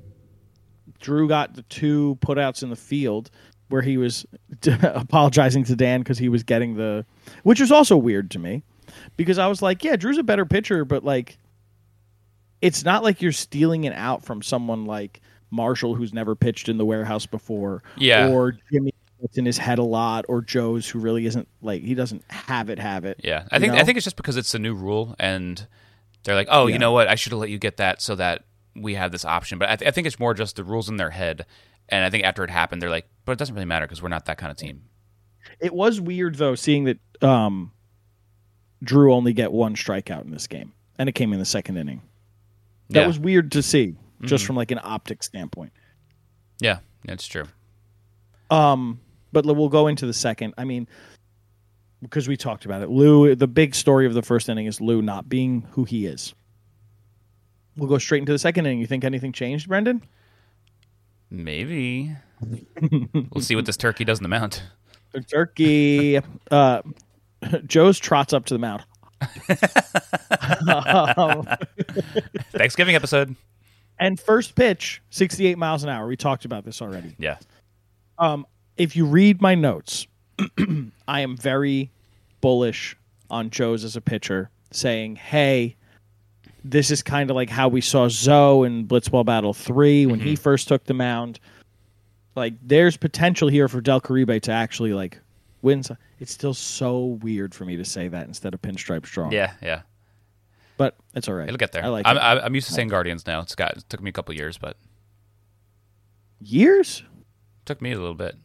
Drew 1.00 1.28
got 1.28 1.54
the 1.54 1.62
two 1.62 2.18
putouts 2.20 2.62
in 2.62 2.70
the 2.70 2.76
field 2.76 3.30
where 3.68 3.82
he 3.82 3.98
was 3.98 4.26
apologizing 4.82 5.64
to 5.64 5.76
Dan 5.76 6.00
because 6.00 6.18
he 6.18 6.28
was 6.28 6.42
getting 6.42 6.76
the, 6.76 7.04
which 7.42 7.60
was 7.60 7.70
also 7.70 7.96
weird 7.96 8.30
to 8.32 8.38
me 8.38 8.62
because 9.16 9.38
I 9.38 9.46
was 9.46 9.62
like, 9.62 9.84
yeah, 9.84 9.96
Drew's 9.96 10.18
a 10.18 10.22
better 10.22 10.46
pitcher, 10.46 10.84
but 10.84 11.04
like, 11.04 11.38
it's 12.62 12.84
not 12.84 13.02
like 13.02 13.22
you're 13.22 13.32
stealing 13.32 13.84
it 13.84 13.92
out 13.92 14.24
from 14.24 14.42
someone 14.42 14.84
like 14.84 15.20
Marshall 15.50 15.94
who's 15.94 16.12
never 16.12 16.34
pitched 16.34 16.68
in 16.68 16.76
the 16.78 16.84
warehouse 16.84 17.26
before, 17.26 17.82
Yeah. 17.96 18.28
or 18.28 18.56
Jimmy 18.72 18.92
that's 19.20 19.36
in 19.38 19.44
his 19.46 19.58
head 19.58 19.78
a 19.78 19.82
lot, 19.84 20.24
or 20.28 20.40
Joe's 20.42 20.88
who 20.88 20.98
really 21.00 21.26
isn't 21.26 21.48
like 21.62 21.82
he 21.82 21.94
doesn't 21.94 22.22
have 22.28 22.70
it, 22.70 22.78
have 22.78 23.04
it. 23.04 23.20
Yeah, 23.24 23.46
I 23.50 23.58
think 23.58 23.72
know? 23.72 23.78
I 23.80 23.84
think 23.84 23.96
it's 23.96 24.04
just 24.04 24.16
because 24.16 24.36
it's 24.36 24.54
a 24.54 24.58
new 24.58 24.74
rule, 24.74 25.14
and 25.18 25.66
they're 26.24 26.34
like, 26.36 26.48
oh, 26.50 26.66
Yeah. 26.66 26.74
you 26.74 26.78
know 26.78 26.92
what? 26.92 27.08
I 27.08 27.14
should 27.16 27.32
have 27.32 27.40
let 27.40 27.50
you 27.50 27.58
get 27.58 27.78
that 27.78 28.00
so 28.02 28.14
that 28.16 28.44
we 28.76 28.94
have 28.94 29.10
this 29.10 29.24
option. 29.24 29.58
But 29.58 29.70
I, 29.70 29.76
th- 29.76 29.88
I 29.88 29.90
think 29.92 30.06
it's 30.06 30.18
more 30.20 30.34
just 30.34 30.56
the 30.56 30.62
rules 30.64 30.88
in 30.88 30.96
their 30.98 31.10
head, 31.10 31.46
and 31.88 32.04
I 32.04 32.10
think 32.10 32.24
after 32.24 32.44
it 32.44 32.50
happened, 32.50 32.80
they're 32.82 32.90
like, 32.90 33.08
but 33.24 33.32
it 33.32 33.38
doesn't 33.38 33.54
really 33.54 33.64
matter 33.66 33.86
because 33.86 34.02
we're 34.02 34.08
not 34.08 34.26
that 34.26 34.38
kind 34.38 34.50
of 34.52 34.56
team. 34.56 34.82
It 35.60 35.72
was 35.74 36.00
weird 36.00 36.34
though, 36.36 36.54
seeing 36.54 36.84
that 36.84 36.98
um, 37.22 37.72
Drew 38.82 39.12
only 39.12 39.32
get 39.32 39.50
one 39.52 39.74
strikeout 39.74 40.24
in 40.24 40.30
this 40.30 40.46
game, 40.46 40.74
and 40.98 41.08
it 41.08 41.12
came 41.12 41.32
in 41.32 41.38
the 41.38 41.44
second 41.44 41.76
inning. 41.76 42.02
That 42.90 43.00
yeah, 43.00 43.06
was 43.06 43.18
weird 43.18 43.52
to 43.52 43.62
see, 43.62 43.96
just 44.22 44.44
Mhm. 44.44 44.46
from 44.48 44.56
like 44.56 44.70
an 44.70 44.80
optic 44.82 45.22
standpoint. 45.22 45.72
yeah, 46.60 46.78
that's 47.04 47.26
true. 47.26 47.44
Um, 48.50 49.00
but 49.32 49.44
we'll 49.44 49.68
go 49.68 49.86
into 49.88 50.06
the 50.06 50.12
second. 50.14 50.54
I 50.56 50.64
mean, 50.64 50.88
because 52.02 52.26
we 52.28 52.36
talked 52.36 52.64
about 52.64 52.80
it, 52.82 52.88
Lou. 52.88 53.34
The 53.34 53.46
big 53.46 53.74
story 53.74 54.06
of 54.06 54.14
the 54.14 54.22
first 54.22 54.48
inning 54.48 54.66
is 54.66 54.80
Lou 54.80 55.02
not 55.02 55.28
being 55.28 55.66
who 55.72 55.84
he 55.84 56.06
is. 56.06 56.34
We'll 57.76 57.88
go 57.90 57.98
straight 57.98 58.20
into 58.20 58.32
the 58.32 58.38
second 58.38 58.66
inning. 58.66 58.80
You 58.80 58.86
think 58.86 59.04
anything 59.04 59.32
changed, 59.32 59.68
Brendan? 59.68 60.02
Maybe 61.30 62.16
we'll 62.40 63.42
see 63.42 63.54
what 63.54 63.66
this 63.66 63.76
turkey 63.76 64.04
does 64.04 64.18
in 64.18 64.22
the 64.22 64.28
mount. 64.28 64.62
Turkey. 65.30 66.20
uh, 66.50 66.82
Joe's 67.66 67.98
trots 67.98 68.32
up 68.32 68.46
to 68.46 68.54
the 68.54 68.58
mound. 68.58 68.84
Um, 71.16 71.46
Thanksgiving 72.52 72.94
episode. 72.94 73.34
and 73.98 74.18
first 74.18 74.54
pitch, 74.54 75.02
sixty-eight 75.10 75.58
miles 75.58 75.82
an 75.82 75.88
hour. 75.90 76.06
We 76.06 76.16
talked 76.16 76.44
about 76.44 76.64
this 76.64 76.80
already. 76.82 77.14
Yeah, 77.18 77.36
Um, 78.18 78.46
if 78.76 78.96
you 78.96 79.06
read 79.06 79.40
my 79.40 79.54
notes, 79.54 80.06
I 81.08 81.20
am 81.20 81.36
very 81.36 81.90
bullish 82.40 82.96
on 83.30 83.50
Joe's 83.50 83.84
as 83.84 83.96
a 83.96 84.00
pitcher, 84.00 84.50
saying, 84.70 85.16
"Hey, 85.16 85.76
this 86.64 86.90
is 86.90 87.02
kind 87.02 87.30
of 87.30 87.36
like 87.36 87.50
how 87.50 87.68
we 87.68 87.80
saw 87.80 88.08
Zoe 88.08 88.66
in 88.66 88.86
Blitzball 88.86 89.24
Battle 89.24 89.52
Three 89.54 90.06
when 90.06 90.20
he 90.20 90.36
first 90.36 90.68
took 90.68 90.84
the 90.84 90.94
mound. 90.94 91.40
Like, 92.36 92.54
there's 92.62 92.96
potential 92.96 93.48
here 93.48 93.66
for 93.68 93.80
Del 93.80 94.00
Caribe 94.00 94.40
to 94.42 94.52
actually 94.52 94.92
like 94.92 95.18
win. 95.62 95.82
Some. 95.82 95.96
It's 96.18 96.32
still 96.32 96.54
so 96.54 97.18
weird 97.22 97.54
for 97.54 97.64
me 97.64 97.76
to 97.76 97.84
say 97.84 98.08
that 98.08 98.26
instead 98.26 98.54
of 98.54 98.62
Pinstripe 98.62 99.06
Strong. 99.06 99.32
yeah, 99.32 99.52
yeah. 99.62 99.82
but 100.76 100.96
it's 101.14 101.28
all 101.28 101.34
right. 101.34 101.48
It'll 101.48 101.58
get 101.58 101.72
there. 101.72 101.84
I 101.84 101.88
like 101.88 102.06
I'm, 102.06 102.16
it. 102.16 102.40
I'm 102.44 102.54
used 102.54 102.68
to 102.68 102.72
saying 102.72 102.88
Guardians 102.88 103.26
now. 103.26 103.40
It's 103.40 103.54
got 103.54 103.76
it 103.76 103.84
took 103.88 104.00
me 104.00 104.10
a 104.10 104.12
couple 104.12 104.34
years, 104.34 104.58
but 104.58 104.76
years. 106.40 107.02
took 107.64 107.82
me 107.82 107.92
a 107.92 107.98
little 107.98 108.14
bit. 108.14 108.36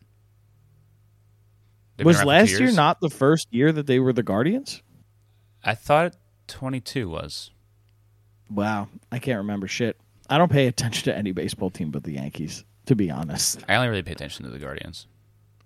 They've 1.98 2.06
Was 2.06 2.18
around 2.18 2.26
for 2.26 2.48
two 2.48 2.54
last 2.54 2.60
year 2.60 2.72
not 2.72 3.00
the 3.02 3.10
first 3.10 3.48
year 3.52 3.72
that 3.72 3.86
they 3.86 4.00
were 4.00 4.14
the 4.14 4.24
Guardians? 4.24 4.82
I 5.64 5.76
thought 5.76 6.16
22 6.48 7.08
was. 7.08 7.52
Wow, 8.50 8.90
I 9.12 9.20
can't 9.20 9.38
remember 9.38 9.68
shit. 9.68 9.98
I 10.30 10.38
don't 10.38 10.52
pay 10.52 10.68
attention 10.68 11.06
to 11.06 11.16
any 11.18 11.32
baseball 11.32 11.70
team 11.70 11.92
but 11.92 12.04
the 12.04 12.14
Yankees, 12.14 12.64
to 12.88 12.96
be 12.96 13.12
honest. 13.12 13.64
I 13.68 13.76
only 13.76 13.90
really 13.90 14.04
pay 14.04 14.12
attention 14.14 14.46
to 14.46 14.52
the 14.52 14.60
Guardians. 14.60 15.08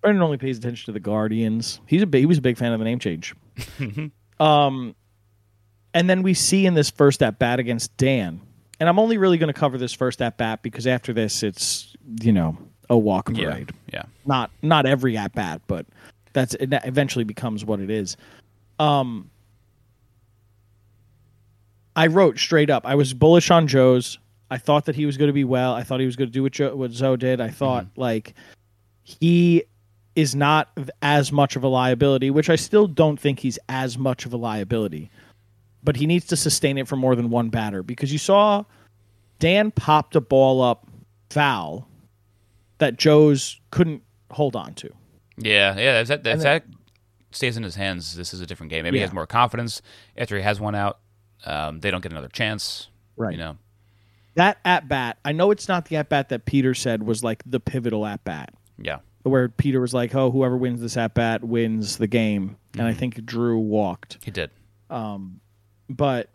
Brendan 0.08 0.24
only 0.24 0.38
pays 0.38 0.58
attention 0.58 0.86
to 0.86 0.93
the 0.93 1.02
Guardians. 1.02 1.82
He's 1.86 2.02
a 2.02 2.08
big, 2.08 2.22
he 2.22 2.26
was 2.26 2.38
a 2.38 2.41
big 2.41 2.58
fan 2.58 2.72
of 2.72 2.80
the 2.80 2.86
name 2.86 2.98
change. 2.98 3.36
um, 4.39 4.96
and 5.93 6.10
then 6.10 6.24
we 6.24 6.34
see 6.34 6.65
in 6.65 6.76
this 6.76 6.89
first 6.89 7.22
at 7.22 7.39
bat 7.39 7.60
against 7.60 7.98
Dan, 7.98 8.39
and 8.80 8.88
I'm 8.88 9.00
only 9.00 9.17
really 9.17 9.38
going 9.38 9.54
to 9.54 9.60
cover 9.60 9.78
this 9.78 9.91
first 9.91 10.22
at 10.22 10.38
bat 10.38 10.63
because 10.63 10.88
after 10.88 11.12
this, 11.12 11.43
it's 11.43 11.93
you 12.22 12.32
know 12.32 12.58
a 12.89 12.98
walk 12.98 13.26
parade. 13.26 13.72
yeah. 13.91 14.04
Not 14.26 14.50
not 14.62 14.86
every 14.86 15.17
at 15.17 15.34
bat, 15.34 15.62
but 15.67 15.86
that's 16.32 16.54
it 16.54 16.70
eventually 16.86 17.26
becomes 17.26 17.65
what 17.65 17.82
it 17.82 17.89
is. 17.89 18.15
Um, 18.80 19.30
I 21.98 22.08
wrote 22.08 22.39
straight 22.39 22.70
up. 22.70 22.86
I 22.86 22.96
was 22.96 23.13
bullish 23.13 23.52
on 23.52 23.67
Joe's. 23.67 24.20
I 24.50 24.58
thought 24.58 24.86
that 24.86 24.96
he 24.96 25.06
was 25.06 25.17
going 25.17 25.28
to 25.28 25.34
be 25.34 25.43
well. 25.43 25.74
I 25.74 25.84
thought 25.84 26.00
he 26.00 26.06
was 26.06 26.15
going 26.15 26.30
to 26.30 26.34
do 26.34 26.43
what 26.43 26.54
Joe, 26.54 26.74
what 26.78 26.91
Zoe 26.91 27.17
did. 27.17 27.41
I 27.41 27.50
thought 27.50 27.88
like 27.98 28.36
he 29.04 29.65
is 30.17 30.34
not 30.34 30.75
as 31.03 31.32
much 31.32 31.56
of 31.56 31.63
a 31.63 31.67
liability, 31.67 32.32
which 32.32 32.49
I 32.49 32.56
still 32.56 32.88
don't 32.88 33.19
think 33.19 33.39
he's 33.39 33.60
as 33.69 33.99
much 33.99 34.25
of 34.25 34.34
a 34.34 34.38
liability. 34.38 35.12
But 35.84 35.95
he 35.95 36.08
needs 36.08 36.25
to 36.27 36.36
sustain 36.36 36.80
it 36.80 36.88
for 36.88 36.95
more 36.95 37.15
than 37.15 37.30
one 37.30 37.49
batter 37.49 37.84
because 37.84 38.12
you 38.12 38.17
saw 38.17 38.63
Dan 39.38 39.69
popped 39.69 40.15
a 40.15 40.21
ball 40.21 40.60
up 40.62 40.88
foul 41.30 41.88
that 42.80 42.97
Joe's 42.97 43.62
couldn't 43.69 44.01
hold 44.32 44.56
on 44.56 44.73
to. 44.73 44.89
Yeah, 45.38 45.77
yeah. 45.77 46.01
If 46.01 46.08
that, 46.08 46.25
if 46.25 46.39
that 46.39 46.65
stays 47.30 47.56
in 47.56 47.62
his 47.62 47.75
hands, 47.75 48.15
this 48.15 48.34
is 48.34 48.41
a 48.41 48.47
different 48.47 48.71
game. 48.71 48.84
Maybe 48.84 48.97
he 48.97 49.01
has 49.03 49.13
more 49.13 49.27
confidence 49.27 49.84
after 50.17 50.36
he 50.36 50.41
has 50.41 50.60
one 50.60 50.73
out. 50.73 50.97
Um, 51.45 51.80
they 51.80 51.91
don't 51.91 52.01
get 52.01 52.12
another 52.12 52.27
chance. 52.27 52.88
Right. 53.15 53.34
You 53.34 53.38
know. 53.38 53.58
that 54.34 54.58
at 54.65 54.88
bat. 54.88 55.19
I 55.23 55.32
know 55.32 55.51
it's 55.51 55.67
not 55.67 55.86
the 55.86 55.97
at 55.97 56.10
bat 56.10 56.30
that 56.30 56.45
Peter 56.45 56.73
said 56.73 57.03
was 57.03 57.23
like 57.23 57.43
the 57.45 57.60
pivotal 57.60 58.03
at 58.08 58.23
bat, 58.23 58.51
Yeah. 58.80 58.97
Where 59.30 59.50
Peter 59.50 59.82
was 59.82 59.94
like, 59.94 60.13
"Oh, 60.16 60.32
whoever 60.32 60.58
wins 60.58 60.82
this 60.82 60.98
at 60.98 61.13
bat 61.13 61.44
wins 61.44 61.98
the 61.98 62.08
game," 62.08 62.58
and 62.74 62.84
I 62.84 62.92
mm-hmm. 62.92 63.00
think 63.00 63.26
Drew 63.26 63.60
walked. 63.60 64.18
He 64.24 64.32
did. 64.32 64.52
Um, 64.90 65.40
but 65.90 66.30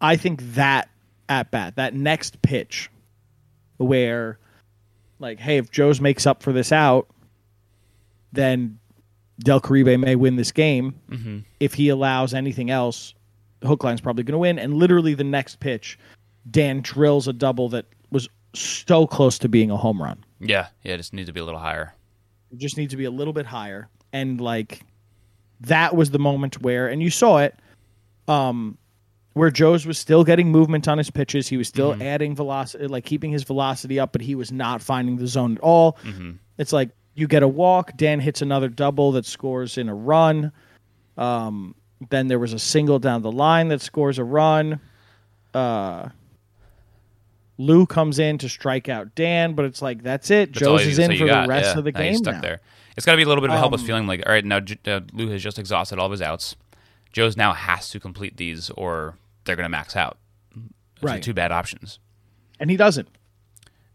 I 0.00 0.16
think 0.16 0.42
that 0.54 0.88
at 1.28 1.50
bat, 1.50 1.76
that 1.76 1.94
next 1.94 2.40
pitch, 2.42 2.90
where 3.78 4.38
like, 5.18 5.40
hey, 5.40 5.58
if 5.58 5.70
Joe's 5.70 6.00
makes 6.00 6.26
up 6.26 6.42
for 6.42 6.52
this 6.52 6.72
out, 6.72 7.08
then 8.32 8.78
Del 9.38 9.60
Caribe 9.60 9.98
may 9.98 10.16
win 10.16 10.36
this 10.36 10.52
game. 10.52 10.94
Mm-hmm. 11.10 11.38
If 11.60 11.74
he 11.74 11.88
allows 11.88 12.34
anything 12.34 12.70
else, 12.70 13.14
Hookline's 13.62 14.00
probably 14.00 14.24
going 14.24 14.32
to 14.32 14.38
win. 14.38 14.58
And 14.58 14.74
literally 14.74 15.14
the 15.14 15.24
next 15.24 15.60
pitch, 15.60 15.98
Dan 16.50 16.80
drills 16.80 17.28
a 17.28 17.32
double 17.32 17.68
that 17.70 17.86
was 18.10 18.28
so 18.54 19.06
close 19.06 19.38
to 19.38 19.48
being 19.48 19.70
a 19.70 19.76
home 19.76 20.02
run. 20.02 20.24
Yeah. 20.40 20.68
Yeah. 20.82 20.94
It 20.94 20.98
just 20.98 21.12
needs 21.12 21.28
to 21.28 21.32
be 21.32 21.40
a 21.40 21.44
little 21.44 21.60
higher. 21.60 21.94
It 22.52 22.58
just 22.58 22.76
needs 22.76 22.92
to 22.92 22.96
be 22.96 23.04
a 23.04 23.10
little 23.10 23.32
bit 23.32 23.46
higher. 23.46 23.88
And 24.12 24.40
like 24.40 24.82
that 25.60 25.96
was 25.96 26.10
the 26.10 26.18
moment 26.18 26.60
where 26.62 26.86
and 26.88 27.02
you 27.02 27.08
saw 27.10 27.38
it 27.38 27.54
um 28.28 28.76
where 29.32 29.50
Joe's 29.50 29.86
was 29.86 29.98
still 29.98 30.24
getting 30.24 30.50
movement 30.50 30.88
on 30.88 30.96
his 30.98 31.10
pitches. 31.10 31.48
He 31.48 31.56
was 31.56 31.68
still 31.68 31.92
adding 32.02 32.34
velocity 32.34 32.86
like 32.86 33.04
keeping 33.04 33.30
his 33.32 33.42
velocity 33.42 33.98
up, 34.00 34.12
but 34.12 34.20
he 34.22 34.34
was 34.34 34.50
not 34.52 34.80
finding 34.82 35.16
the 35.16 35.26
zone 35.26 35.52
at 35.56 35.60
all. 35.60 35.98
It's 36.58 36.72
like 36.72 36.90
you 37.14 37.26
get 37.26 37.42
a 37.42 37.48
walk, 37.48 37.96
Dan 37.96 38.20
hits 38.20 38.42
another 38.42 38.68
double 38.68 39.12
that 39.12 39.26
scores 39.26 39.76
in 39.78 39.88
a 39.88 39.94
run. 39.94 40.52
Um 41.18 41.74
then 42.10 42.28
there 42.28 42.38
was 42.38 42.52
a 42.52 42.58
single 42.58 42.98
down 42.98 43.22
the 43.22 43.32
line 43.32 43.68
that 43.68 43.80
scores 43.80 44.18
a 44.18 44.24
run. 44.24 44.80
Uh 45.54 46.10
Lou 47.58 47.86
comes 47.86 48.18
in 48.18 48.38
to 48.38 48.48
strike 48.48 48.88
out 48.88 49.14
Dan, 49.14 49.54
but 49.54 49.64
it's 49.64 49.80
like 49.80 50.02
that's 50.02 50.30
it. 50.30 50.50
That's 50.52 50.60
Joe's 50.60 50.86
is 50.86 50.98
in 50.98 51.16
for 51.16 51.26
got. 51.26 51.42
the 51.44 51.48
rest 51.48 51.72
Yeah. 51.74 51.78
of 51.78 51.84
the 51.84 51.92
Now 51.92 52.00
he's 52.00 52.08
game 52.10 52.18
stuck 52.18 52.34
now. 52.36 52.40
there. 52.42 52.60
It's 52.96 53.04
got 53.06 53.12
to 53.12 53.16
be 53.16 53.22
a 53.22 53.26
little 53.28 53.42
bit 53.42 53.50
of 53.50 53.56
a 53.56 53.58
helpless 53.58 53.82
Um, 53.82 53.86
feeling 53.86 54.06
like, 54.06 54.22
all 54.26 54.32
right, 54.32 54.44
now 54.44 54.60
J- 54.60 54.78
uh, 54.86 55.00
Lou 55.12 55.28
has 55.30 55.42
just 55.42 55.58
exhausted 55.58 55.98
all 55.98 56.06
of 56.06 56.12
his 56.12 56.22
outs. 56.22 56.56
Joe's 57.12 57.36
now 57.36 57.52
has 57.52 57.88
to 57.90 58.00
complete 58.00 58.36
these 58.36 58.70
or 58.70 59.16
they're 59.44 59.56
going 59.56 59.64
to 59.64 59.70
max 59.70 59.96
out. 59.96 60.18
Those 60.54 60.64
are 61.02 61.06
Right. 61.14 61.22
two 61.22 61.34
bad 61.34 61.52
options. 61.52 61.98
And 62.60 62.70
he 62.70 62.76
doesn't. 62.76 63.08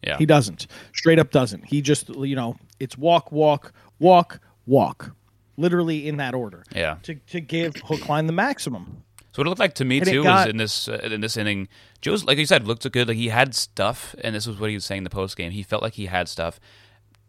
Yeah. 0.04 0.18
He 0.18 0.26
doesn't. 0.26 0.68
Straight 0.94 1.20
up 1.20 1.32
doesn't. 1.32 1.66
He 1.66 1.82
just 1.82 2.10
you 2.10 2.36
know, 2.36 2.58
it's 2.80 2.98
walk, 2.98 3.32
walk, 3.32 3.74
walk, 4.00 4.40
walk. 4.66 5.16
Literally 5.58 6.08
in 6.08 6.18
that 6.18 6.34
order. 6.34 6.64
Yeah. 6.76 6.98
To 7.04 7.16
to 7.16 7.40
give 7.42 7.76
Hookline 7.76 8.26
the 8.26 8.34
maximum. 8.34 9.04
So 9.32 9.40
what 9.42 9.48
it 9.48 9.50
looked 9.50 9.60
like 9.60 9.76
to 9.76 9.86
me 9.86 10.00
And 10.00 10.08
too 10.08 10.24
got- 10.24 10.46
was 10.46 10.50
in 10.52 10.58
this 10.58 10.88
uh, 10.88 11.00
in 11.04 11.22
this 11.22 11.38
inning, 11.38 11.68
Joe's 12.02 12.26
like 12.26 12.38
you 12.38 12.46
said 12.46 12.68
looked 12.68 12.90
good. 12.92 13.08
Like 13.08 13.18
he 13.18 13.30
had 13.30 13.56
stuff, 13.56 14.14
and 14.24 14.36
this 14.36 14.46
was 14.46 14.60
what 14.60 14.70
he 14.70 14.76
was 14.76 14.86
saying 14.86 15.00
in 15.00 15.04
the 15.06 15.10
post 15.10 15.38
game. 15.38 15.52
He 15.52 15.64
felt 15.64 15.82
like 15.82 15.94
he 15.94 16.08
had 16.08 16.28
stuff 16.28 16.60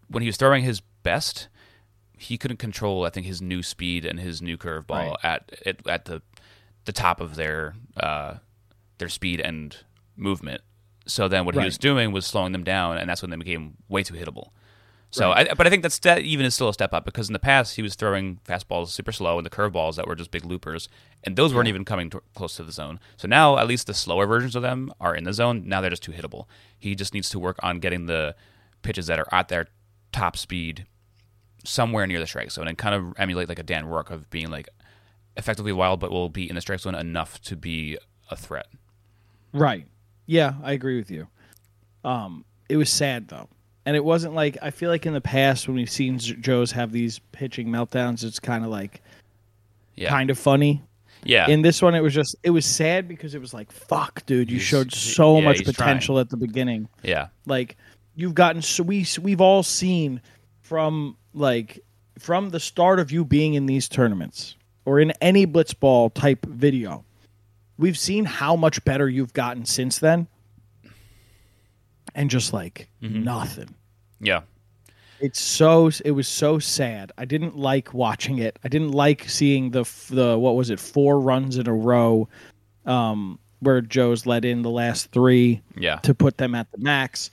when 0.08 0.22
he 0.22 0.26
was 0.28 0.36
throwing 0.36 0.64
his 0.64 0.80
best. 0.80 1.48
He 2.18 2.38
couldn't 2.38 2.58
control, 2.58 3.04
I 3.04 3.10
think, 3.10 3.26
his 3.26 3.42
new 3.42 3.62
speed 3.62 4.04
and 4.04 4.20
his 4.20 4.40
new 4.40 4.56
curveball 4.56 4.88
Right. 4.90 5.16
at, 5.24 5.52
at 5.66 5.86
at 5.88 6.04
the 6.06 6.22
the 6.84 6.92
top 6.92 7.20
of 7.20 7.36
their 7.36 7.74
uh, 7.96 8.34
their 8.98 9.08
speed 9.08 9.40
and 9.40 9.76
movement. 10.16 10.60
So 11.06 11.26
then 11.28 11.44
what 11.44 11.54
he 11.56 11.64
was 11.64 11.78
doing 11.78 12.12
was 12.12 12.26
slowing 12.26 12.52
them 12.52 12.62
down, 12.64 12.96
and 12.98 13.08
that's 13.08 13.22
when 13.22 13.30
they 13.30 13.36
became 13.36 13.74
way 13.88 14.02
too 14.04 14.14
hittable. 14.14 14.50
So, 15.14 15.30
I, 15.30 15.52
but 15.52 15.66
I 15.66 15.70
think 15.70 15.82
that's 15.82 15.98
that 16.00 16.22
even 16.22 16.46
is 16.46 16.54
still 16.54 16.70
a 16.70 16.72
step 16.72 16.94
up 16.94 17.04
because 17.04 17.28
in 17.28 17.34
the 17.34 17.38
past 17.38 17.76
he 17.76 17.82
was 17.82 17.94
throwing 17.94 18.40
fastballs 18.48 18.88
super 18.88 19.12
slow 19.12 19.36
and 19.36 19.44
the 19.44 19.50
curveballs 19.50 19.96
that 19.96 20.06
were 20.06 20.14
just 20.14 20.30
big 20.30 20.46
loopers, 20.46 20.88
and 21.22 21.36
those 21.36 21.52
weren't 21.52 21.68
even 21.68 21.84
coming 21.84 22.08
to, 22.10 22.22
close 22.34 22.56
to 22.56 22.64
the 22.64 22.72
zone. 22.72 22.98
So 23.18 23.28
now 23.28 23.58
at 23.58 23.68
least 23.68 23.86
the 23.86 23.92
slower 23.92 24.26
versions 24.26 24.56
of 24.56 24.62
them 24.62 24.90
are 25.00 25.14
in 25.14 25.24
the 25.24 25.34
zone. 25.34 25.68
Now 25.68 25.82
they're 25.82 25.90
just 25.90 26.02
too 26.02 26.12
hittable. 26.12 26.46
He 26.78 26.94
just 26.94 27.12
needs 27.12 27.28
to 27.28 27.38
work 27.38 27.58
on 27.62 27.78
getting 27.78 28.06
the 28.06 28.34
pitches 28.80 29.06
that 29.08 29.18
are 29.18 29.28
at 29.30 29.48
their 29.48 29.66
top 30.12 30.36
speed 30.36 30.86
somewhere 31.62 32.06
near 32.06 32.18
the 32.18 32.26
strike 32.26 32.50
zone 32.50 32.66
and 32.66 32.78
kind 32.78 32.94
of 32.94 33.12
emulate 33.18 33.50
like 33.50 33.58
a 33.58 33.62
Dan 33.62 33.84
Rourke 33.84 34.10
of 34.10 34.30
being 34.30 34.50
like 34.50 34.68
effectively 35.36 35.72
wild, 35.72 36.00
but 36.00 36.10
will 36.10 36.30
be 36.30 36.48
in 36.48 36.54
the 36.54 36.60
strike 36.62 36.80
zone 36.80 36.94
enough 36.94 37.40
to 37.42 37.54
be 37.54 37.98
a 38.30 38.36
threat. 38.36 38.66
Right. 39.52 39.86
Yeah, 40.26 40.54
I 40.62 40.72
agree 40.72 40.96
with 40.96 41.10
you. 41.10 41.28
Um, 42.02 42.44
it 42.68 42.78
was 42.78 42.90
sad 42.90 43.28
though, 43.28 43.48
and 43.86 43.96
it 43.96 44.04
wasn't 44.04 44.34
like 44.34 44.56
I 44.62 44.70
feel 44.70 44.90
like 44.90 45.06
in 45.06 45.12
the 45.12 45.20
past 45.20 45.66
when 45.68 45.76
we've 45.76 45.90
seen 45.90 46.18
Joe's 46.18 46.72
have 46.72 46.92
these 46.92 47.18
pitching 47.32 47.68
meltdowns, 47.68 48.24
it's 48.24 48.38
kind 48.40 48.64
of 48.64 48.70
like 48.70 49.02
Yeah, 49.96 50.08
kind 50.08 50.30
of 50.30 50.38
funny. 50.38 50.82
yeah, 51.24 51.48
In 51.48 51.62
this 51.62 51.80
one, 51.82 51.94
it 51.94 52.00
was 52.00 52.14
just 52.14 52.36
it 52.42 52.50
was 52.50 52.64
sad 52.66 53.06
because 53.08 53.34
it 53.34 53.40
was 53.40 53.52
like, 53.54 53.70
"Fuck, 53.72 54.24
dude, 54.26 54.50
you 54.50 54.56
He's- 54.56 54.66
showed 54.68 54.92
so 54.92 55.38
yeah, 55.38 55.44
much 55.44 55.64
potential 55.64 56.18
at 56.18 56.30
the 56.30 56.36
beginning." 56.36 56.88
yeah, 57.02 57.28
Like 57.46 57.76
you've 58.14 58.34
gotten 58.34 58.60
so 58.62 58.82
we 58.82 59.06
we've 59.20 59.40
all 59.40 59.62
seen 59.62 60.20
from 60.60 61.16
like 61.34 61.80
from 62.18 62.50
the 62.50 62.60
start 62.60 63.00
of 63.00 63.10
you 63.10 63.24
being 63.24 63.54
in 63.54 63.66
these 63.66 63.88
tournaments 63.88 64.54
or 64.84 65.00
in 65.00 65.12
any 65.20 65.46
blitzball 65.46 66.12
type 66.14 66.44
video. 66.46 67.04
We've 67.78 67.98
seen 67.98 68.24
how 68.26 68.54
much 68.54 68.84
better 68.84 69.08
you've 69.08 69.32
gotten 69.32 69.64
since 69.64 69.98
then. 69.98 70.28
And 72.14 72.28
just 72.30 72.52
like 72.52 72.88
nothing. 73.00 73.74
yeah. 74.20 74.42
It's 75.20 75.40
so 75.40 75.88
it 76.04 76.10
was 76.10 76.26
so 76.26 76.58
sad. 76.58 77.12
I 77.16 77.24
didn't 77.24 77.56
like 77.56 77.94
watching 77.94 78.38
it. 78.38 78.58
I 78.64 78.68
didn't 78.68 78.90
like 78.90 79.28
seeing 79.28 79.70
the 79.70 79.84
the 80.10 80.36
what 80.36 80.56
was 80.56 80.68
it 80.68 80.80
four 80.80 81.20
runs 81.20 81.58
in 81.58 81.68
a 81.68 81.72
row, 81.74 82.28
um, 82.86 83.38
where 83.60 83.80
Joe's 83.80 84.26
let 84.26 84.44
in 84.44 84.62
the 84.62 84.70
last 84.70 85.12
three 85.12 85.62
Yeah. 85.76 85.96
to 85.98 86.12
put 86.12 86.38
them 86.38 86.56
at 86.56 86.72
the 86.72 86.78
max. 86.78 87.30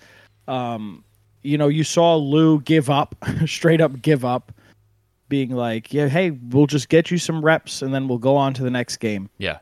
Um, 0.47 1.03
you 1.41 1.57
know, 1.57 1.67
you 1.67 1.83
saw 1.83 2.15
Lou 2.15 2.61
give 2.61 2.91
up, 2.91 3.15
straight 3.47 3.81
up 3.81 3.99
give 4.03 4.23
up, 4.23 4.51
being 5.27 5.49
like, 5.49 5.91
"Yeah, 5.91 6.09
hey, 6.09 6.29
we'll 6.29 6.67
just 6.67 6.89
get 6.89 7.09
you 7.09 7.17
some 7.17 7.43
reps 7.43 7.81
and 7.81 7.91
then 7.91 8.07
we'll 8.07 8.19
go 8.19 8.35
on 8.35 8.53
to 8.53 8.61
the 8.61 8.69
next 8.71 8.97
game." 8.97 9.29
Yeah. 9.39 9.57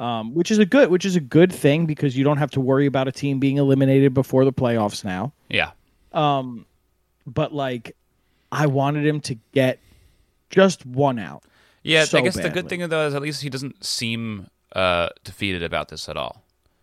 Um, 0.00 0.34
which 0.34 0.50
is 0.50 0.56
a 0.58 0.64
good, 0.64 0.90
which 0.90 1.04
is 1.04 1.14
a 1.14 1.20
good 1.20 1.52
thing 1.52 1.84
because 1.84 2.16
you 2.16 2.24
don't 2.24 2.38
have 2.38 2.50
to 2.52 2.60
worry 2.60 2.86
about 2.86 3.06
a 3.06 3.12
team 3.12 3.38
being 3.38 3.58
eliminated 3.58 4.14
before 4.14 4.46
the 4.46 4.52
playoffs 4.52 5.04
now 5.04 5.32
Yeah. 5.50 5.72
Um, 6.12 6.64
but 7.26 7.52
like 7.52 7.94
I 8.50 8.66
wanted 8.66 9.04
him 9.06 9.20
to 9.20 9.36
get 9.52 9.78
just 10.48 10.86
one 10.86 11.18
out. 11.18 11.44
Yeah, 11.82 12.04
so 12.06 12.18
I 12.18 12.22
guess 12.22 12.34
the 12.34 12.48
good 12.48 12.68
thing 12.68 12.80
though 12.88 13.06
is 13.06 13.14
at 13.14 13.20
least 13.22 13.42
he 13.42 13.50
doesn't 13.50 13.84
seem 13.84 14.48
uh, 14.74 15.10
defeated 15.22 15.62
about 15.62 15.88
this 15.90 16.08
at 16.08 16.16
all. 16.16 16.42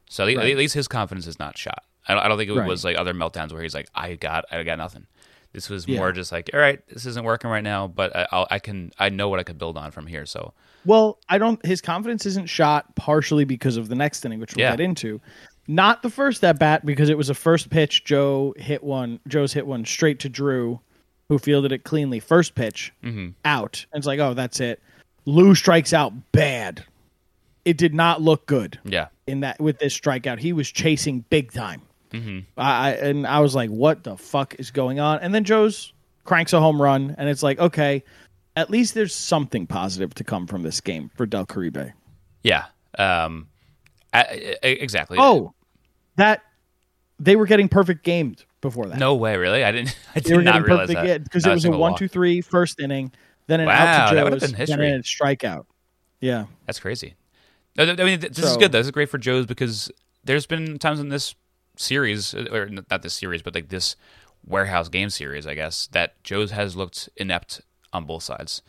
So 0.09 0.23
at, 0.27 0.37
Right. 0.37 0.51
at 0.51 0.57
least 0.57 0.75
his 0.75 0.87
confidence 0.87 1.25
is 1.25 1.39
not 1.39 1.57
shot. 1.57 1.83
I 2.07 2.13
don't, 2.13 2.23
I 2.23 2.27
don't 2.27 2.37
think 2.37 2.49
it 2.51 2.53
Right. 2.53 2.67
was 2.67 2.85
like 2.85 2.97
other 2.97 3.13
meltdowns 3.15 3.51
where 3.51 3.61
he's 3.63 3.73
like, 3.75 3.89
"I 3.95 4.15
got, 4.15 4.45
I 4.51 4.61
got 4.63 4.77
nothing." 4.77 5.07
This 5.57 5.71
was 5.71 5.87
Yeah. 5.87 5.97
more 5.97 6.11
just 6.11 6.31
like, 6.31 6.51
"All 6.53 6.59
right, 6.59 6.79
this 6.87 7.07
isn't 7.07 7.25
working 7.25 7.49
right 7.49 7.63
now, 7.63 7.87
but 7.87 8.15
I, 8.15 8.27
I'll, 8.31 8.47
I 8.51 8.59
can, 8.59 8.91
I 8.99 9.09
know 9.09 9.27
what 9.27 9.39
I 9.39 9.43
could 9.43 9.57
build 9.57 9.75
on 9.75 9.89
from 9.89 10.05
here." 10.05 10.23
So 10.27 10.53
Well, 10.85 11.17
I 11.27 11.39
don't. 11.39 11.65
His 11.65 11.81
confidence 11.81 12.27
isn't 12.27 12.45
shot 12.47 12.95
partially 12.95 13.43
because 13.43 13.75
of 13.75 13.87
the 13.89 13.95
next 13.95 14.23
inning, 14.23 14.39
which 14.39 14.55
we'll 14.55 14.61
Yeah. 14.65 14.73
get 14.73 14.81
into. 14.81 15.19
Not 15.67 16.03
the 16.03 16.11
first 16.11 16.43
at 16.43 16.59
bat 16.59 16.85
because 16.85 17.09
it 17.09 17.17
was 17.17 17.31
a 17.31 17.33
first 17.33 17.71
pitch. 17.71 18.05
Joe 18.05 18.53
hit 18.55 18.83
one. 18.83 19.19
Joe's 19.27 19.51
hit 19.53 19.65
one 19.65 19.83
straight 19.83 20.19
to 20.19 20.29
Drew, 20.29 20.79
who 21.27 21.39
fielded 21.39 21.71
it 21.71 21.83
cleanly. 21.83 22.19
First 22.19 22.53
pitch 22.53 22.93
Mm-hmm. 23.03 23.29
out, 23.43 23.83
and 23.91 23.99
it's 23.99 24.05
like, 24.05 24.19
oh, 24.19 24.35
that's 24.35 24.59
it. 24.59 24.79
Lou 25.25 25.55
strikes 25.55 25.91
out 25.91 26.13
bad. 26.33 26.83
It 27.65 27.77
did 27.77 27.95
not 27.95 28.21
look 28.21 28.45
good. 28.45 28.79
yeah, 28.85 29.07
in 29.25 29.39
that 29.39 29.59
with 29.59 29.79
this 29.79 29.97
strikeout. 29.99 30.37
He 30.37 30.53
was 30.53 30.71
chasing 30.71 31.25
big 31.31 31.51
time. 31.51 31.81
Mm-hmm. 32.11 32.39
I 32.57 32.91
and 32.93 33.27
I 33.27 33.39
was 33.39 33.53
like, 33.55 33.69
"What 33.69 34.03
the 34.03 34.17
fuck 34.17 34.55
is 34.59 34.71
going 34.71 34.99
on?" 34.99 35.19
And 35.19 35.33
then 35.33 35.43
Joe's 35.43 35.93
cranks 36.23 36.53
a 36.53 36.59
home 36.59 36.81
run, 36.81 37.15
and 37.17 37.29
it's 37.29 37.43
like, 37.43 37.59
okay, 37.59 38.03
at 38.55 38.69
least 38.69 38.93
there's 38.93 39.13
something 39.15 39.67
positive 39.67 40.13
to 40.15 40.23
come 40.23 40.47
from 40.47 40.63
this 40.63 40.81
game 40.81 41.09
for 41.15 41.25
Del 41.25 41.45
Caribe. 41.45 41.91
yeah, 42.43 42.65
um, 42.97 43.47
I, 44.13 44.55
I- 44.63 44.67
exactly. 44.67 45.17
Oh, 45.19 45.53
that 46.17 46.41
they 47.19 47.35
were 47.35 47.45
getting 47.45 47.67
perfect 47.69 48.03
gamed 48.03 48.45
before 48.61 48.87
that. 48.87 48.97
no 48.99 49.15
way, 49.15 49.37
really? 49.37 49.63
I 49.63 49.71
didn't, 49.71 49.95
I 50.15 50.19
did 50.19 50.43
not 50.43 50.63
realize 50.65 50.89
that 50.89 51.23
because 51.23 51.45
it 51.45 51.49
was 51.49 51.59
a 51.59 51.61
single 51.63 51.79
one, 51.79 51.91
walk. 51.91 51.99
two, 51.99 52.07
three 52.07 52.41
first 52.41 52.79
inning, 52.79 53.11
then 53.47 53.59
an 53.61 53.67
Wow, 53.67 53.73
out 53.73 54.09
to 54.09 54.15
that 54.15 54.29
Joe's, 54.39 54.51
been 54.51 54.67
then 54.79 54.81
a 54.99 54.99
strikeout. 55.03 55.65
Yeah, 56.19 56.45
That's 56.65 56.79
crazy. 56.79 57.13
I 57.79 57.85
mean, 57.85 58.19
th- 58.19 58.33
this 58.33 58.43
is 58.45 58.53
So- 58.53 58.57
good. 58.59 58.71
This 58.71 58.85
is 58.87 58.91
great 58.91 59.09
for 59.09 59.17
Joe's 59.19 59.45
because 59.45 59.91
there's 60.23 60.47
been 60.47 60.79
times 60.79 60.99
in 60.99 61.09
this 61.09 61.35
series, 61.77 62.33
or 62.33 62.69
not 62.69 63.01
this 63.01 63.13
series, 63.13 63.41
but 63.41 63.55
like 63.55 63.69
this 63.69 63.95
warehouse 64.45 64.89
game 64.89 65.09
series, 65.09 65.47
I 65.47 65.53
guess, 65.53 65.87
that 65.87 66.21
Joe's 66.23 66.51
has 66.51 66.75
looked 66.75 67.09
inept 67.17 67.61
on 67.93 68.05
both 68.05 68.23
sides. 68.23 68.61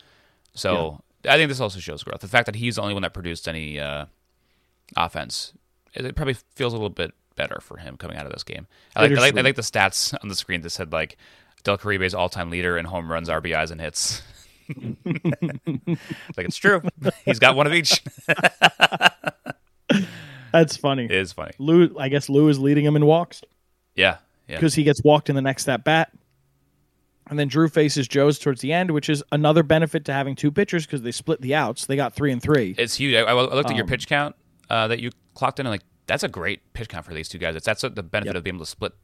So 0.55 1.03
I 1.25 1.37
think 1.37 1.49
this 1.49 1.61
also 1.61 1.79
shows 1.79 2.03
growth. 2.03 2.21
The 2.21 2.29
fact 2.29 2.47
that 2.47 2.57
he's 2.57 2.77
the 2.77 2.83
only 2.83 2.94
one 2.94 3.03
that 3.03 3.14
produced 3.14 3.49
any 3.49 3.79
uh, 3.79 4.07
offense, 4.97 5.53
it, 5.94 6.14
probably 6.16 6.37
feels 6.55 6.73
a 6.73 6.77
little 6.77 6.88
bit 6.88 7.12
better 7.37 7.61
for 7.61 7.79
him 7.79 7.97
coming 7.97 8.16
out 8.16 8.27
of 8.27 8.33
this 8.33 8.42
game. 8.42 8.66
I 8.97 9.03
like, 9.03 9.12
I 9.12 9.21
like, 9.21 9.38
I 9.38 9.40
like 9.42 9.57
the 9.57 9.62
stats 9.62 10.14
on 10.23 10.29
the 10.29 10.35
screen 10.35 10.62
that 10.62 10.71
said 10.71 10.92
like 10.92 11.16
Del 11.64 11.79
Caribe's 11.79 12.14
all-time 12.14 12.51
leader 12.51 12.77
in 12.77 12.85
home 12.85 13.11
runs, 13.11 13.29
RBIs, 13.29 13.71
and 13.71 13.81
hits. 13.81 14.23
like 14.77 16.47
it's 16.47 16.57
true. 16.57 16.83
He's 17.25 17.38
got 17.38 17.57
one 17.57 17.66
of 17.66 17.73
each. 17.73 18.03
That's 20.53 20.77
funny. 20.77 21.05
It 21.05 21.11
is 21.13 21.33
funny. 21.33 21.53
Lou, 21.59 21.97
I 21.99 22.09
guess 22.09 22.29
Lou 22.29 22.49
is 22.49 22.59
leading 22.59 22.85
him 22.85 22.97
in 22.97 23.05
walks 23.07 23.43
Yeah. 23.95 24.19
Yeah. 24.49 24.57
because 24.57 24.75
he 24.75 24.83
gets 24.85 25.03
walked 25.03 25.29
in 25.29 25.37
the 25.37 25.43
next 25.43 25.69
at 25.69 25.85
bat. 25.85 26.11
And 27.31 27.39
then 27.39 27.49
Drew 27.49 27.69
faces 27.69 28.09
Joe's 28.09 28.39
towards 28.39 28.63
the 28.63 28.73
end, 28.73 28.91
which 28.91 29.11
is 29.11 29.23
another 29.33 29.63
benefit 29.63 30.07
to 30.07 30.13
having 30.15 30.35
two 30.35 30.51
pitchers 30.51 30.87
because 30.87 31.03
they 31.03 31.13
split 31.13 31.43
the 31.43 31.55
outs. 31.55 31.85
They 31.85 31.95
got 31.97 32.15
three 32.15 32.33
and 32.33 32.41
three. 32.43 32.75
It's 32.79 32.95
huge. 32.95 33.15
I, 33.15 33.21
I 33.21 33.33
looked 33.35 33.69
at 33.69 33.77
your 33.77 33.85
Um, 33.85 33.89
pitch 33.89 34.07
count 34.07 34.35
uh, 34.71 34.89
that 34.89 35.01
you 35.01 35.11
clocked 35.35 35.61
in, 35.61 35.67
and 35.67 35.71
like 35.71 35.83
that's 36.07 36.23
a 36.23 36.29
great 36.29 36.73
pitch 36.73 36.89
count 36.89 37.05
for 37.05 37.13
these 37.13 37.29
two 37.29 37.37
guys. 37.37 37.55
It's 37.55 37.67
that's 37.67 37.83
the 37.83 37.91
benefit 37.91 38.29
Yep. 38.31 38.37
of 38.37 38.45
being 38.45 38.57
able 38.57 38.65
to 38.65 38.71
split 38.71 38.95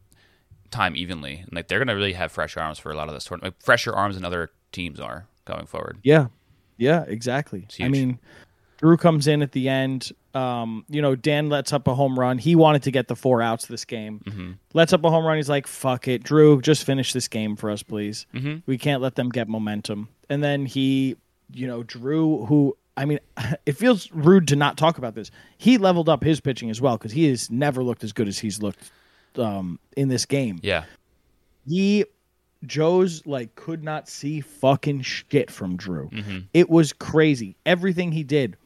time 0.70 0.96
evenly, 0.96 1.40
and 1.40 1.52
like 1.52 1.68
they're 1.68 1.78
gonna 1.78 1.94
really 1.94 2.14
have 2.14 2.32
fresh 2.32 2.56
arms 2.56 2.78
for 2.78 2.90
a 2.90 2.94
lot 2.96 3.08
of 3.08 3.14
this 3.14 3.24
tournament, 3.26 3.54
like, 3.56 3.62
fresher 3.62 3.92
arms 3.94 4.14
than 4.14 4.24
other 4.24 4.52
teams 4.72 4.98
are 4.98 5.26
going 5.44 5.66
forward. 5.66 5.98
Yeah, 6.02 6.28
yeah, 6.78 7.04
exactly. 7.06 7.66
I 7.68 7.74
huge. 7.74 7.92
mean, 7.92 8.18
Drew 8.78 8.96
comes 8.96 9.26
in 9.26 9.42
at 9.42 9.52
the 9.52 9.68
end. 9.68 10.12
Um, 10.34 10.84
you 10.88 11.00
know, 11.00 11.14
Dan 11.14 11.48
lets 11.48 11.72
up 11.72 11.86
a 11.86 11.94
home 11.94 12.18
run. 12.18 12.38
He 12.38 12.56
wanted 12.56 12.82
to 12.84 12.90
get 12.90 13.08
the 13.08 13.14
four 13.16 13.40
outs 13.40 13.66
this 13.66 13.84
game. 13.84 14.20
Mm-hmm. 14.26 14.50
Lets 14.72 14.92
up 14.92 15.04
a 15.04 15.10
home 15.10 15.24
run. 15.24 15.36
He's 15.36 15.48
like, 15.48 15.66
"Fuck 15.66 16.08
it, 16.08 16.22
Drew, 16.24 16.60
just 16.60 16.84
finish 16.84 17.12
this 17.12 17.28
game 17.28 17.54
for 17.56 17.70
us, 17.70 17.82
please. 17.82 18.26
Mhm. 18.34 18.62
We 18.66 18.76
can't 18.78 19.00
let 19.00 19.14
them 19.14 19.28
get 19.28 19.48
momentum." 19.48 20.08
And 20.28 20.42
then 20.42 20.66
he, 20.66 21.16
you 21.52 21.66
know, 21.66 21.82
Drew, 21.84 22.44
who 22.46 22.76
I 22.96 23.04
mean, 23.04 23.20
it 23.66 23.72
feels 23.76 24.10
rude 24.12 24.48
to 24.48 24.56
not 24.56 24.76
talk 24.76 24.98
about 24.98 25.14
this. 25.14 25.30
He 25.58 25.78
leveled 25.78 26.08
up 26.08 26.22
his 26.24 26.40
pitching 26.40 26.68
as 26.70 26.80
well 26.80 26.96
because 26.98 27.12
he 27.12 27.28
has 27.28 27.50
never 27.50 27.82
looked 27.82 28.02
as 28.04 28.12
good 28.12 28.26
as 28.28 28.38
he's 28.38 28.60
looked 28.60 28.90
um, 29.36 29.78
in 29.96 30.08
this 30.08 30.26
game 30.26 30.58
Yeah. 30.62 30.84
he 31.66 32.04
Joe's 32.66 33.26
like 33.26 33.54
could 33.56 33.84
not 33.84 34.08
see 34.08 34.40
fucking 34.40 35.02
shit 35.02 35.50
from 35.50 35.76
Drew. 35.76 36.08
Mm-hmm. 36.10 36.38
It 36.54 36.70
was 36.70 36.92
crazy. 36.92 37.56
Everything 37.66 38.12
he 38.12 38.22
did. 38.24 38.56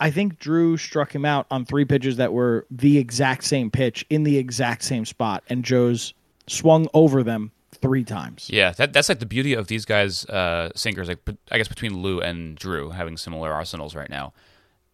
I 0.00 0.10
think 0.10 0.38
Drew 0.38 0.76
struck 0.76 1.14
him 1.14 1.24
out 1.24 1.46
on 1.50 1.64
three 1.64 1.84
pitches 1.84 2.16
that 2.16 2.32
were 2.32 2.66
the 2.70 2.98
exact 2.98 3.44
same 3.44 3.70
pitch 3.70 4.04
in 4.10 4.24
the 4.24 4.36
exact 4.38 4.82
same 4.82 5.04
spot, 5.04 5.44
and 5.48 5.64
Joe's 5.64 6.14
swung 6.46 6.88
over 6.94 7.22
them 7.22 7.52
three 7.80 8.04
times. 8.04 8.48
Yeah, 8.50 8.70
that, 8.72 8.92
that's 8.92 9.08
like 9.08 9.18
the 9.20 9.26
beauty 9.26 9.54
of 9.54 9.68
these 9.68 9.84
guys' 9.84 10.24
uh, 10.26 10.70
sinkers. 10.74 11.08
Like 11.08 11.18
I 11.50 11.58
guess 11.58 11.68
between 11.68 12.02
Lou 12.02 12.20
and 12.20 12.56
Drew 12.56 12.90
having 12.90 13.16
similar 13.16 13.52
arsenals 13.52 13.94
right 13.94 14.10
now, 14.10 14.32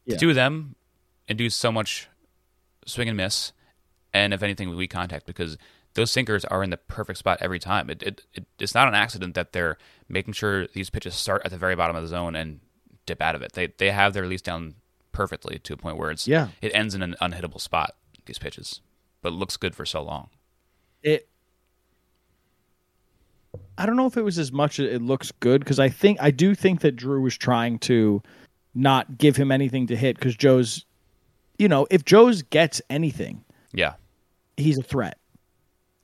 Yeah. 0.05 0.15
the 0.15 0.21
two 0.21 0.29
of 0.31 0.35
them 0.35 0.75
induce 1.29 1.55
so 1.55 1.73
much 1.73 2.09
swing 2.87 3.09
and 3.09 3.17
miss, 3.17 3.53
and 4.13 4.35
if 4.35 4.43
anything, 4.43 4.75
weak 4.77 4.91
contact 4.91 5.27
because 5.27 5.57
those 5.95 6.11
sinkers 6.11 6.45
are 6.45 6.63
in 6.63 6.71
the 6.71 6.77
perfect 6.77 7.19
spot 7.19 7.39
every 7.41 7.59
time. 7.59 7.91
It, 7.91 8.03
it, 8.03 8.23
it 8.35 8.45
it's 8.59 8.75
not 8.75 8.87
an 8.87 8.95
accident 8.95 9.35
that 9.35 9.53
they're 9.53 9.77
making 10.09 10.35
sure 10.35 10.67
these 10.69 10.91
pitches 10.91 11.15
start 11.15 11.43
at 11.45 11.51
the 11.51 11.59
very 11.59 11.75
bottom 11.75 11.97
of 11.97 12.03
the 12.03 12.09
zone 12.09 12.37
and 12.37 12.61
dip 13.07 13.21
out 13.23 13.35
of 13.35 13.43
it. 13.43 13.53
They 13.55 13.69
they 13.79 13.91
have 13.91 14.13
their 14.13 14.23
release 14.23 14.43
down 14.43 14.75
perfectly 15.13 15.59
to 15.61 15.73
a 15.75 15.77
point 15.77 15.97
where 15.97 16.11
it's 16.11 16.27
Yeah. 16.29 16.49
it 16.63 16.73
ends 16.75 16.95
in 16.95 17.03
an 17.03 17.15
unhittable 17.21 17.61
spot. 17.61 17.97
These 18.27 18.39
pitches, 18.39 18.81
but 19.23 19.31
it 19.31 19.37
looks 19.37 19.57
good 19.57 19.75
for 19.75 19.85
so 19.85 20.03
long. 20.03 20.29
It. 21.03 21.29
I 23.77 23.87
don't 23.87 23.97
know 23.97 24.07
if 24.07 24.17
it 24.17 24.23
was 24.23 24.39
as 24.39 24.53
much 24.53 24.79
as 24.79 24.93
it 24.93 25.03
looks 25.03 25.33
good 25.41 25.61
because 25.61 25.81
I 25.81 25.89
think 25.89 26.19
I 26.21 26.31
do 26.31 26.55
think 26.55 26.81
that 26.83 26.93
Drew 26.97 27.21
was 27.23 27.37
trying 27.37 27.79
to 27.81 28.23
not 28.75 29.19
give 29.19 29.37
him 29.37 29.51
anything 29.51 29.89
to 29.89 29.97
hit 29.97 30.17
because 30.17 30.37
Joe's, 30.37 30.85
you 31.59 31.67
know, 31.69 31.87
if 31.91 32.05
Joe's 32.05 32.43
gets 32.43 32.81
anything, 32.89 33.45
Yeah, 33.73 33.95
he's 34.57 34.79
a 34.79 34.83
threat. 34.83 35.19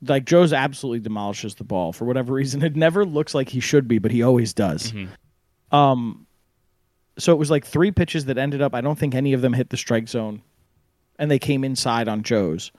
Like 0.01 0.25
Joe's 0.25 0.51
absolutely 0.53 0.99
demolishes 0.99 1.55
the 1.55 1.63
ball 1.63 1.93
for 1.93 2.05
whatever 2.05 2.33
reason. 2.33 2.61
It 2.63 2.75
never 2.75 3.05
looks 3.05 3.33
like 3.33 3.49
he 3.49 3.59
should 3.61 3.87
be, 3.87 3.99
but 3.99 4.11
he 4.11 4.21
always 4.21 4.53
does. 4.53 4.93
Um, 5.71 6.26
so 7.17 7.33
it 7.33 7.37
was 7.37 7.51
like 7.51 7.65
three 7.65 7.91
pitches 7.91 8.25
that 8.25 8.37
ended 8.37 8.61
up. 8.61 8.73
I 8.75 8.81
don't 8.81 8.97
think 8.97 9.15
any 9.15 9.33
of 9.33 9.41
them 9.41 9.53
hit 9.53 9.69
the 9.69 9.77
strike 9.77 10.07
zone, 10.07 10.41
and 11.19 11.29
they 11.29 11.39
came 11.39 11.63
inside 11.63 12.07
on 12.07 12.23
Joe's. 12.23 12.71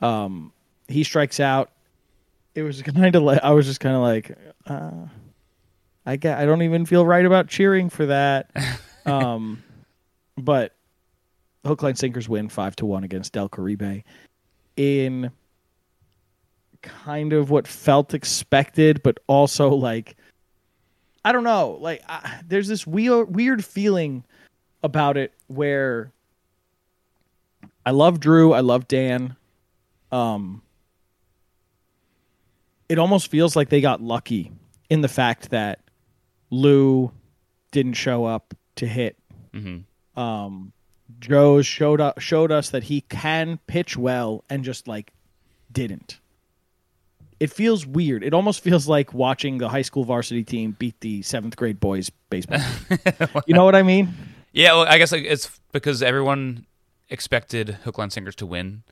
Um, 0.00 0.52
he 0.88 1.04
strikes 1.04 1.40
out. 1.40 1.70
It 2.54 2.62
was 2.62 2.82
kind 2.94 3.14
of 3.14 3.22
like 3.22 3.40
I 3.42 3.50
was 3.50 3.66
just 3.66 3.80
kind 3.80 3.96
of 3.96 4.02
like, 4.02 4.38
uh, 4.66 5.06
I 6.04 6.16
get. 6.16 6.38
I 6.38 6.46
don't 6.46 6.62
even 6.62 6.86
feel 6.86 7.04
right 7.04 7.24
about 7.24 7.48
cheering 7.48 7.90
for 7.90 8.06
that. 8.06 8.50
um, 9.06 9.62
but 10.36 10.72
hook 11.64 11.82
line 11.82 11.96
sinkers 11.96 12.28
win 12.28 12.48
five 12.48 12.76
to 12.76 12.86
one 12.86 13.04
against 13.04 13.32
Del 13.32 13.48
Caribe 13.48 14.02
in 14.76 15.30
kind 16.82 17.32
of 17.32 17.50
what 17.50 17.66
felt 17.66 18.14
expected, 18.14 19.02
but 19.02 19.18
also 19.26 19.70
like 19.70 20.16
I 21.26 21.32
don't 21.32 21.42
know, 21.42 21.76
like 21.80 22.04
I, 22.08 22.38
there's 22.46 22.68
this 22.68 22.86
weird 22.86 23.34
weird 23.34 23.64
feeling 23.64 24.22
about 24.84 25.16
it 25.16 25.32
where 25.48 26.12
I 27.84 27.90
love 27.90 28.20
Drew, 28.20 28.52
I 28.52 28.60
love 28.60 28.86
Dan. 28.86 29.34
Um, 30.12 30.62
it 32.88 33.00
almost 33.00 33.28
feels 33.28 33.56
like 33.56 33.70
they 33.70 33.80
got 33.80 34.00
lucky 34.00 34.52
in 34.88 35.00
the 35.00 35.08
fact 35.08 35.50
that 35.50 35.80
Lou 36.50 37.10
didn't 37.72 37.94
show 37.94 38.24
up 38.24 38.54
to 38.76 38.86
hit 38.86 39.16
hmm 39.52 39.78
um 40.16 40.72
Joe 41.18 41.60
showed 41.60 42.00
up 42.00 42.20
showed 42.20 42.52
us 42.52 42.70
that 42.70 42.84
he 42.84 43.00
can 43.00 43.58
pitch 43.66 43.96
well 43.96 44.44
and 44.48 44.62
just 44.62 44.86
like 44.86 45.12
didn't. 45.72 46.20
It 47.38 47.50
feels 47.50 47.86
weird. 47.86 48.22
It 48.24 48.34
almost 48.34 48.60
feels 48.64 48.88
like 48.88 49.12
watching 49.12 49.58
the 49.58 49.68
high 49.68 49.82
school 49.82 50.04
varsity 50.04 50.44
team 50.44 50.76
beat 50.78 51.00
the 51.00 51.22
seventh 51.22 51.56
grade 51.56 51.80
boys 51.80 52.10
baseball. 52.30 52.58
team. 52.58 53.28
you 53.46 53.54
know 53.54 53.64
what 53.64 53.74
I 53.74 53.82
mean? 53.82 54.14
Yeah, 54.52 54.72
well, 54.72 54.86
I 54.88 54.98
guess 54.98 55.12
like, 55.12 55.24
it's 55.24 55.58
because 55.72 56.02
everyone 56.02 56.66
expected 57.10 57.68
hook 57.84 57.98
line 57.98 58.10
sinkers 58.10 58.34
to 58.36 58.46
win, 58.46 58.82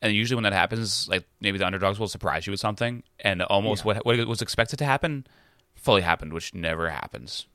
and 0.00 0.14
usually 0.14 0.36
when 0.36 0.44
that 0.44 0.54
happens, 0.54 1.08
like 1.08 1.24
maybe 1.40 1.58
the 1.58 1.66
underdogs 1.66 1.98
will 1.98 2.08
surprise 2.08 2.46
you 2.46 2.52
with 2.52 2.60
something, 2.60 3.02
and 3.20 3.42
almost 3.42 3.84
what 3.84 4.04
what 4.06 4.26
was 4.26 4.40
expected 4.40 4.78
to 4.78 4.86
happen 4.86 5.26
fully 5.74 6.02
happened, 6.02 6.32
which 6.32 6.54
never 6.54 6.88
happens. 6.88 7.46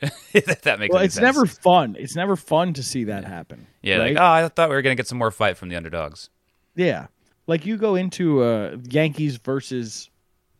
if 0.32 0.62
that 0.62 0.78
makes 0.78 0.92
sense. 0.92 0.92
Well, 0.92 1.04
it's 1.04 1.14
sense. 1.14 1.22
never 1.22 1.46
fun. 1.46 1.96
It's 1.98 2.16
never 2.16 2.34
fun 2.34 2.72
to 2.74 2.82
see 2.82 3.04
that 3.04 3.24
happen. 3.24 3.66
yeah, 3.82 3.96
right? 3.96 4.14
like 4.14 4.20
oh, 4.20 4.26
I 4.26 4.48
thought 4.48 4.68
we 4.70 4.74
were 4.74 4.82
gonna 4.82 4.94
get 4.94 5.06
some 5.06 5.18
more 5.18 5.30
fight 5.30 5.56
from 5.56 5.68
the 5.68 5.76
underdogs. 5.76 6.30
Yeah. 6.74 7.08
Like 7.50 7.66
you 7.66 7.76
go 7.76 7.96
into 7.96 8.42
uh, 8.42 8.76
Yankees 8.88 9.36
versus 9.36 10.08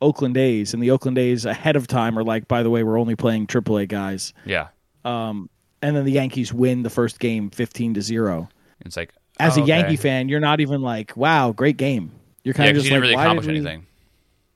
Oakland 0.03 0.37
A's, 0.37 0.75
and 0.75 0.83
the 0.83 0.91
Oakland 0.91 1.19
A's 1.19 1.45
ahead 1.47 1.77
of 1.77 1.87
time 1.87 2.19
are 2.19 2.25
like, 2.25 2.49
by 2.49 2.63
the 2.63 2.71
way, 2.71 2.83
we're 2.83 2.99
only 2.99 3.15
playing 3.17 3.47
AAA 3.47 3.87
guys. 3.89 4.33
Yeah, 4.45 4.69
Um, 5.05 5.49
and 5.83 5.95
then 5.97 6.05
the 6.05 6.13
Yankees 6.13 6.53
win 6.53 6.83
the 6.83 6.91
first 6.91 7.21
game 7.21 7.49
15 7.51 7.95
to 7.95 8.03
0. 8.03 8.49
it's 8.85 8.97
like 8.97 9.13
As 9.39 9.57
oh, 9.57 9.63
a 9.63 9.67
Yankee 9.67 9.89
okay. 9.95 9.97
fan, 9.97 10.29
you're 10.29 10.41
not 10.41 10.61
even 10.61 10.83
like, 10.83 11.17
wow, 11.17 11.53
great 11.53 11.77
game. 11.77 12.13
You're 12.45 12.55
kind 12.55 12.67
yeah, 12.67 12.71
of 12.71 12.77
just 12.79 12.91
like, 12.91 13.01
really 13.01 13.15
why, 13.15 13.29
didn't 13.29 13.47
we, 13.47 13.51
anything. 13.57 13.87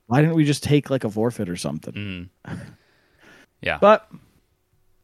why 0.06 0.20
didn't 0.20 0.34
we 0.34 0.44
just 0.44 0.62
take 0.64 0.90
like 0.90 1.04
a 1.04 1.10
forfeit 1.10 1.48
or 1.48 1.56
something? 1.56 2.30
Mm. 2.46 2.56
Yeah, 3.60 3.78
But 3.80 4.10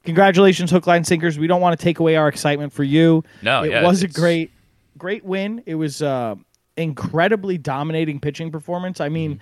congratulations, 0.04 0.70
hook, 0.70 0.86
line, 0.86 1.04
sinkers. 1.04 1.38
We 1.38 1.46
don't 1.46 1.60
want 1.62 1.78
to 1.78 1.82
take 1.82 1.98
away 1.98 2.16
our 2.16 2.28
excitement 2.28 2.72
for 2.72 2.82
you. 2.84 3.24
no, 3.40 3.62
it 3.62 3.70
yeah, 3.70 3.82
was 3.82 4.02
a 4.02 4.08
great, 4.08 4.50
great 4.98 5.24
win. 5.24 5.62
It 5.64 5.76
was 5.76 6.02
uh, 6.02 6.34
incredibly 6.80 7.58
dominating 7.58 8.20
pitching 8.20 8.50
performance. 8.50 9.00
I 9.00 9.08
mean, 9.08 9.40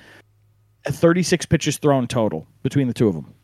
Mm-hmm. 0.86 0.92
36 0.92 1.44
pitches 1.46 1.76
thrown 1.76 2.06
total 2.06 2.46
between 2.62 2.86
the 2.88 2.94
two 2.94 3.08
of 3.08 3.14
them. 3.14 3.34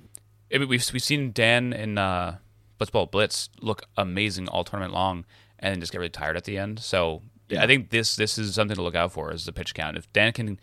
I 0.55 0.59
mean, 0.59 0.69
we've 0.69 0.89
we've 0.93 1.03
seen 1.03 1.33
Dan 1.33 1.73
in 1.73 1.99
uh, 1.99 2.37
Blitzball 2.81 3.11
Blitz 3.11 3.51
look 3.61 3.83
amazing 3.97 4.49
all 4.49 4.65
tournament 4.65 4.95
long, 4.95 5.25
and 5.59 5.81
just 5.81 5.93
get 5.93 5.99
really 5.99 6.09
tired 6.11 6.37
at 6.37 6.45
the 6.45 6.57
end. 6.57 6.79
So 6.81 7.23
Yeah. 7.51 7.63
I 7.63 7.67
think 7.67 7.91
this 7.91 8.17
this 8.17 8.39
is 8.39 8.55
something 8.55 8.77
to 8.77 8.83
look 8.83 8.95
out 8.95 9.13
for 9.13 9.33
is 9.33 9.45
the 9.45 9.53
pitch 9.53 9.75
count. 9.75 9.97
If 9.99 10.11
Dan 10.13 10.33
can 10.33 10.59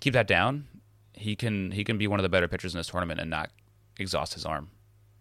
keep 0.00 0.14
that 0.14 0.26
down, 0.26 0.66
he 1.12 1.36
can 1.36 1.70
he 1.72 1.84
can 1.84 1.98
be 1.98 2.06
one 2.06 2.18
of 2.18 2.22
the 2.24 2.28
better 2.30 2.48
pitchers 2.48 2.74
in 2.74 2.78
this 2.78 2.88
tournament 2.88 3.20
and 3.20 3.30
not 3.30 3.50
exhaust 3.98 4.34
his 4.34 4.44
arm. 4.46 4.70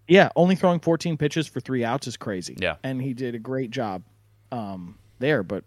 Yeah, 0.07 0.29
only 0.35 0.55
throwing 0.55 0.79
14 0.79 1.15
pitches 1.17 1.47
for 1.47 1.59
three 1.59 1.83
outs 1.83 2.07
is 2.07 2.17
crazy. 2.17 2.55
Yeah. 2.59 2.77
and 2.83 3.01
he 3.01 3.13
did 3.13 3.35
a 3.35 3.39
great 3.39 3.71
job 3.71 4.03
um, 4.51 4.97
there. 5.19 5.43
But 5.43 5.63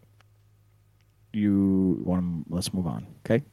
you 1.37 2.03
want 2.05 2.47
to 2.49 2.55
let's 2.55 2.73
move 2.73 2.87
on, 2.87 3.07
okay? 3.25 3.45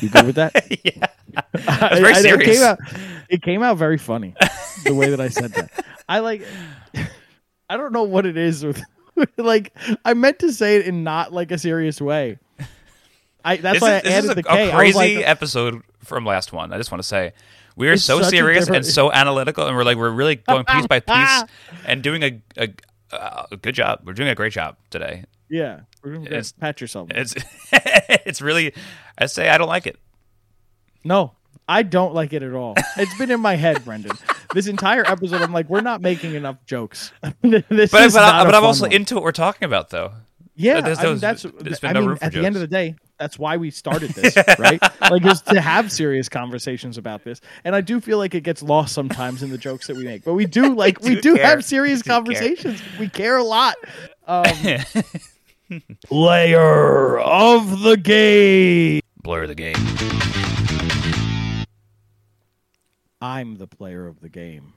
You 0.00 0.08
good 0.10 0.26
with 0.26 0.36
that? 0.36 0.54
yeah, 0.84 1.06
That's 1.52 2.00
very 2.00 2.12
I- 2.12 2.16
I- 2.16 2.18
It 2.18 2.22
serious. 2.22 2.58
came, 2.58 2.62
out, 2.66 2.78
it 3.28 3.42
came 3.42 3.62
out 3.62 3.76
very 3.78 3.98
funny 3.98 4.34
the 4.84 4.94
way 4.94 5.10
that 5.10 5.20
I 5.20 5.28
said 5.28 5.52
that. 5.54 5.70
I 6.08 6.20
like. 6.20 6.46
I 7.68 7.76
don't 7.76 7.92
know 7.92 8.02
what 8.04 8.26
it 8.26 8.36
is 8.36 8.64
with. 8.64 8.80
like 9.36 9.72
I 10.04 10.14
meant 10.14 10.38
to 10.40 10.52
say 10.52 10.76
it 10.76 10.86
in 10.86 11.04
not 11.04 11.32
like 11.32 11.50
a 11.50 11.58
serious 11.58 12.00
way. 12.00 12.38
I 13.44 13.56
that's 13.56 13.74
this 13.76 13.82
why 13.82 13.98
is, 13.98 14.06
I 14.06 14.10
added 14.16 14.30
a, 14.30 14.34
the 14.34 14.40
a 14.40 14.42
K. 14.42 14.50
I 14.50 14.64
was 14.66 14.74
crazy 14.94 15.16
like, 15.16 15.26
episode 15.28 15.82
from 16.04 16.24
last 16.24 16.52
one. 16.52 16.72
I 16.72 16.76
just 16.78 16.90
want 16.92 17.02
to 17.02 17.08
say. 17.08 17.32
We 17.74 17.88
are 17.88 17.96
so 17.96 18.20
serious 18.22 18.66
different- 18.66 18.84
and 18.84 18.94
so 18.94 19.10
analytical, 19.10 19.66
and 19.66 19.74
we're 19.74 19.84
like 19.84 19.96
we're 19.96 20.10
really 20.10 20.36
going 20.36 20.64
piece 20.66 20.86
by 20.86 21.00
piece 21.00 21.44
and 21.86 22.02
doing 22.02 22.22
a 22.22 22.42
a, 22.58 22.68
a 23.50 23.56
good 23.56 23.74
job. 23.74 24.02
We're 24.04 24.12
doing 24.12 24.28
a 24.28 24.34
great 24.34 24.52
job 24.52 24.76
today. 24.90 25.24
Yeah, 25.52 25.80
we're 26.02 26.14
gonna 26.14 26.24
It's- 26.26 26.52
pat 26.52 26.80
yourself. 26.80 27.10
It's 27.14 27.34
it's 27.72 28.40
really 28.40 28.72
I 29.18 29.26
say 29.26 29.48
I 29.50 29.58
don't 29.58 29.68
like 29.68 29.86
it. 29.86 29.98
No, 31.04 31.32
I 31.68 31.82
don't 31.82 32.14
like 32.14 32.32
it 32.32 32.42
at 32.42 32.54
all. 32.54 32.74
It's 32.96 33.16
been 33.18 33.30
in 33.30 33.40
my 33.40 33.56
head, 33.56 33.84
Brendan. 33.84 34.12
This 34.54 34.66
entire 34.66 35.04
episode, 35.06 35.42
I'm 35.42 35.52
like, 35.52 35.68
we're 35.68 35.80
not 35.82 36.00
making 36.00 36.34
enough 36.34 36.56
jokes. 36.66 37.12
this 37.42 37.62
But 37.68 37.90
but, 37.90 38.16
I, 38.16 38.44
but 38.44 38.54
I'm 38.54 38.64
also 38.64 38.84
one. 38.84 38.92
into 38.92 39.14
what 39.16 39.24
we're 39.24 39.32
talking 39.32 39.66
about 39.66 39.90
though. 39.90 40.12
Yeah, 40.54 40.80
There's- 40.82 40.98
I 40.98 41.04
mean, 41.06 41.18
that's. 41.18 41.42
there's 41.60 41.80
been 41.80 41.90
I 41.90 41.92
no 41.94 42.00
mean, 42.00 42.08
room 42.10 42.18
for 42.18 42.24
at 42.26 42.32
the 42.32 42.44
end 42.44 42.56
of 42.56 42.60
the 42.60 42.66
day, 42.68 42.94
that's 43.18 43.38
why 43.38 43.56
we 43.56 43.70
started 43.70 44.10
this, 44.14 44.36
right? 44.58 44.80
like, 45.10 45.24
is 45.24 45.40
to 45.42 45.60
have 45.60 45.90
serious 45.90 46.28
conversations 46.28 46.98
about 46.98 47.24
this. 47.24 47.40
And 47.64 47.74
I 47.74 47.80
do 47.80 48.00
feel 48.02 48.18
like 48.18 48.34
it 48.34 48.42
gets 48.42 48.62
lost 48.62 48.92
sometimes 48.94 49.42
in 49.42 49.48
the 49.50 49.56
jokes 49.58 49.86
that 49.86 49.96
we 49.96 50.04
make, 50.04 50.24
but 50.24 50.34
we 50.34 50.44
do 50.44 50.74
like 50.74 51.00
we 51.00 51.14
do 51.16 51.20
do 51.22 51.34
care. 51.36 51.46
have 51.46 51.64
serious 51.64 52.00
We 52.00 52.02
do 52.02 52.04
care. 52.08 52.14
conversations. 52.16 52.82
We 53.00 53.08
care 53.08 53.38
a 53.38 53.42
lot. 53.42 53.76
Um, 54.26 54.44
player 56.04 57.18
of 57.20 57.80
the 57.82 57.96
game. 57.96 59.00
Blur 59.22 59.46
the 59.46 59.54
game. 59.54 59.74
I'm 63.20 63.56
the 63.56 63.66
player 63.66 64.06
of 64.06 64.20
the 64.20 64.28
game. 64.28 64.72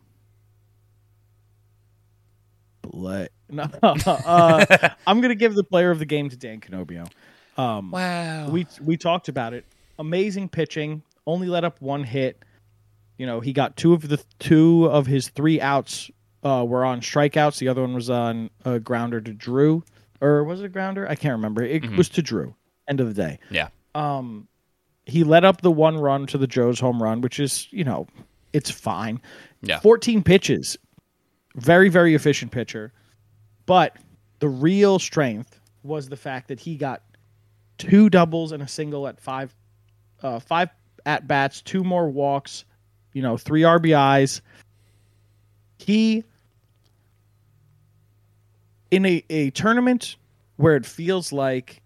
Play. 2.81 3.29
No, 3.47 3.69
uh, 3.83 4.65
I'm 5.07 5.21
gonna 5.21 5.35
give 5.35 5.53
the 5.53 5.63
player 5.63 5.91
of 5.91 5.99
the 5.99 6.05
game 6.05 6.29
to 6.29 6.35
Dan 6.35 6.59
Canobio. 6.59 7.07
Um, 7.57 7.91
Wow. 7.91 8.49
we 8.49 8.65
we 8.81 8.97
talked 8.97 9.27
about 9.29 9.53
it. 9.53 9.65
Amazing 9.99 10.49
pitching. 10.49 11.03
Only 11.27 11.47
let 11.47 11.63
up 11.63 11.79
one 11.79 12.03
hit. 12.03 12.43
You 13.19 13.27
know, 13.27 13.39
he 13.41 13.53
got 13.53 13.77
two 13.77 13.93
of 13.93 14.07
the 14.07 14.17
two 14.39 14.85
of 14.85 15.05
his 15.05 15.29
three 15.29 15.61
outs 15.61 16.09
uh, 16.43 16.65
were 16.67 16.83
on 16.83 17.01
strikeouts. 17.01 17.59
The 17.59 17.67
other 17.67 17.81
one 17.81 17.93
was 17.93 18.09
on 18.09 18.49
a 18.65 18.79
grounder 18.79 19.21
to 19.21 19.31
Drew, 19.31 19.83
or 20.21 20.43
was 20.43 20.61
it 20.61 20.65
a 20.65 20.69
grounder? 20.69 21.07
I 21.07 21.15
can't 21.15 21.33
remember. 21.33 21.63
It 21.63 21.89
was 21.97 22.09
to 22.09 22.21
Drew. 22.21 22.55
End 22.87 22.99
of 22.99 23.07
the 23.07 23.13
day. 23.13 23.39
yeah. 23.49 23.69
Um, 23.95 24.47
he 25.05 25.23
led 25.23 25.45
up 25.45 25.61
the 25.61 25.71
one 25.71 25.97
run 25.97 26.25
to 26.27 26.37
the 26.37 26.47
Joe's 26.47 26.79
home 26.79 27.01
run, 27.01 27.21
which 27.21 27.39
is 27.39 27.67
you 27.71 27.83
know, 27.83 28.07
it's 28.53 28.69
fine. 28.71 29.21
Yeah. 29.61 29.79
14 29.79 30.23
pitches. 30.23 30.77
Very, 31.55 31.89
very 31.89 32.15
efficient 32.15 32.51
pitcher. 32.51 32.91
But 33.65 33.95
the 34.39 34.49
real 34.49 34.99
strength 34.99 35.59
was 35.83 36.09
the 36.09 36.17
fact 36.17 36.47
that 36.49 36.59
he 36.59 36.75
got 36.75 37.03
two 37.77 38.09
doubles 38.09 38.51
and 38.51 38.61
a 38.63 38.67
single 38.67 39.07
at 39.07 39.19
five 39.21 39.55
uh, 40.21 40.39
five 40.39 40.69
at 41.05 41.27
bats, 41.27 41.61
two 41.61 41.83
more 41.83 42.09
walks, 42.09 42.65
you 43.13 43.21
know, 43.21 43.37
three 43.37 43.61
RBIs. 43.61 44.41
He 45.77 46.23
in 48.91 49.05
a, 49.05 49.23
a 49.29 49.49
tournament 49.51 50.15
where 50.57 50.75
it 50.75 50.85
feels 50.85 51.31
like 51.31 51.81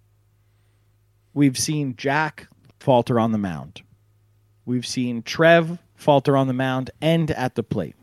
we've 1.34 1.58
seen 1.58 1.96
Jack 1.96 2.48
falter 2.80 3.20
on 3.20 3.32
the 3.32 3.38
mound. 3.38 3.82
We've 4.66 4.86
seen 4.86 5.24
Trev 5.24 5.80
falter 5.96 6.38
on 6.38 6.48
the 6.48 6.54
mound 6.54 6.92
and 7.02 7.32
at 7.32 7.56
the 7.56 7.64
plate. 7.64 7.96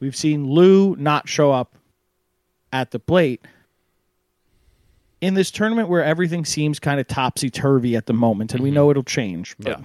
We've 0.00 0.16
seen 0.16 0.48
Lou 0.48 0.96
not 0.96 1.28
show 1.28 1.52
up 1.52 1.76
at 2.72 2.90
the 2.90 2.98
plate. 2.98 3.46
In 5.20 5.34
this 5.34 5.50
tournament 5.50 5.88
where 5.88 6.04
everything 6.04 6.44
seems 6.44 6.78
kind 6.78 7.00
of 7.00 7.06
topsy 7.06 7.48
turvy 7.48 7.96
at 7.96 8.06
the 8.06 8.12
moment, 8.12 8.52
and 8.52 8.62
we 8.62 8.68
mm-hmm. 8.68 8.74
know 8.74 8.90
it'll 8.90 9.02
change. 9.02 9.56
Yeah. 9.58 9.80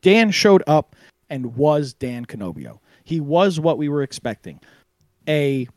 Dan 0.00 0.30
showed 0.30 0.62
up 0.66 0.94
and 1.28 1.56
was 1.56 1.92
Dan 1.92 2.24
Canobio. 2.24 2.78
He 3.04 3.20
was 3.20 3.58
what 3.60 3.78
we 3.78 3.88
were 3.88 4.02
expecting. 4.02 4.60
A 5.26 5.68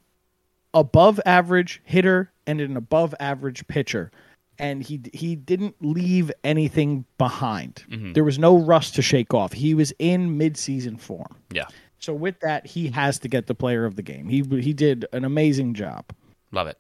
above 0.74 1.20
average 1.26 1.82
hitter 1.84 2.32
and 2.48 2.62
an 2.62 2.78
above 2.78 3.14
average 3.20 3.66
pitcher. 3.68 4.12
And 4.60 4.84
he 4.84 5.02
he 5.14 5.36
didn't 5.36 5.76
leave 5.82 6.32
anything 6.44 7.06
behind. 7.18 7.84
There 8.14 8.24
was 8.24 8.38
no 8.38 8.58
rust 8.58 8.94
to 8.96 9.02
shake 9.02 9.34
off. 9.34 9.54
He 9.54 9.74
was 9.74 9.92
in 9.98 10.38
midseason 10.38 11.00
form. 11.00 11.36
Yeah. 11.52 11.66
So 11.98 12.14
with 12.14 12.40
that, 12.42 12.68
he 12.68 12.88
has 12.90 13.18
to 13.20 13.28
get 13.28 13.48
the 13.48 13.56
player 13.56 13.86
of 13.86 13.96
the 13.96 14.04
game. 14.04 14.28
He 14.28 14.44
he 14.62 14.74
did 14.74 15.06
an 15.14 15.24
amazing 15.26 15.74
job. 15.74 16.06
Love 16.52 16.68
it. 16.68 16.78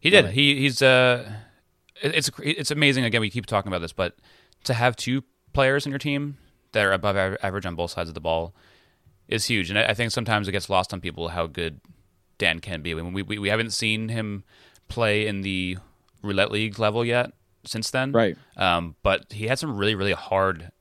He 0.00 0.10
did. 0.10 0.24
It. 0.24 0.32
He 0.32 0.58
he's 0.60 0.82
uh, 0.82 1.30
it- 2.02 2.14
it's 2.16 2.30
it's 2.42 2.70
amazing. 2.72 3.04
Again, 3.04 3.20
we 3.20 3.30
keep 3.30 3.46
talking 3.46 3.68
about 3.68 3.80
this, 3.80 3.92
but 3.92 4.16
to 4.64 4.74
have 4.74 4.96
two 4.96 5.22
players 5.52 5.86
in 5.86 5.90
your 5.92 5.98
team 6.00 6.36
that 6.72 6.84
are 6.84 6.92
above 6.92 7.16
average 7.16 7.66
on 7.66 7.76
both 7.76 7.92
sides 7.92 8.08
of 8.08 8.14
the 8.14 8.20
ball 8.20 8.54
is 9.28 9.44
huge. 9.44 9.70
And 9.70 9.78
I 9.78 9.94
think 9.94 10.10
sometimes 10.10 10.48
it 10.48 10.52
gets 10.52 10.68
lost 10.68 10.92
on 10.92 11.00
people 11.00 11.28
how 11.28 11.46
good 11.46 11.80
Dan 12.42 12.58
can 12.58 12.82
be. 12.82 12.92
We 12.94 13.22
we, 13.22 13.38
we 13.38 13.48
haven't 13.48 13.70
seen 13.70 14.08
him 14.08 14.42
play 14.88 15.26
in 15.28 15.42
the 15.42 15.78
roulette 16.22 16.50
league 16.50 16.78
level 16.78 17.04
yet 17.04 17.30
since 17.64 17.90
then, 17.92 18.10
Right. 18.10 18.36
Um, 18.56 18.96
but 19.04 19.32
he 19.32 19.46
had 19.46 19.58
some 19.60 19.76
really 19.76 19.94
really 19.94 20.12
hard 20.12 20.72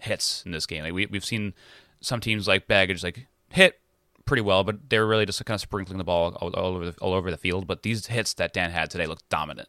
hits 0.00 0.42
in 0.46 0.52
this 0.52 0.64
game. 0.66 0.82
Like 0.84 0.94
we 0.94 1.04
we've 1.06 1.24
seen 1.24 1.52
some 2.00 2.20
teams 2.20 2.48
like 2.48 2.66
Baggage 2.66 3.02
like 3.04 3.26
hit 3.50 3.78
pretty 4.24 4.40
well, 4.40 4.64
but 4.64 4.88
they're 4.88 5.06
really 5.06 5.26
just 5.26 5.44
kind 5.44 5.54
of 5.54 5.60
sprinkling 5.60 5.98
the 5.98 6.04
ball 6.04 6.34
all, 6.40 6.48
all 6.54 6.74
over 6.74 6.90
the, 6.90 6.98
all 7.00 7.12
over 7.12 7.30
the 7.30 7.36
field. 7.36 7.66
But 7.66 7.82
these 7.82 8.06
hits 8.06 8.32
that 8.34 8.54
Dan 8.54 8.70
had 8.70 8.90
today 8.90 9.06
looked 9.06 9.28
dominant, 9.28 9.68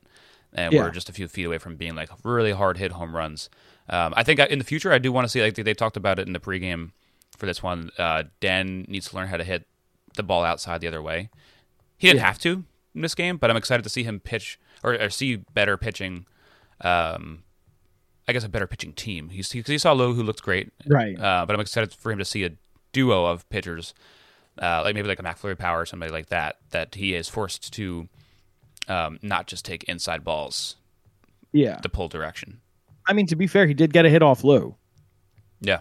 and 0.54 0.72
Yeah. 0.74 0.84
we're 0.84 0.92
just 0.92 1.10
a 1.10 1.14
few 1.14 1.28
feet 1.28 1.44
away 1.46 1.58
from 1.58 1.76
being 1.76 1.96
like 1.96 2.10
really 2.24 2.52
hard 2.54 2.78
hit 2.78 2.94
home 2.94 3.16
runs. 3.16 3.50
Um, 3.90 4.14
I 4.16 4.24
think 4.24 4.40
I- 4.40 4.46
in 4.46 4.60
the 4.60 4.66
future 4.66 4.94
I 4.94 5.00
do 5.00 5.12
want 5.12 5.26
to 5.26 5.30
see 5.30 5.42
like 5.42 5.56
they, 5.56 5.64
they 5.64 5.74
talked 5.74 5.98
about 5.98 6.18
it 6.20 6.26
in 6.28 6.32
the 6.34 6.40
pregame 6.40 6.92
for 7.38 7.46
this 7.46 7.62
one. 7.62 7.90
Uh, 7.98 8.24
Dan 8.40 8.86
needs 8.88 9.10
to 9.10 9.16
learn 9.18 9.28
how 9.28 9.36
to 9.38 9.44
hit 9.44 9.68
the 10.16 10.24
ball 10.24 10.44
outside 10.44 10.82
the 10.82 10.88
other 10.88 11.02
way. 11.02 11.30
He 11.98 12.08
didn't 12.08 12.20
Yeah. 12.22 12.28
have 12.28 12.40
to 12.40 12.64
in 12.96 13.02
this 13.02 13.16
game, 13.16 13.38
but 13.38 13.50
I'm 13.50 13.58
excited 13.58 13.84
to 13.84 13.90
see 13.90 14.04
him 14.04 14.20
pitch 14.20 14.60
or, 14.84 14.94
or 14.94 15.10
see 15.10 15.38
better 15.54 15.78
pitching. 15.78 16.26
Um, 16.82 17.44
I 18.28 18.34
guess 18.34 18.44
a 18.44 18.50
better 18.50 18.68
pitching 18.68 18.94
team. 18.94 19.30
He's 19.30 19.50
because 19.52 19.70
he 19.72 19.78
saw 19.78 19.92
Lou 19.94 20.14
who 20.14 20.24
looked 20.24 20.42
great, 20.44 20.72
Right. 20.86 21.20
uh, 21.20 21.46
but 21.46 21.54
I'm 21.54 21.60
excited 21.60 21.94
for 21.94 22.12
him 22.12 22.20
to 22.20 22.26
see 22.26 22.44
a 22.46 22.52
duo 22.94 23.26
of 23.26 23.48
pitchers, 23.50 23.94
uh, 24.62 24.82
like 24.84 24.96
maybe 24.96 25.08
like 25.08 25.20
a 25.20 25.24
McFlurry 25.24 25.58
Power 25.58 25.82
or 25.82 25.86
somebody 25.86 26.12
like 26.12 26.28
that, 26.28 26.58
that 26.70 26.96
he 26.96 27.14
is 27.16 27.28
forced 27.28 27.74
to 27.74 28.08
um, 28.88 29.18
not 29.22 29.48
just 29.48 29.66
take 29.66 29.84
inside 29.86 30.24
balls 30.24 30.76
Yeah. 31.52 31.80
the 31.82 31.90
pull 31.90 32.08
direction. 32.10 32.60
I 33.08 33.14
mean, 33.14 33.28
to 33.28 33.36
be 33.36 33.48
fair, 33.48 33.66
he 33.68 33.74
did 33.74 33.92
get 33.94 34.06
a 34.06 34.10
hit 34.10 34.22
off 34.24 34.44
Lou. 34.44 34.76
Yeah, 35.62 35.80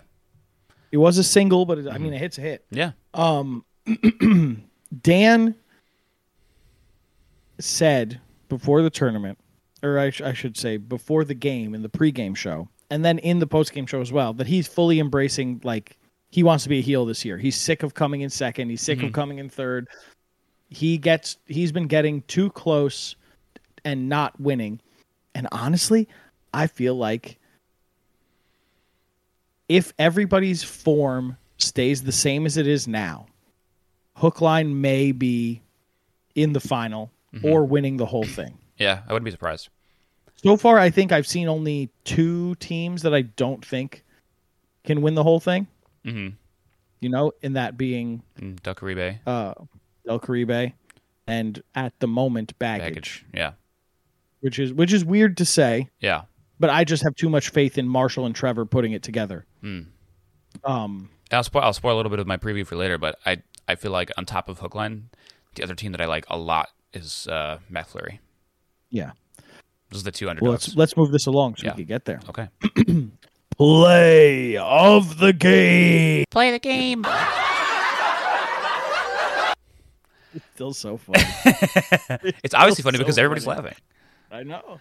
It 0.92 0.97
was 0.99 1.18
a 1.18 1.25
single, 1.25 1.64
but 1.64 1.79
it, 1.79 1.88
I 1.88 1.99
mean, 1.99 2.12
a 2.12 2.18
hit's 2.18 2.38
a 2.38 2.40
hit. 2.42 2.64
yeah, 2.71 2.92
Um, 3.14 3.64
Dan 5.03 5.55
said 7.59 8.21
before 8.49 8.83
the 8.83 8.90
tournament, 8.90 9.38
or 9.83 9.99
I, 9.99 10.11
sh- 10.11 10.21
I 10.21 10.33
should 10.33 10.57
say 10.57 10.77
before 10.77 11.25
the 11.25 11.35
game 11.35 11.75
in 11.75 11.83
the 11.83 11.88
pregame 11.88 12.37
show, 12.37 12.68
and 12.90 13.05
then 13.05 13.18
in 13.18 13.38
the 13.38 13.47
postgame 13.47 13.88
show 13.88 14.01
as 14.01 14.12
well, 14.12 14.33
that 14.35 14.47
he's 14.47 14.66
fully 14.66 15.01
embracing 15.01 15.61
like 15.64 15.97
he 16.31 16.42
wants 16.42 16.64
to 16.64 16.68
be 16.68 16.79
a 16.79 16.83
heel 16.83 17.05
this 17.07 17.25
year. 17.25 17.38
He's 17.38 17.57
sick 17.57 17.83
of 17.83 17.95
coming 17.95 18.23
in 18.23 18.31
second. 18.31 18.71
He's 18.71 18.83
sick 18.83 18.99
of 18.99 19.05
mm-hmm. 19.05 19.14
coming 19.14 19.38
in 19.38 19.49
third. 19.49 19.88
He 20.68 20.99
gets 20.99 21.38
he's 21.47 21.73
been 21.73 21.87
getting 21.87 22.23
too 22.23 22.51
close 22.51 23.16
and 23.85 24.09
not 24.09 24.38
winning. 24.40 24.81
And 25.35 25.49
honestly, 25.53 26.09
I 26.53 26.66
feel 26.66 26.95
like 26.95 27.38
if 29.68 29.92
everybody's 29.99 30.62
form 30.62 31.37
stays 31.59 32.03
the 32.03 32.12
same 32.12 32.47
as 32.47 32.57
it 32.57 32.66
is 32.66 32.87
now, 32.87 33.27
Hookline 34.16 34.81
may 34.81 35.12
be 35.12 35.62
in 36.35 36.53
the 36.53 36.61
final 36.61 37.11
or 37.42 37.64
winning 37.64 37.96
the 37.96 38.07
whole 38.07 38.25
thing. 38.25 38.59
yeah. 38.77 39.01
I 39.09 39.12
wouldn't 39.12 39.25
be 39.25 39.31
surprised. 39.31 39.68
So 40.37 40.57
far, 40.57 40.79
I 40.79 40.90
think 40.90 41.12
I've 41.12 41.27
seen 41.27 41.48
only 41.48 41.88
two 42.05 42.55
teams 42.57 43.03
that 43.03 43.14
I 43.14 43.22
don't 43.22 43.64
think 43.64 44.05
can 44.85 45.01
win 45.03 45.14
the 45.14 45.22
whole 45.22 45.40
thing. 45.40 45.66
hmm 46.05 46.29
You 47.01 47.09
know, 47.09 47.33
in 47.42 47.53
that 47.55 47.77
being 47.79 48.22
Del 48.62 48.75
Caribe 48.75 49.18
uh, 49.27 49.55
El 50.09 50.18
Caribe 50.18 50.72
and 51.27 51.62
at 51.75 51.98
the 52.01 52.09
moment 52.09 52.59
baggage, 52.59 52.88
baggage. 52.94 53.25
Yeah, 53.33 53.53
which 54.40 54.59
is 54.59 54.72
which 54.75 54.92
is 54.92 55.05
weird 55.05 55.37
to 55.38 55.44
say, 55.46 55.88
yeah. 56.01 56.22
but 56.59 56.68
I 56.68 56.85
just 56.85 57.03
have 57.05 57.14
too 57.14 57.29
much 57.31 57.51
faith 57.51 57.79
in 57.79 57.87
Marshall 57.88 58.27
and 58.27 58.35
Trevor 58.35 58.66
putting 58.66 58.92
it 58.92 59.03
together. 59.05 59.46
Mm. 59.62 59.87
Um, 60.64 61.09
I'll 61.31 61.44
spoil, 61.44 61.62
I'll 61.62 61.72
spoil 61.72 61.94
a 61.94 61.98
little 61.98 62.11
bit 62.11 62.18
of 62.18 62.27
my 62.27 62.37
preview 62.37 62.66
for 62.66 62.77
later, 62.77 62.98
but 62.98 63.16
I 63.25 63.42
I 63.68 63.75
feel 63.75 63.90
like 63.92 64.11
on 64.16 64.25
top 64.27 64.48
of 64.48 64.59
Hookline, 64.59 65.11
the 65.55 65.62
other 65.62 65.75
team 65.75 65.92
that 65.92 66.01
I 66.01 66.07
like 66.07 66.25
a 66.29 66.37
lot 66.37 66.70
is 66.93 67.26
uh, 67.28 67.59
McFlurry. 67.70 68.18
yeah. 68.91 69.12
Those 69.91 70.01
are 70.01 70.05
the 70.05 70.11
two 70.12 70.26
Well, 70.41 70.53
let's 70.53 70.74
let's 70.74 70.97
move 70.97 71.12
this 71.12 71.26
along 71.26 71.57
so 71.57 71.66
Yeah. 71.66 71.72
we 71.74 71.84
can 71.84 71.89
get 71.89 72.07
there. 72.07 72.20
okay. 72.30 72.49
Play 73.59 74.57
of 74.57 75.18
the 75.18 75.34
game. 75.34 76.24
Play 76.30 76.51
the 76.51 76.59
game. 76.59 77.05
It's 80.34 80.45
still 80.55 80.72
so 80.72 80.97
funny. 80.97 81.22
It's 82.43 82.55
obviously 82.55 82.82
so 82.82 82.87
funny 82.87 82.97
because 82.99 83.18
everybody's 83.18 83.45
funny. 83.45 83.62
laughing. 83.62 83.78
I 84.30 84.43
know. 84.45 84.78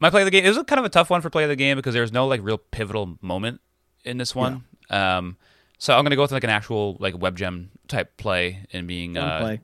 My 0.00 0.10
play 0.10 0.22
of 0.22 0.26
the 0.26 0.32
game 0.32 0.44
it 0.44 0.48
was 0.48 0.58
kind 0.66 0.80
of 0.80 0.84
a 0.84 0.88
tough 0.88 1.08
one 1.08 1.20
for 1.20 1.30
play 1.30 1.44
of 1.44 1.48
the 1.48 1.54
game 1.56 1.76
because 1.76 1.94
there's 1.94 2.10
no 2.12 2.26
like 2.26 2.40
real 2.42 2.58
pivotal 2.58 3.16
moment 3.20 3.60
in 4.04 4.18
this 4.18 4.34
one. 4.34 4.64
Um, 4.90 5.36
so 5.78 5.96
I'm 5.96 6.04
gonna 6.04 6.16
go 6.16 6.22
with 6.22 6.32
like 6.32 6.44
an 6.44 6.50
actual 6.50 6.96
like 7.00 7.18
web 7.18 7.36
gem 7.36 7.70
type 7.88 8.16
play 8.16 8.66
and 8.72 8.86
being 8.86 9.16
uh, 9.16 9.40
play. 9.40 9.60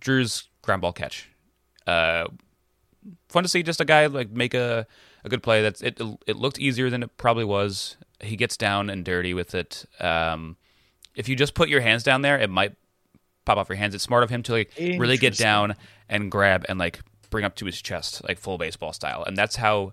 Drew's 0.00 0.48
ground 0.62 0.82
ball 0.82 0.92
catch. 0.92 1.28
Uh, 1.86 2.26
fun 3.28 3.42
to 3.42 3.48
see 3.48 3.62
just 3.62 3.80
a 3.80 3.84
guy 3.84 4.06
like 4.06 4.30
make 4.30 4.54
a, 4.54 4.86
a 5.24 5.28
good 5.28 5.42
play. 5.42 5.62
That's 5.62 5.82
it. 5.82 6.00
It 6.26 6.36
looked 6.36 6.58
easier 6.58 6.90
than 6.90 7.02
it 7.02 7.16
probably 7.16 7.44
was. 7.44 7.96
He 8.20 8.36
gets 8.36 8.56
down 8.56 8.90
and 8.90 9.04
dirty 9.04 9.34
with 9.34 9.54
it. 9.54 9.84
Um, 9.98 10.56
if 11.14 11.28
you 11.28 11.36
just 11.36 11.54
put 11.54 11.68
your 11.68 11.80
hands 11.80 12.02
down 12.02 12.22
there, 12.22 12.38
it 12.38 12.50
might 12.50 12.74
pop 13.44 13.58
off 13.58 13.68
your 13.68 13.76
hands. 13.76 13.94
It's 13.94 14.04
smart 14.04 14.22
of 14.22 14.30
him 14.30 14.42
to 14.44 14.52
like 14.52 14.70
really 14.76 15.16
get 15.16 15.36
down 15.36 15.74
and 16.08 16.30
grab 16.30 16.64
and 16.68 16.78
like 16.78 17.00
bring 17.30 17.44
up 17.44 17.56
to 17.56 17.66
his 17.66 17.80
chest, 17.80 18.22
like 18.26 18.38
full 18.38 18.58
baseball 18.58 18.92
style, 18.92 19.24
and 19.24 19.36
that's 19.36 19.56
how 19.56 19.92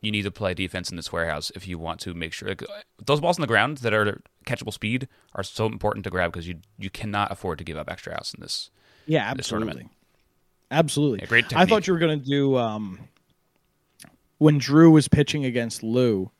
you 0.00 0.10
need 0.12 0.22
to 0.22 0.30
play 0.30 0.54
defense 0.54 0.90
in 0.90 0.96
this 0.96 1.12
warehouse 1.12 1.50
if 1.56 1.66
you 1.66 1.76
want 1.78 1.98
to 2.00 2.14
make 2.14 2.32
sure 2.32 2.48
like, 2.48 2.62
those 3.04 3.20
balls 3.20 3.36
on 3.36 3.40
the 3.40 3.46
ground 3.48 3.78
that 3.78 3.92
are 3.92 4.20
catchable 4.46 4.72
speed 4.72 5.08
are 5.34 5.42
so 5.42 5.66
important 5.66 6.04
to 6.04 6.10
grab 6.10 6.30
because 6.32 6.46
you 6.46 6.56
you 6.78 6.88
cannot 6.90 7.32
afford 7.32 7.58
to 7.58 7.64
give 7.64 7.76
up 7.76 7.90
extra 7.90 8.12
outs 8.14 8.32
in 8.34 8.40
this. 8.40 8.70
Yeah, 9.06 9.34
this 9.34 9.48
tournament. 9.48 9.76
absolutely. 9.78 9.94
Absolutely. 10.70 11.18
Yeah, 11.22 11.26
great 11.26 11.56
I 11.56 11.64
thought 11.64 11.86
you 11.86 11.94
were 11.94 11.98
going 11.98 12.20
to 12.20 12.24
do 12.24 12.56
um, 12.58 12.98
when 14.38 14.58
Drew 14.58 14.90
was 14.90 15.08
pitching 15.08 15.44
against 15.44 15.82
Lou, 15.82 16.30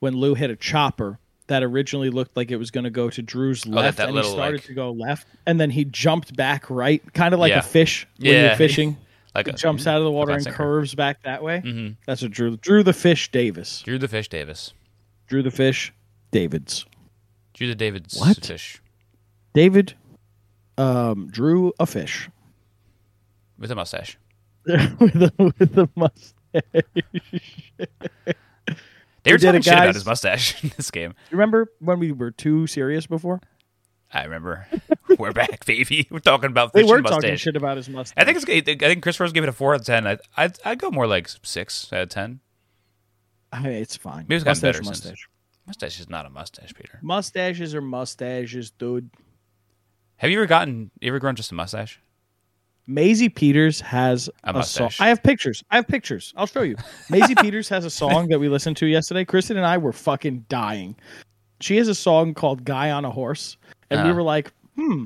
when 0.00 0.14
Lou 0.16 0.34
hit 0.34 0.50
a 0.50 0.56
chopper 0.56 1.18
that 1.46 1.62
originally 1.62 2.10
looked 2.10 2.36
like 2.36 2.50
it 2.50 2.56
was 2.56 2.72
going 2.72 2.84
to 2.84 2.90
go 2.90 3.08
to 3.08 3.22
Drew's 3.22 3.62
that- 3.62 3.70
left, 3.70 3.98
that 3.98 4.08
and 4.08 4.16
little, 4.16 4.32
he 4.32 4.36
started 4.36 4.56
like- 4.60 4.66
to 4.66 4.74
go 4.74 4.90
left, 4.90 5.28
and 5.46 5.60
then 5.60 5.70
he 5.70 5.84
jumped 5.84 6.34
back 6.36 6.68
right, 6.68 7.00
kind 7.14 7.32
of 7.32 7.40
like 7.40 7.50
Yeah. 7.50 7.60
a 7.60 7.62
fish 7.62 8.06
when 8.18 8.32
Yeah. 8.32 8.46
you're 8.48 8.56
fishing. 8.56 8.96
Like 9.36 9.48
It 9.48 9.56
jumps 9.56 9.86
out 9.86 9.98
of 9.98 10.04
the 10.04 10.10
water 10.10 10.32
and 10.32 10.42
sinker. 10.42 10.56
curves 10.56 10.94
back 10.94 11.22
that 11.24 11.42
way. 11.42 11.60
hmm 11.60 11.88
That's 12.06 12.22
what 12.22 12.30
Drew. 12.30 12.56
Drew 12.56 12.82
the 12.82 12.92
fish 12.94 13.30
Davis. 13.30 13.82
Drew 13.82 13.98
the 13.98 14.08
fish 14.08 14.28
Davis. 14.28 14.72
Drew 15.26 15.42
the 15.42 15.50
fish 15.50 15.92
Davids. 16.32 16.86
Drew 17.54 17.66
the 17.68 17.74
David's 17.74 18.18
What? 18.18 18.44
fish 18.44 18.80
David 19.54 19.94
um, 20.78 21.28
drew 21.30 21.72
a 21.78 21.86
fish 21.86 22.28
with 23.58 23.70
a 23.70 23.74
mustache. 23.74 24.18
with 24.66 25.14
a, 25.22 25.32
with 25.38 25.78
a 25.78 25.88
mustache. 25.96 26.32
They 29.22 29.32
were 29.32 29.38
talking 29.38 29.62
shit 29.62 29.72
about 29.72 29.94
his 29.94 30.04
mustache 30.06 30.62
in 30.64 30.72
this 30.76 30.90
game. 30.90 31.14
Remember 31.30 31.72
when 31.80 31.98
we 31.98 32.12
were 32.12 32.30
too 32.30 32.66
serious 32.66 33.06
before? 33.06 33.40
I 34.16 34.24
remember. 34.24 34.66
We're 35.18 35.32
back, 35.32 35.64
baby. 35.64 36.06
We're 36.10 36.18
talking 36.18 36.50
about 36.50 36.72
They 36.72 36.84
were 36.84 36.98
and 36.98 37.06
talking 37.06 37.36
shit 37.36 37.56
about 37.56 37.76
his 37.76 37.88
mustache. 37.88 38.14
I 38.16 38.24
think 38.24 38.42
it's. 38.48 38.68
I 38.68 38.88
think 38.88 39.02
Chris 39.02 39.18
Rose 39.20 39.32
gave 39.32 39.42
it 39.42 39.48
a 39.48 39.52
four 39.52 39.74
out 39.74 39.80
of 39.80 39.86
ten. 39.86 40.06
I, 40.06 40.18
I'd, 40.36 40.58
I'd 40.64 40.78
go 40.78 40.90
more 40.90 41.06
like 41.06 41.28
six 41.42 41.92
out 41.92 42.02
of 42.02 42.08
ten. 42.08 42.40
I 43.52 43.60
mean, 43.60 43.72
it's 43.72 43.96
fine. 43.96 44.26
Maybe 44.28 44.36
it's 44.36 44.44
gotten 44.44 44.56
mustache, 44.62 44.72
better 44.72 44.84
since- 44.84 45.04
mustache. 45.04 45.28
Mustache 45.66 45.98
is 46.00 46.08
not 46.08 46.26
a 46.26 46.30
mustache, 46.30 46.72
Peter. 46.74 47.00
Mustaches 47.02 47.74
are 47.74 47.80
mustaches, 47.82 48.70
dude. 48.70 49.10
Have 50.18 50.30
you 50.30 50.38
ever 50.38 50.46
gotten? 50.46 50.90
You 51.00 51.08
ever 51.08 51.18
grown 51.18 51.34
just 51.34 51.50
a 51.50 51.54
mustache? 51.54 52.00
Maisie 52.86 53.28
Peters 53.28 53.80
has 53.80 54.28
A 54.44 54.50
a, 54.50 54.62
song. 54.64 54.84
mustache. 54.84 55.00
I 55.00 55.08
have 55.08 55.22
pictures. 55.24 55.64
I 55.70 55.76
have 55.76 55.88
pictures. 55.88 56.32
I'll 56.36 56.46
show 56.46 56.62
you. 56.62 56.76
Maisie 57.10 57.34
Peters 57.34 57.68
has 57.68 57.84
a 57.84 57.90
song 57.90 58.28
that 58.28 58.38
we 58.38 58.48
listened 58.48 58.76
to 58.76 58.86
yesterday. 58.86 59.24
Kristen 59.24 59.56
and 59.56 59.66
I 59.66 59.76
were 59.78 59.92
fucking 59.92 60.46
dying. 60.48 60.94
She 61.60 61.76
has 61.78 61.88
a 61.88 61.94
song 61.94 62.34
called 62.34 62.64
"Guy 62.64 62.90
on 62.90 63.04
a 63.04 63.10
Horse," 63.10 63.56
and 63.90 64.04
we 64.04 64.10
Uh. 64.10 64.14
were 64.14 64.22
like, 64.22 64.52
"Hmm, 64.76 65.04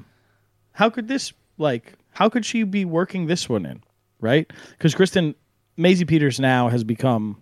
how 0.73 0.91
could 0.91 1.09
this 1.09 1.33
like? 1.59 1.95
How 2.13 2.29
could 2.29 2.45
she 2.45 2.63
be 2.65 2.85
working 2.85 3.27
this 3.27 3.49
one 3.49 3.65
in?" 3.67 3.83
Right? 4.21 4.51
Because 4.71 4.95
Kristen, 4.95 5.35
Maisie 5.77 6.05
Peters 6.05 6.39
now 6.41 6.69
has 6.69 6.85
become 6.85 7.37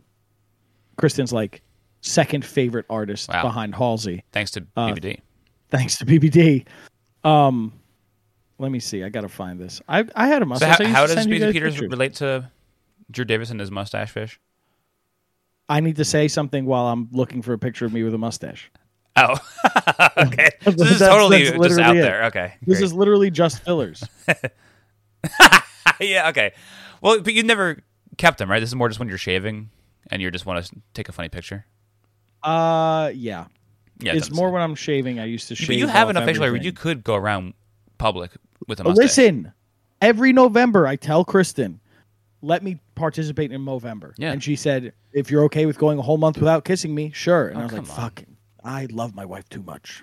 Kristen's 0.97 1.33
like 1.33 1.63
second 2.01 2.45
favorite 2.45 2.87
artist 2.91 3.29
Wow. 3.31 3.43
behind 3.43 3.75
Halsey. 3.75 4.23
Thanks 4.33 4.51
to 4.53 4.65
Uh, 4.77 4.89
BBD. 4.93 5.21
thanks 5.71 5.97
to 5.99 6.07
BBD. 6.07 6.65
Um, 7.25 7.73
let 8.59 8.71
me 8.71 8.79
see. 8.79 9.03
I 9.03 9.09
gotta 9.09 9.29
find 9.29 9.59
this. 9.59 9.81
I 9.89 10.05
I 10.15 10.29
had 10.29 10.43
a 10.43 10.45
So 10.45 10.49
mustache. 10.51 10.79
how, 10.79 10.87
how 10.87 11.07
does 11.07 11.27
Maisie 11.27 11.51
Peters 11.53 11.75
pictures. 11.75 11.91
relate 11.91 12.15
to 12.17 12.51
Drew 13.11 13.25
Davis 13.25 13.51
and 13.51 13.59
his 13.59 13.71
mustache 13.71 14.11
fish? 14.13 14.39
I 15.69 15.81
need 15.81 15.97
to 15.97 16.05
say 16.05 16.29
something 16.29 16.65
while 16.67 16.87
I'm 16.87 17.09
looking 17.13 17.43
for 17.43 17.53
a 17.53 17.59
picture 17.59 17.85
of 17.87 17.93
me 17.93 18.03
with 18.03 18.15
a 18.15 18.19
mustache. 18.19 18.71
Oh, 19.21 19.37
okay. 20.19 20.51
So 20.63 20.71
this 20.71 20.91
is 20.93 20.99
totally 20.99 21.45
just 21.45 21.79
out 21.81 21.97
it. 21.97 22.01
there. 22.03 22.25
Okay. 22.27 22.55
This 22.67 22.79
great. 22.79 22.85
is 22.85 22.93
literally 22.93 23.31
just 23.31 23.63
fillers. 23.65 24.05
yeah. 26.01 26.29
Okay. 26.29 26.53
Well, 27.01 27.21
but 27.21 27.35
you 27.35 27.43
never 27.43 27.79
kept 28.17 28.39
them, 28.39 28.51
right? 28.51 28.61
This 28.61 28.71
is 28.71 28.75
more 28.75 28.89
just 28.89 28.99
when 28.99 29.09
you're 29.09 29.19
shaving 29.19 29.71
and 30.11 30.23
you 30.23 30.31
just 30.31 30.47
want 30.47 30.65
to 30.65 30.73
take 30.95 31.09
a 31.09 31.13
funny 31.13 31.29
picture. 31.29 31.67
uh, 32.43 33.11
yeah. 33.15 33.47
Yeah. 34.01 34.15
it's 34.15 34.31
more 34.33 34.51
when 34.51 34.63
I'm 34.63 34.77
shaving. 34.77 35.19
I 35.19 35.25
used 35.25 35.49
to 35.49 35.57
shave. 35.57 35.67
But 35.69 35.77
you 35.77 35.89
have 35.89 36.09
enough 36.09 36.25
facial 36.25 36.45
hair 36.45 36.55
you 36.55 36.73
could 36.73 37.03
go 37.03 37.17
around 37.17 37.55
public 37.99 38.31
with 38.69 38.79
a 38.79 38.85
Oh, 38.85 38.91
mustache. 38.91 39.03
Listen, 39.05 39.53
every 40.01 40.33
November 40.33 40.87
I 40.87 40.95
tell 40.95 41.25
Kristen, 41.25 41.81
let 42.41 42.63
me 42.63 42.79
participate 42.95 43.51
in 43.51 43.61
Movember. 43.65 44.13
Yeah. 44.17 44.31
And 44.31 44.41
she 44.41 44.55
said, 44.55 44.93
if 45.13 45.33
you're 45.33 45.43
okay 45.47 45.67
with 45.67 45.79
going 45.79 45.99
a 45.99 46.03
whole 46.03 46.17
month 46.17 46.39
without 46.39 46.65
kissing 46.65 46.95
me, 46.95 47.11
sure. 47.13 47.49
And 47.49 47.57
Oh, 47.57 47.61
I 47.61 47.65
was 47.65 47.73
like, 47.73 47.81
on. 47.81 47.87
fuck, 47.87 48.23
I 48.69 48.87
love 48.91 49.15
my 49.15 49.25
wife 49.25 49.49
too 49.49 49.63
much. 49.63 50.03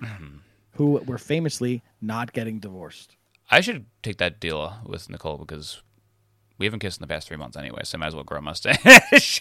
Who 0.72 0.92
were 1.06 1.18
famously 1.18 1.82
not 2.00 2.32
getting 2.32 2.58
divorced. 2.58 3.16
I 3.50 3.60
should 3.60 3.86
take 4.02 4.18
that 4.18 4.40
deal 4.40 4.74
with 4.84 5.08
Nicole 5.08 5.38
because 5.38 5.82
we 6.58 6.66
haven't 6.66 6.80
kissed 6.80 6.98
in 6.98 7.02
the 7.02 7.06
past 7.06 7.28
three 7.28 7.36
months 7.36 7.56
anyway, 7.56 7.82
so 7.84 7.96
I 7.96 8.00
might 8.00 8.06
as 8.08 8.14
well 8.14 8.24
grow 8.24 8.38
a 8.38 8.42
mustache. 8.42 8.82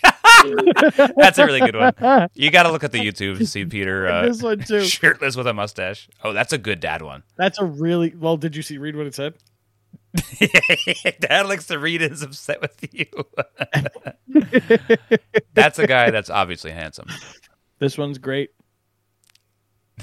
That's 1.18 1.38
a 1.40 1.46
really 1.46 1.60
good 1.60 1.76
one. 1.76 2.30
You 2.36 2.52
got 2.52 2.64
to 2.64 2.72
look 2.72 2.84
at 2.84 2.92
the 2.92 3.00
YouTube 3.00 3.38
to 3.38 3.48
see 3.48 3.66
Peter 3.66 4.08
uh, 4.08 4.22
this 4.28 4.44
one 4.44 4.60
too. 4.60 4.82
shirtless 4.82 5.36
with 5.36 5.48
a 5.48 5.54
mustache. 5.54 6.08
Oh, 6.24 6.34
that's 6.34 6.54
a 6.54 6.58
good 6.58 6.80
dad 6.80 7.02
one. 7.02 7.24
That's 7.36 7.58
a 7.58 7.66
really 7.66 8.14
well. 8.16 8.38
Did 8.38 8.56
you 8.56 8.62
see? 8.62 8.78
Read 8.78 8.96
what 8.96 9.08
it 9.08 9.16
said. 9.16 9.34
dad 11.20 11.48
likes 11.48 11.68
to 11.68 11.80
read 11.80 12.02
is 12.02 12.22
upset 12.22 12.62
with 12.62 12.94
you. 12.94 13.06
that's 15.54 15.80
a 15.80 15.88
guy 15.88 16.12
that's 16.12 16.30
obviously 16.30 16.72
handsome. 16.72 17.08
This 17.80 17.98
one's 17.98 18.18
great. 18.18 18.52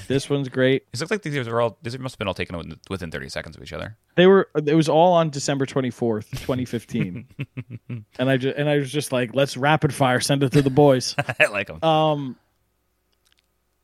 This 0.07 0.29
one's 0.29 0.49
great. 0.49 0.83
It 0.91 0.99
looks 0.99 1.11
like 1.11 1.21
these 1.21 1.47
were 1.47 1.61
all. 1.61 1.77
These 1.83 1.97
must 1.99 2.13
have 2.13 2.19
been 2.19 2.27
all 2.27 2.33
taken 2.33 2.57
within- 2.57 2.79
within 2.89 3.11
thirty 3.11 3.29
seconds 3.29 3.55
of 3.55 3.61
each 3.63 3.73
other. 3.73 3.95
They 4.15 4.25
were. 4.27 4.49
It 4.55 4.75
was 4.75 4.89
all 4.89 5.13
on 5.13 5.29
December 5.29 5.65
twenty 5.65 5.91
fourth, 5.91 6.29
twenty 6.43 6.65
fifteen. 6.65 7.27
and 8.19 8.29
I 8.29 8.37
just 8.37 8.57
and 8.57 8.67
I 8.67 8.77
was 8.77 8.91
just 8.91 9.11
like, 9.11 9.35
let's 9.35 9.55
rapid 9.55 9.93
fire 9.93 10.19
send 10.19 10.43
it 10.43 10.51
to 10.53 10.61
the 10.61 10.69
boys. 10.71 11.15
I 11.39 11.45
like 11.45 11.67
them. 11.67 11.83
Um, 11.83 12.35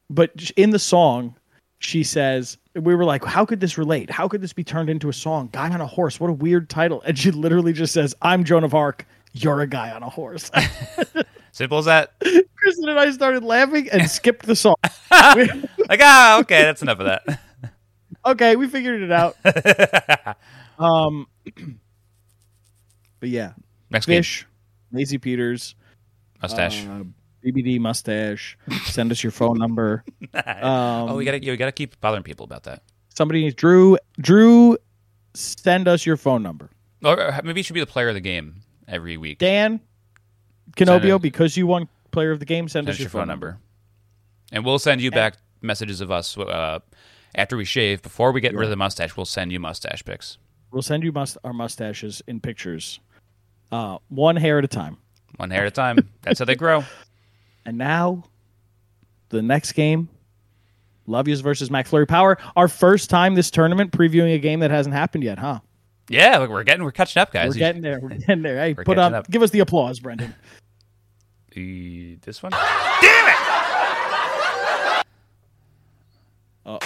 but 0.09 0.51
in 0.57 0.71
the 0.71 0.79
song, 0.79 1.35
she 1.77 2.03
says, 2.03 2.57
we 2.75 2.95
were 2.95 3.05
like, 3.05 3.23
how 3.23 3.45
could 3.45 3.59
this 3.59 3.77
relate? 3.77 4.09
How 4.09 4.27
could 4.27 4.41
this 4.41 4.53
be 4.53 4.63
turned 4.63 4.89
into 4.89 5.09
a 5.09 5.13
song? 5.13 5.49
Guy 5.51 5.69
on 5.69 5.79
a 5.81 5.87
horse. 5.87 6.19
What 6.19 6.29
a 6.29 6.33
weird 6.33 6.69
title. 6.69 7.01
And 7.05 7.17
she 7.17 7.29
literally 7.31 7.73
just 7.73 7.93
says, 7.93 8.15
I'm 8.21 8.43
Joan 8.43 8.63
of 8.63 8.73
Arc. 8.73 9.05
You're 9.33 9.61
a 9.61 9.67
guy 9.67 9.91
on 9.91 10.01
a 10.01 10.09
horse. 10.09 10.49
Simple 11.59 11.79
as 11.79 11.85
that. 11.85 12.13
Kristen 12.55 12.87
and 12.87 12.97
I 12.97 13.11
started 13.11 13.43
laughing 13.43 13.89
and 13.91 14.09
skipped 14.17 14.45
the 14.45 14.55
song. 14.55 14.75
Like 15.11 15.99
ah, 16.01 16.39
okay, 16.39 16.61
that's 16.61 16.81
enough 16.81 17.01
of 17.01 17.07
that. 17.07 17.41
okay, 18.25 18.55
we 18.55 18.69
figured 18.69 19.01
it 19.01 19.11
out. 19.11 19.35
Um, 20.77 21.27
but 23.19 23.27
yeah, 23.27 23.53
Next 23.89 24.05
game, 24.05 24.19
Fish, 24.19 24.47
Maisie 24.89 25.17
Peters, 25.17 25.75
mustache. 26.41 26.85
uh, 26.85 27.03
BBD 27.45 27.77
mustache. 27.77 28.57
Send 28.85 29.11
us 29.11 29.21
your 29.21 29.31
phone 29.31 29.57
number. 29.57 30.05
Um, 30.33 30.43
oh, 30.63 31.15
we 31.17 31.25
gotta, 31.25 31.43
you 31.43 31.57
gotta 31.57 31.73
keep 31.73 31.99
bothering 31.99 32.23
people 32.23 32.45
about 32.45 32.63
that. 32.63 32.83
somebody 33.17 33.41
needs 33.41 33.55
Drew. 33.55 33.97
Drew, 34.21 34.77
send 35.33 35.89
us 35.89 36.05
your 36.05 36.15
phone 36.15 36.41
number. 36.41 36.69
Or 37.03 37.19
uh, 37.19 37.41
maybe 37.43 37.59
you 37.59 37.63
should 37.63 37.73
be 37.73 37.81
the 37.81 37.85
player 37.85 38.07
of 38.07 38.13
the 38.13 38.21
game 38.21 38.61
every 38.87 39.17
week. 39.17 39.39
Dan 39.39 39.81
Send 40.77 40.89
Canobio, 41.03 41.15
it- 41.17 41.21
because 41.21 41.55
you 41.57 41.67
won 41.67 41.87
player 42.11 42.31
of 42.31 42.39
the 42.39 42.45
game, 42.45 42.67
send, 42.67 42.85
Send 42.87 42.93
us 42.95 42.99
your 42.99 43.09
phone 43.09 43.27
number. 43.27 43.57
and 44.51 44.65
we'll 44.65 44.79
send 44.79 45.01
you 45.01 45.11
back 45.11 45.35
messages 45.61 46.01
of 46.01 46.09
us 46.11 46.37
uh, 46.37 46.79
after 47.35 47.55
we 47.57 47.65
shave. 47.65 48.01
Before 48.01 48.31
we 48.31 48.41
get 48.41 48.53
rid 48.55 48.63
of 48.63 48.69
the 48.69 48.75
mustache, 48.75 49.15
we'll 49.17 49.25
send 49.25 49.51
you 49.51 49.59
mustache 49.59 50.03
pics. 50.05 50.37
We'll 50.71 50.81
send 50.81 51.03
you 51.03 51.11
must- 51.11 51.37
our 51.43 51.53
mustaches 51.53 52.21
in 52.27 52.39
pictures, 52.39 52.99
uh, 53.71 53.97
one 54.09 54.35
hair 54.35 54.57
at 54.59 54.63
a 54.65 54.67
time. 54.67 54.97
One 55.37 55.49
hair 55.51 55.61
at 55.61 55.67
a 55.67 55.71
time. 55.71 56.09
That's 56.21 56.39
how 56.39 56.45
they 56.45 56.55
grow. 56.55 56.83
And 57.65 57.77
now, 57.77 58.23
the 59.29 59.41
next 59.43 59.73
game, 59.73 60.09
Love 61.05 61.27
Yous 61.27 61.41
versus 61.41 61.69
McFlurry 61.69 62.07
Power. 62.07 62.37
Our 62.55 62.67
first 62.67 63.09
time 63.11 63.35
this 63.35 63.51
tournament 63.51 63.91
previewing 63.91 64.33
a 64.33 64.39
game 64.39 64.61
that 64.61 64.71
hasn't 64.71 64.95
happened 64.95 65.23
yet, 65.23 65.37
huh? 65.37 65.59
Yeah, 66.09 66.37
look, 66.39 66.49
we're 66.49 66.63
getting, 66.63 66.83
we're 66.83 66.91
catching 66.91 67.21
up, 67.21 67.31
guys. 67.31 67.49
We're 67.49 67.59
getting 67.59 67.81
there. 67.81 67.99
We're 67.99 68.09
getting 68.09 68.41
there. 68.41 68.57
Hey, 68.59 68.73
We're 68.73 68.83
put 68.83 68.97
catching 68.97 69.13
up, 69.13 69.25
up. 69.25 69.29
give 69.31 69.41
us 69.43 69.51
the 69.51 69.59
applause, 69.59 69.99
Brendan. 69.99 70.33
The- 71.51 72.15
this 72.21 72.41
one. 72.43 72.51
Damn 72.51 73.27
it! 73.29 73.35
Uh, 76.65 76.77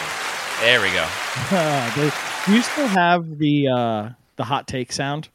there 0.61 0.81
we 0.81 0.87
go. 0.91 1.07
Uh, 1.51 1.95
they- 1.95 2.11
do 2.45 2.53
you 2.55 2.61
still 2.61 2.87
have 2.87 3.37
the 3.37 3.67
uh, 3.69 4.09
the 4.35 4.43
hot 4.43 4.67
take 4.67 4.91
sound? 4.91 5.29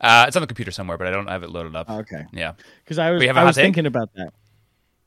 Uh, 0.00 0.24
it's 0.26 0.36
on 0.36 0.40
the 0.42 0.46
computer 0.46 0.70
somewhere, 0.72 0.98
but 0.98 1.06
I 1.06 1.10
don't 1.10 1.28
have 1.28 1.42
it 1.44 1.50
loaded 1.50 1.76
up. 1.76 1.88
Okay, 1.88 2.24
Yeah. 2.32 2.52
because 2.84 2.98
I 2.98 3.10
was 3.12 3.20
We 3.20 3.26
have 3.28 3.36
a 3.36 3.40
I 3.40 3.42
hot 3.42 3.46
was 3.48 3.56
take? 3.56 3.64
thinking 3.66 3.86
about 3.86 4.12
that. 4.14 4.32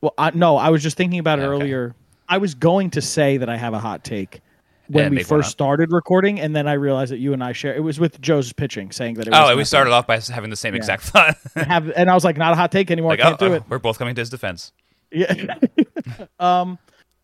Well, 0.02 0.14
I, 0.18 0.32
no, 0.34 0.56
I 0.58 0.70
was 0.70 0.82
just 0.84 0.96
thinking 0.98 1.20
about 1.20 1.40
it 1.40 1.44
Okay. 1.44 1.52
earlier. 1.52 1.96
I 2.30 2.38
was 2.38 2.54
going 2.56 2.92
to 2.92 3.02
say 3.02 3.38
that 3.38 3.50
I 3.50 3.58
have 3.58 3.74
a 3.74 3.80
hot 3.80 4.04
take 4.06 4.40
when 4.88 5.14
we 5.14 5.24
first 5.24 5.52
started 5.52 5.92
recording, 5.92 6.40
and 6.40 6.56
then 6.56 6.68
I 6.68 6.74
realized 6.74 7.12
that 7.12 7.18
you 7.20 7.34
and 7.34 7.44
I 7.44 7.52
share. 7.54 7.76
It 7.76 7.82
was 7.82 8.00
with 8.00 8.20
Joe's 8.22 8.54
pitching, 8.54 8.92
saying 8.92 9.16
that 9.16 9.28
it 9.28 9.32
was 9.32 9.50
Oh, 9.52 9.56
we 9.58 9.64
started 9.64 9.92
off 9.92 10.08
by 10.08 10.20
having 10.20 10.50
the 10.50 10.56
same 10.56 10.76
exact 10.76 11.04
thought. 11.12 11.38
have, 11.56 11.90
and 11.96 12.10
I 12.10 12.14
was 12.14 12.24
like, 12.24 12.38
not 12.38 12.54
a 12.54 12.56
hot 12.56 12.72
take 12.72 12.92
anymore. 12.92 13.12
like, 13.12 13.20
I 13.20 13.24
can't 13.24 13.42
oh, 13.42 13.48
do 13.48 13.54
oh, 13.54 13.56
it. 13.58 13.64
we're 13.70 13.80
both 13.80 13.98
coming 13.98 14.16
to 14.16 14.22
his 14.22 14.30
defense. 14.30 14.72
Yeah. 15.12 15.56
um, 16.40 16.78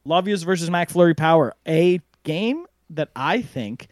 Love 0.05 0.28
Yous 0.28 0.43
versus 0.43 0.70
McFlurry 0.70 1.16
Power, 1.16 1.53
a 1.68 1.99
game 2.24 2.66
that 2.91 3.09
I 3.16 3.41
think 3.41 3.88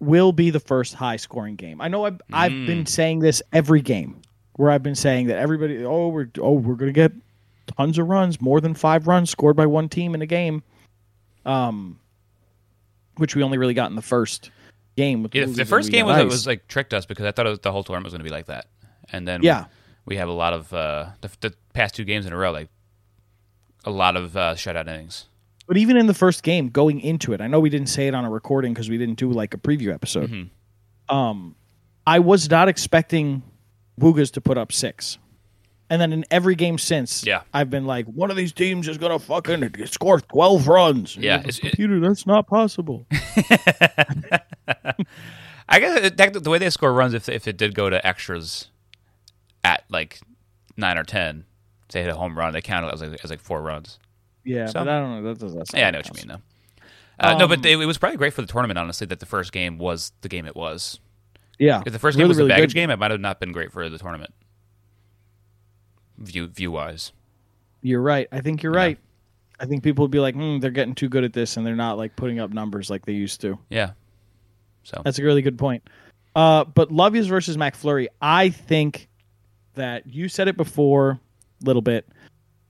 will 0.00 0.32
be 0.32 0.50
the 0.50 0.60
first 0.60 0.94
high 0.94 1.16
scoring 1.16 1.56
game. 1.56 1.80
I 1.80 1.88
know 1.88 2.04
I've, 2.04 2.20
I've 2.32 2.52
Mm. 2.52 2.66
been 2.66 2.86
saying 2.86 3.20
this 3.20 3.42
every 3.52 3.80
game 3.80 4.20
where 4.56 4.70
I've 4.70 4.82
been 4.82 4.94
saying 4.94 5.28
that 5.28 5.38
everybody, 5.38 5.84
oh, 5.84 6.08
we're 6.08 6.28
oh 6.38 6.52
we're 6.52 6.74
gonna 6.74 6.92
get 6.92 7.12
tons 7.76 7.98
of 7.98 8.08
runs, 8.08 8.40
more 8.40 8.60
than 8.60 8.74
five 8.74 9.06
runs 9.06 9.30
scored 9.30 9.56
by 9.56 9.66
one 9.66 9.88
team 9.88 10.14
in 10.14 10.22
a 10.22 10.26
game. 10.26 10.62
Um, 11.46 11.98
which 13.16 13.34
we 13.36 13.42
only 13.42 13.58
really 13.58 13.74
got 13.74 13.90
in 13.90 13.96
the 13.96 14.02
first 14.02 14.50
game. 14.96 15.22
With 15.22 15.34
Yeah, 15.34 15.46
the 15.46 15.64
first 15.64 15.90
game 15.90 16.06
was, 16.06 16.24
was 16.24 16.46
like 16.46 16.68
tricked 16.68 16.94
us 16.94 17.06
because 17.06 17.26
I 17.26 17.32
thought 17.32 17.46
it 17.46 17.50
was, 17.50 17.58
the 17.60 17.72
whole 17.72 17.84
tournament 17.84 18.04
was 18.06 18.12
going 18.12 18.20
to 18.20 18.24
be 18.24 18.30
like 18.34 18.46
that, 18.46 18.66
and 19.10 19.26
then 19.26 19.42
Yeah. 19.42 19.66
we 20.06 20.16
have 20.16 20.28
a 20.28 20.32
lot 20.32 20.52
of 20.52 20.72
uh, 20.72 21.10
the, 21.20 21.30
the 21.40 21.54
past 21.74 21.94
two 21.94 22.04
games 22.04 22.26
in 22.26 22.32
a 22.32 22.36
row, 22.36 22.50
like 22.52 22.68
a 23.84 23.90
lot 23.90 24.16
of 24.16 24.36
uh, 24.36 24.54
shutout 24.54 24.88
innings. 24.88 25.26
But 25.66 25.76
even 25.76 25.96
in 25.96 26.06
the 26.06 26.14
first 26.14 26.42
game, 26.42 26.68
going 26.68 27.00
into 27.00 27.32
it, 27.32 27.40
I 27.40 27.46
know 27.46 27.60
we 27.60 27.70
didn't 27.70 27.88
say 27.88 28.08
it 28.08 28.14
on 28.14 28.24
a 28.24 28.30
recording 28.30 28.74
because 28.74 28.90
we 28.90 28.98
didn't 28.98 29.14
do 29.18 29.30
like 29.30 29.54
a 29.54 29.58
preview 29.58 29.92
episode. 29.94 30.30
Mhm. 30.30 30.50
Um, 31.14 31.54
I 32.06 32.18
was 32.18 32.50
not 32.50 32.68
expecting 32.68 33.42
Woogas 34.00 34.32
to 34.32 34.40
put 34.40 34.58
up 34.58 34.72
six, 34.72 35.18
and 35.92 36.00
then 36.00 36.10
in 36.12 36.24
every 36.30 36.54
game 36.54 36.78
since, 36.78 37.22
Yeah. 37.26 37.42
I've 37.52 37.68
been 37.68 37.84
like, 37.84 38.06
one 38.06 38.30
of 38.30 38.36
these 38.38 38.52
teams 38.52 38.88
is 38.88 38.96
gonna 38.96 39.18
fucking 39.18 39.74
score 39.86 40.20
twelve 40.20 40.66
runs. 40.66 41.16
Yeah, 41.16 41.36
the 41.38 41.52
computer, 41.52 42.00
that's 42.00 42.26
not 42.26 42.46
possible. 42.46 43.06
I 45.68 45.78
guess 45.80 46.10
that, 46.10 46.42
the 46.44 46.50
way 46.50 46.58
they 46.58 46.70
score 46.70 46.92
runs, 46.92 47.14
if 47.14 47.28
if 47.28 47.46
it 47.46 47.56
did 47.56 47.74
go 47.74 47.88
to 47.90 48.04
extras 48.06 48.68
at 49.64 49.84
like 49.88 50.20
nine 50.76 50.98
or 50.98 51.04
ten, 51.04 51.44
say 51.88 52.00
hit 52.02 52.10
a 52.10 52.16
home 52.16 52.36
run, 52.36 52.52
they 52.52 52.60
count 52.60 52.86
it 52.86 52.92
as 52.94 53.00
like, 53.02 53.24
as 53.24 53.30
like 53.30 53.40
four 53.40 53.62
runs. 53.62 53.98
yeah, 54.44 54.66
So- 54.66 54.80
but 54.80 54.88
I 54.88 54.98
don't 55.00 55.22
know. 55.22 55.28
That 55.34 55.40
doesn't. 55.40 55.70
Yeah, 55.74 55.88
I 55.88 55.90
know 55.90 55.98
what 55.98 56.08
you 56.08 56.14
mean 56.14 56.28
though. 56.28 56.42
Uh, 57.20 57.36
no, 57.38 57.46
but 57.46 57.58
Um, 57.58 57.64
it, 57.66 57.78
it 57.80 57.86
was 57.86 57.98
probably 57.98 58.16
great 58.16 58.32
for 58.32 58.40
the 58.42 58.48
tournament, 58.48 58.78
honestly, 58.78 59.06
that 59.06 59.20
the 59.20 59.26
first 59.26 59.52
game 59.52 59.78
was 59.78 60.12
the 60.22 60.28
game 60.28 60.46
it 60.46 60.56
was. 60.56 60.98
Yeah, 61.58 61.82
If 61.86 61.92
the 61.92 61.98
first 62.00 62.16
game 62.16 62.22
Really, 62.24 62.28
was 62.30 62.38
a 62.38 62.40
really 62.44 62.48
baggage 62.54 62.74
game, 62.74 62.90
it 62.90 62.98
might 62.98 63.10
have 63.12 63.20
not 63.20 63.38
been 63.38 63.52
great 63.52 63.70
for 63.70 63.88
the 63.88 63.98
tournament. 63.98 64.32
View 66.22 66.46
view 66.46 66.70
wise. 66.72 67.12
You're 67.82 68.00
right. 68.00 68.28
I 68.32 68.40
think 68.40 68.62
you're 68.62 68.72
Yeah. 68.74 68.78
right. 68.80 68.98
I 69.60 69.66
think 69.66 69.82
people 69.82 70.02
would 70.04 70.10
be 70.10 70.18
like, 70.20 70.34
hmm, 70.34 70.58
they're 70.58 70.70
getting 70.70 70.94
too 70.94 71.08
good 71.08 71.24
at 71.24 71.32
this, 71.32 71.56
and 71.56 71.66
they're 71.66 71.76
not 71.76 71.98
like 71.98 72.16
putting 72.16 72.40
up 72.40 72.50
numbers 72.50 72.88
like 72.90 73.04
they 73.06 73.12
used 73.12 73.40
to. 73.42 73.58
Yeah. 73.70 73.92
So 74.84 75.02
That's 75.04 75.18
a 75.18 75.24
really 75.24 75.42
good 75.42 75.58
point. 75.58 75.88
Uh, 76.34 76.64
but 76.64 76.90
Love 76.90 77.14
Yous 77.14 77.26
versus 77.26 77.56
McFlurry, 77.56 78.06
I 78.20 78.48
think 78.48 79.08
that 79.74 80.06
you 80.06 80.28
said 80.28 80.48
it 80.48 80.56
before, 80.56 81.10
a 81.62 81.64
little 81.66 81.82
bit. 81.82 82.08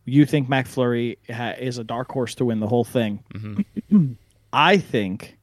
You 0.05 0.27
think 0.27 0.49
McFlurry 0.49 1.17
ha- 1.31 1.55
is 1.59 1.79
a 1.79 1.85
dark 1.85 2.11
horse 2.11 2.35
to 2.37 2.45
win 2.45 2.61
the 2.61 2.67
whole 2.67 2.85
thing. 2.85 3.23
Mhm. 3.35 4.17
I 4.53 4.77
think 4.79 5.39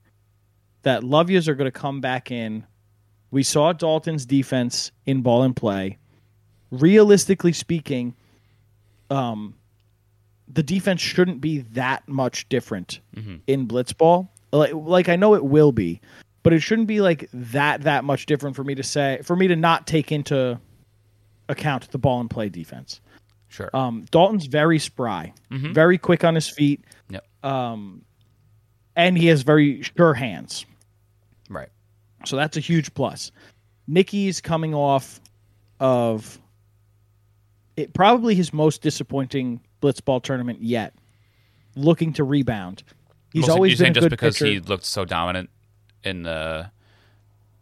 that 0.84 1.03
Love 1.03 1.30
Yous 1.30 1.47
are 1.47 1.55
going 1.55 1.72
to 1.72 1.78
come 1.80 2.01
back 2.01 2.30
in. 2.32 2.66
We 3.32 3.41
saw 3.43 3.74
Dalton's 3.74 4.26
defense 4.26 4.91
in 5.05 5.22
ball 5.22 5.43
and 5.43 5.55
play. 5.55 5.97
Realistically 6.72 7.54
speaking, 7.54 8.14
um, 9.10 9.56
the 10.48 10.64
defense 10.64 11.02
shouldn't 11.02 11.42
be 11.42 11.60
that 11.60 12.08
much 12.08 12.48
different 12.50 13.00
Mhm. 13.16 13.42
in 13.48 13.68
blitzball. 13.68 14.30
Like, 14.52 14.74
like 14.74 15.10
I 15.10 15.16
know 15.16 15.36
it 15.36 15.44
will 15.46 15.72
be, 15.72 16.02
but 16.44 16.54
it 16.54 16.60
shouldn't 16.62 16.88
be 16.88 17.02
like 17.02 17.30
that 17.34 17.82
that 17.82 18.04
much 18.04 18.26
different 18.26 18.56
for 18.56 18.64
me 18.64 18.76
to 18.76 18.84
say 18.84 19.20
for 19.24 19.36
me 19.36 19.48
to 19.48 19.56
not 19.56 19.86
take 19.88 20.12
into 20.12 20.60
account 21.48 21.90
the 21.92 21.98
ball 21.98 22.20
and 22.22 22.30
play 22.30 22.50
defense. 22.50 23.02
sure. 23.52 23.76
Um, 23.76 24.06
Dalton's 24.12 24.46
very 24.46 24.78
spry, 24.78 25.34
Mhm. 25.50 25.74
very 25.74 25.98
quick 25.98 26.24
on 26.24 26.36
his 26.36 26.48
feet, 26.48 26.84
Yep. 27.10 27.26
um, 27.44 28.04
and 28.96 29.18
he 29.18 29.26
has 29.26 29.42
very 29.42 29.82
sure 29.82 30.14
hands. 30.14 30.68
Right. 31.50 31.70
So 32.26 32.36
that's 32.36 32.58
a 32.58 32.60
huge 32.60 32.94
plus. 32.94 33.32
Nicky's 33.88 34.40
coming 34.40 34.76
off 34.76 35.20
of 35.80 36.40
it 37.80 37.94
probably 37.94 38.36
his 38.36 38.52
most 38.54 38.82
disappointing 38.82 39.62
blitzball 39.82 40.22
tournament 40.22 40.62
yet. 40.62 40.94
Looking 41.76 42.14
to 42.14 42.24
rebound. 42.24 42.84
He's 43.32 43.42
Mostly- 43.42 43.54
always 43.54 43.80
been 43.80 43.92
a 43.92 43.94
just 43.94 44.04
good 44.06 44.10
because 44.10 44.36
pitcher. 44.38 44.46
he 44.52 44.60
looked 44.60 44.86
so 44.86 45.06
dominant 45.06 45.50
in 46.04 46.24
the 46.24 46.72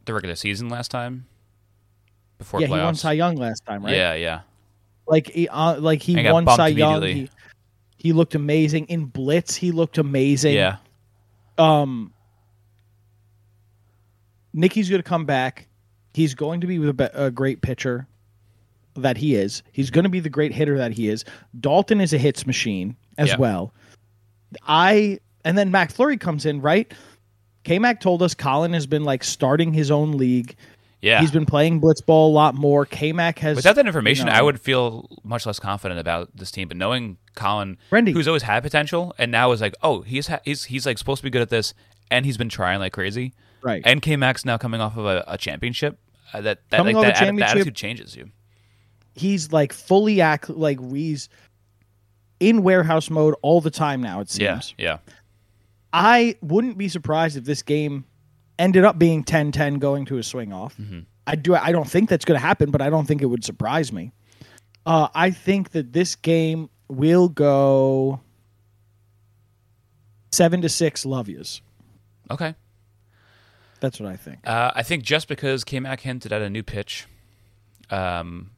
the 0.05 0.13
regular 0.13 0.35
season 0.35 0.69
last 0.69 0.89
time 0.89 1.25
before 2.37 2.61
yeah, 2.61 2.67
playoffs. 2.67 2.77
he 2.79 2.83
won 2.85 2.95
Cy 2.95 3.11
Young 3.13 3.35
last 3.35 3.65
time, 3.65 3.83
right? 3.83 3.93
Yeah, 3.93 4.13
yeah. 4.13 4.41
Like 5.05 5.27
he, 5.29 5.47
uh, 5.49 5.79
like 5.79 6.01
he 6.01 6.17
And 6.17 6.31
won 6.33 6.47
Cy 6.47 6.67
Young. 6.69 7.01
He, 7.03 7.29
he 7.97 8.13
looked 8.13 8.33
amazing 8.35 8.85
in 8.87 9.05
Blitz. 9.05 9.55
He 9.55 9.71
looked 9.71 9.97
amazing. 9.97 10.53
Yeah. 10.55 10.77
Um, 11.57 12.13
Nicky's 14.53 14.89
going 14.89 15.01
to 15.01 15.07
come 15.07 15.25
back. 15.25 15.67
He's 16.13 16.33
going 16.35 16.61
to 16.61 16.67
be- 16.93 17.03
a 17.13 17.29
great 17.31 17.61
pitcher 17.61 18.07
that 19.01 19.17
he 19.17 19.35
is. 19.35 19.63
He's 19.71 19.89
going 19.89 20.03
to 20.03 20.09
be 20.09 20.19
the 20.19 20.29
great 20.29 20.51
hitter 20.53 20.77
that 20.77 20.91
he 20.93 21.07
is. 21.09 21.23
Dalton 21.59 22.01
is 22.01 22.13
a 22.13 22.17
hits 22.17 22.45
machine 22.45 22.95
as 23.17 23.29
Yeah. 23.29 23.37
well. 23.37 23.73
I 24.67 25.19
and 25.43 25.57
then 25.57 25.71
Mac 25.71 25.93
McFlurry 25.93 26.19
comes 26.19 26.45
in 26.45 26.61
right. 26.61 26.91
K 27.63 27.79
Mac 27.79 27.99
told 27.99 28.21
us 28.23 28.33
Colin 28.33 28.73
has 28.73 28.87
been 28.87 29.03
like 29.03 29.23
starting 29.23 29.73
his 29.73 29.91
own 29.91 30.13
league. 30.13 30.55
Yeah. 31.01 31.19
He's 31.21 31.31
been 31.31 31.45
playing 31.45 31.79
blitzball 31.79 32.27
a 32.27 32.31
lot 32.31 32.55
more. 32.55 32.85
K 32.85 33.13
Mac 33.13 33.39
has 33.39 33.55
Without 33.55 33.75
that 33.75 33.85
information, 33.85 34.27
you 34.27 34.33
I 34.33 34.41
would 34.41 34.59
feel 34.59 35.07
much 35.23 35.45
less 35.45 35.59
confident 35.59 35.99
about 35.99 36.35
this 36.35 36.49
team. 36.49 36.67
But 36.67 36.77
knowing 36.77 37.17
Colin, 37.35 37.77
Brendy. 37.91 38.13
who's 38.13 38.27
always 38.27 38.43
had 38.43 38.63
potential, 38.63 39.13
and 39.17 39.31
now 39.31 39.51
is 39.51 39.61
like, 39.61 39.75
oh, 39.83 40.01
he's 40.01 40.27
ha- 40.27 40.39
he's 40.43 40.65
he's 40.65 40.85
like 40.85 40.97
supposed 40.97 41.19
to 41.19 41.23
be 41.23 41.29
good 41.29 41.41
at 41.41 41.49
this, 41.49 41.73
and 42.09 42.25
he's 42.25 42.37
been 42.37 42.49
trying 42.49 42.79
like 42.79 42.93
crazy. 42.93 43.33
right. 43.61 43.81
And 43.85 44.01
K 44.01 44.15
Max 44.15 44.43
now 44.43 44.57
coming 44.57 44.81
off 44.81 44.97
of 44.97 45.05
a, 45.05 45.23
a 45.27 45.37
championship. 45.37 45.99
Uh, 46.33 46.41
that 46.41 46.59
that 46.71 46.83
like 46.83 46.95
that, 46.95 47.35
that 47.37 47.41
attitude 47.51 47.75
changes 47.75 48.15
you. 48.15 48.31
He's 49.17 49.51
like 49.51 49.73
fully 49.73 50.21
act 50.21 50.49
like 50.49 50.79
he's 50.91 51.29
in 52.39 52.61
warehouse 52.63 53.09
mode 53.09 53.35
all 53.41 53.61
the 53.61 53.71
time 53.71 54.01
now. 54.01 54.21
It 54.21 54.37
Yeah, 54.39 54.59
seems. 54.59 54.75
yeah. 54.77 54.97
I 55.91 56.35
wouldn't 56.41 56.77
be 56.77 56.87
surprised 56.89 57.37
if 57.37 57.45
this 57.45 57.63
game 57.63 58.05
ended 58.59 58.83
up 58.83 58.99
being 58.99 59.23
10-10 59.23 59.79
going 59.79 60.05
to 60.05 60.17
a 60.17 60.23
swing 60.23 60.53
off. 60.53 60.77
Mm-hmm. 60.77 60.99
I 61.25 61.35
do. 61.35 61.55
I 61.55 61.71
don't 61.71 61.89
think 61.89 62.09
that's 62.09 62.25
going 62.25 62.39
to 62.39 62.45
happen, 62.45 62.71
but 62.71 62.81
I 62.81 62.89
don't 62.89 63.05
think 63.05 63.21
it 63.21 63.25
would 63.25 63.43
surprise 63.43 63.91
me. 63.91 64.11
Uh, 64.85 65.07
I 65.13 65.31
think 65.31 65.71
that 65.71 65.91
this 65.93 66.15
game 66.15 66.69
will 66.87 67.27
go 67.27 68.21
seven 70.31 70.61
to 70.61 70.69
six. 70.69 71.05
Love 71.05 71.27
yous. 71.29 71.61
Okay. 72.31 72.55
That's 73.79 73.99
what 73.99 74.09
I 74.09 74.15
think. 74.15 74.39
Uh, 74.47 74.71
I 74.75 74.83
think 74.83 75.03
just 75.03 75.27
because 75.27 75.63
K 75.63 75.79
Mac 75.79 76.01
hinted 76.01 76.31
at 76.33 76.41
a 76.41 76.49
new 76.49 76.63
pitch, 76.63 77.05
um, 77.89 78.51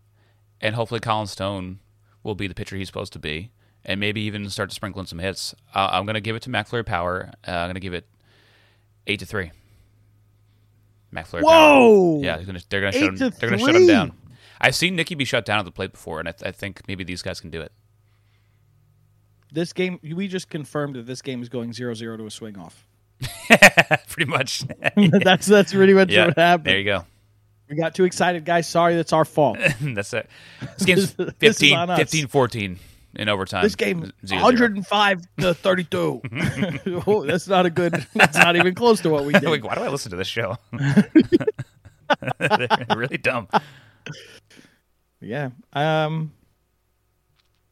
and 0.62 0.76
hopefully 0.76 1.00
Colin 1.00 1.28
Stone 1.28 1.80
will 2.24 2.36
be 2.36 2.48
the 2.48 2.56
pitcher 2.56 2.76
he's 2.76 2.88
supposed 2.88 3.14
to 3.14 3.20
be, 3.20 3.52
and 3.86 4.00
maybe 4.00 4.22
even 4.22 4.50
start 4.50 4.70
to 4.70 4.76
sprinkle 4.76 5.00
in 5.00 5.08
some 5.08 5.20
hits. 5.20 5.56
Uh, 5.74 5.90
I'm 5.92 6.06
going 6.06 6.16
to 6.16 6.22
give 6.22 6.36
it 6.36 6.42
to 6.44 6.50
McFlurry 6.50 6.86
Power. 6.86 7.32
Uh, 7.48 7.52
I'm 7.52 7.68
going 7.68 7.76
to 7.76 7.80
give 7.80 7.94
it 7.94 8.08
eight 9.08 9.20
to 9.20 9.26
three. 9.26 9.52
McFlurry 11.14 11.42
Whoa! 11.42 12.20
Power. 12.20 12.26
Yeah, 12.26 12.38
they're 12.38 12.46
going 12.46 12.60
to 12.60 12.70
they're 12.70 12.82
going 12.82 12.94
to 12.94 13.00
Eight 13.00 13.02
shut 13.02 13.10
him. 13.10 13.34
They're 13.40 13.50
going 13.50 13.60
to 13.60 13.66
shut 13.66 13.76
him 13.76 13.88
down. 13.88 14.14
I've 14.62 14.76
seen 14.76 14.96
Nicky 14.96 15.16
be 15.16 15.26
shut 15.26 15.46
down 15.46 15.60
at 15.60 15.66
the 15.66 15.72
plate 15.72 15.94
before, 15.94 16.20
and 16.20 16.28
I, 16.28 16.32
th- 16.34 16.48
I 16.48 16.52
think 16.52 16.88
maybe 16.88 17.04
these 17.04 17.22
guys 17.22 17.40
can 17.40 17.50
do 17.50 17.62
it. 17.62 17.72
This 19.52 19.74
game, 19.74 20.00
we 20.04 20.28
just 20.28 20.50
confirmed 20.50 20.96
that 20.96 21.06
this 21.06 21.22
game 21.22 21.42
is 21.42 21.50
going 21.50 21.72
0-0 21.72 22.18
to 22.18 22.26
a 22.26 22.30
swing 22.30 22.58
off. 22.58 22.86
Pretty 24.10 24.30
much. 24.30 24.64
that's 25.24 25.48
that's 25.48 25.74
really 25.74 25.94
much 25.94 26.12
yeah. 26.12 26.28
what 26.28 26.38
happened. 26.38 26.68
There 26.68 26.78
you 26.78 26.86
go. 26.86 27.06
We 27.70 27.76
got 27.76 27.94
too 27.94 28.04
excited, 28.06 28.46
guys. 28.46 28.68
Sorry, 28.68 28.96
that's 28.96 29.14
our 29.14 29.26
fault. 29.26 29.60
That's 29.82 30.12
it. 30.14 30.28
This 30.80 30.86
game's 30.86 31.12
15, 31.40 31.78
on 31.78 31.90
us. 31.92 32.00
15 32.00 32.28
14 32.28 32.80
in 33.16 33.30
overtime. 33.30 33.64
This 33.64 33.76
game, 33.76 34.00
Zero, 34.26 34.42
zero. 34.42 34.44
105 34.44 35.22
to 35.40 35.54
32. 35.54 36.22
oh, 37.08 37.26
that's 37.26 37.48
not 37.48 37.66
a 37.66 37.70
good. 37.70 38.06
That's 38.16 38.38
not 38.38 38.56
even 38.56 38.74
close 38.76 39.02
to 39.02 39.10
what 39.10 39.24
we 39.26 39.34
Like, 39.34 39.42
did. 39.44 39.64
why 39.64 39.76
do 39.76 39.82
I 39.82 39.88
listen 39.90 40.10
to 40.12 40.18
this 40.18 40.28
show? 40.28 40.58
Really 42.96 43.18
dumb. 43.18 43.48
Yeah. 45.22 45.50
Um. 45.74 46.32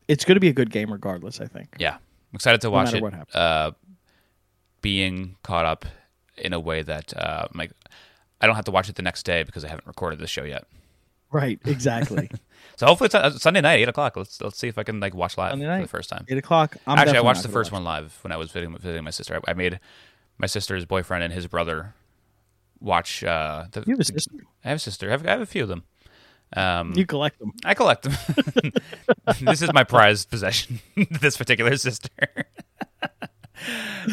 It's 0.07 0.23
going 0.25 0.35
to 0.35 0.39
be 0.39 0.47
a 0.47 0.53
good 0.53 0.69
game, 0.71 0.91
regardless. 0.91 1.41
I 1.41 1.47
think. 1.47 1.75
Yeah, 1.79 1.95
I'm 1.95 2.35
excited 2.35 2.61
to 2.61 2.69
watch 2.69 2.93
matter 2.93 3.07
it. 3.07 3.35
Uh, 3.35 3.71
being 4.81 5.35
caught 5.43 5.65
up 5.65 5.85
in 6.37 6.53
a 6.53 6.59
way 6.59 6.81
that 6.83 7.15
uh, 7.17 7.47
like 7.55 7.71
I 8.41 8.45
don't 8.47 8.55
have 8.55 8.65
to 8.65 8.71
watch 8.71 8.89
it 8.89 8.95
the 8.95 9.01
next 9.01 9.23
day 9.23 9.43
because 9.43 9.63
I 9.65 9.69
haven't 9.69 9.87
recorded 9.87 10.19
this 10.19 10.29
show 10.29 10.43
yet. 10.43 10.65
Right. 11.31 11.59
Exactly. 11.65 12.29
So 12.75 12.85
hopefully 12.85 13.07
it's 13.07 13.15
uh, 13.15 13.31
Sunday 13.31 13.61
night, 13.61 13.79
eight 13.79 13.87
o'clock. 13.89 14.15
Let's 14.15 14.39
let's 14.39 14.59
see 14.59 14.67
if 14.67 14.77
I 14.77 14.83
can 14.83 14.99
like 14.99 15.15
watch 15.15 15.35
live 15.35 15.49
Sunday 15.49 15.65
for 15.65 15.81
the 15.81 15.87
first 15.87 16.09
time. 16.11 16.25
Eight 16.29 16.37
o'clock. 16.37 16.77
I'm 16.85 16.99
Actually, 16.99 17.17
I 17.17 17.21
watched 17.21 17.41
the 17.41 17.49
first 17.49 17.71
watch 17.71 17.77
one 17.79 17.83
live 17.85 18.19
when 18.21 18.31
I 18.31 18.37
was 18.37 18.51
visiting, 18.51 18.77
visiting 18.77 19.03
my 19.03 19.09
sister. 19.09 19.39
I, 19.47 19.51
I 19.51 19.53
made 19.55 19.79
my 20.37 20.45
sister's 20.45 20.85
boyfriend 20.85 21.23
and 21.23 21.33
his 21.33 21.47
brother 21.47 21.95
watch. 22.79 23.23
Uh, 23.23 23.65
the. 23.71 23.79
You 23.87 23.93
have 23.93 23.99
a 24.01 24.03
the- 24.03 24.05
sister. 24.05 24.35
I 24.63 24.69
have 24.69 24.75
a 24.75 24.79
sister. 24.79 25.07
I 25.07 25.11
have, 25.11 25.25
I 25.25 25.31
have 25.31 25.41
a 25.41 25.47
few 25.47 25.63
of 25.63 25.69
them. 25.69 25.83
Um, 26.55 26.93
You 26.95 27.07
collect 27.07 27.39
them. 27.39 27.53
I 27.65 27.73
collect 27.73 28.03
them. 28.03 28.13
this 29.41 29.63
is 29.63 29.73
my 29.73 29.83
prized 29.83 30.29
possession. 30.29 30.79
this 31.19 31.35
particular 31.35 31.75
sister. 31.77 32.09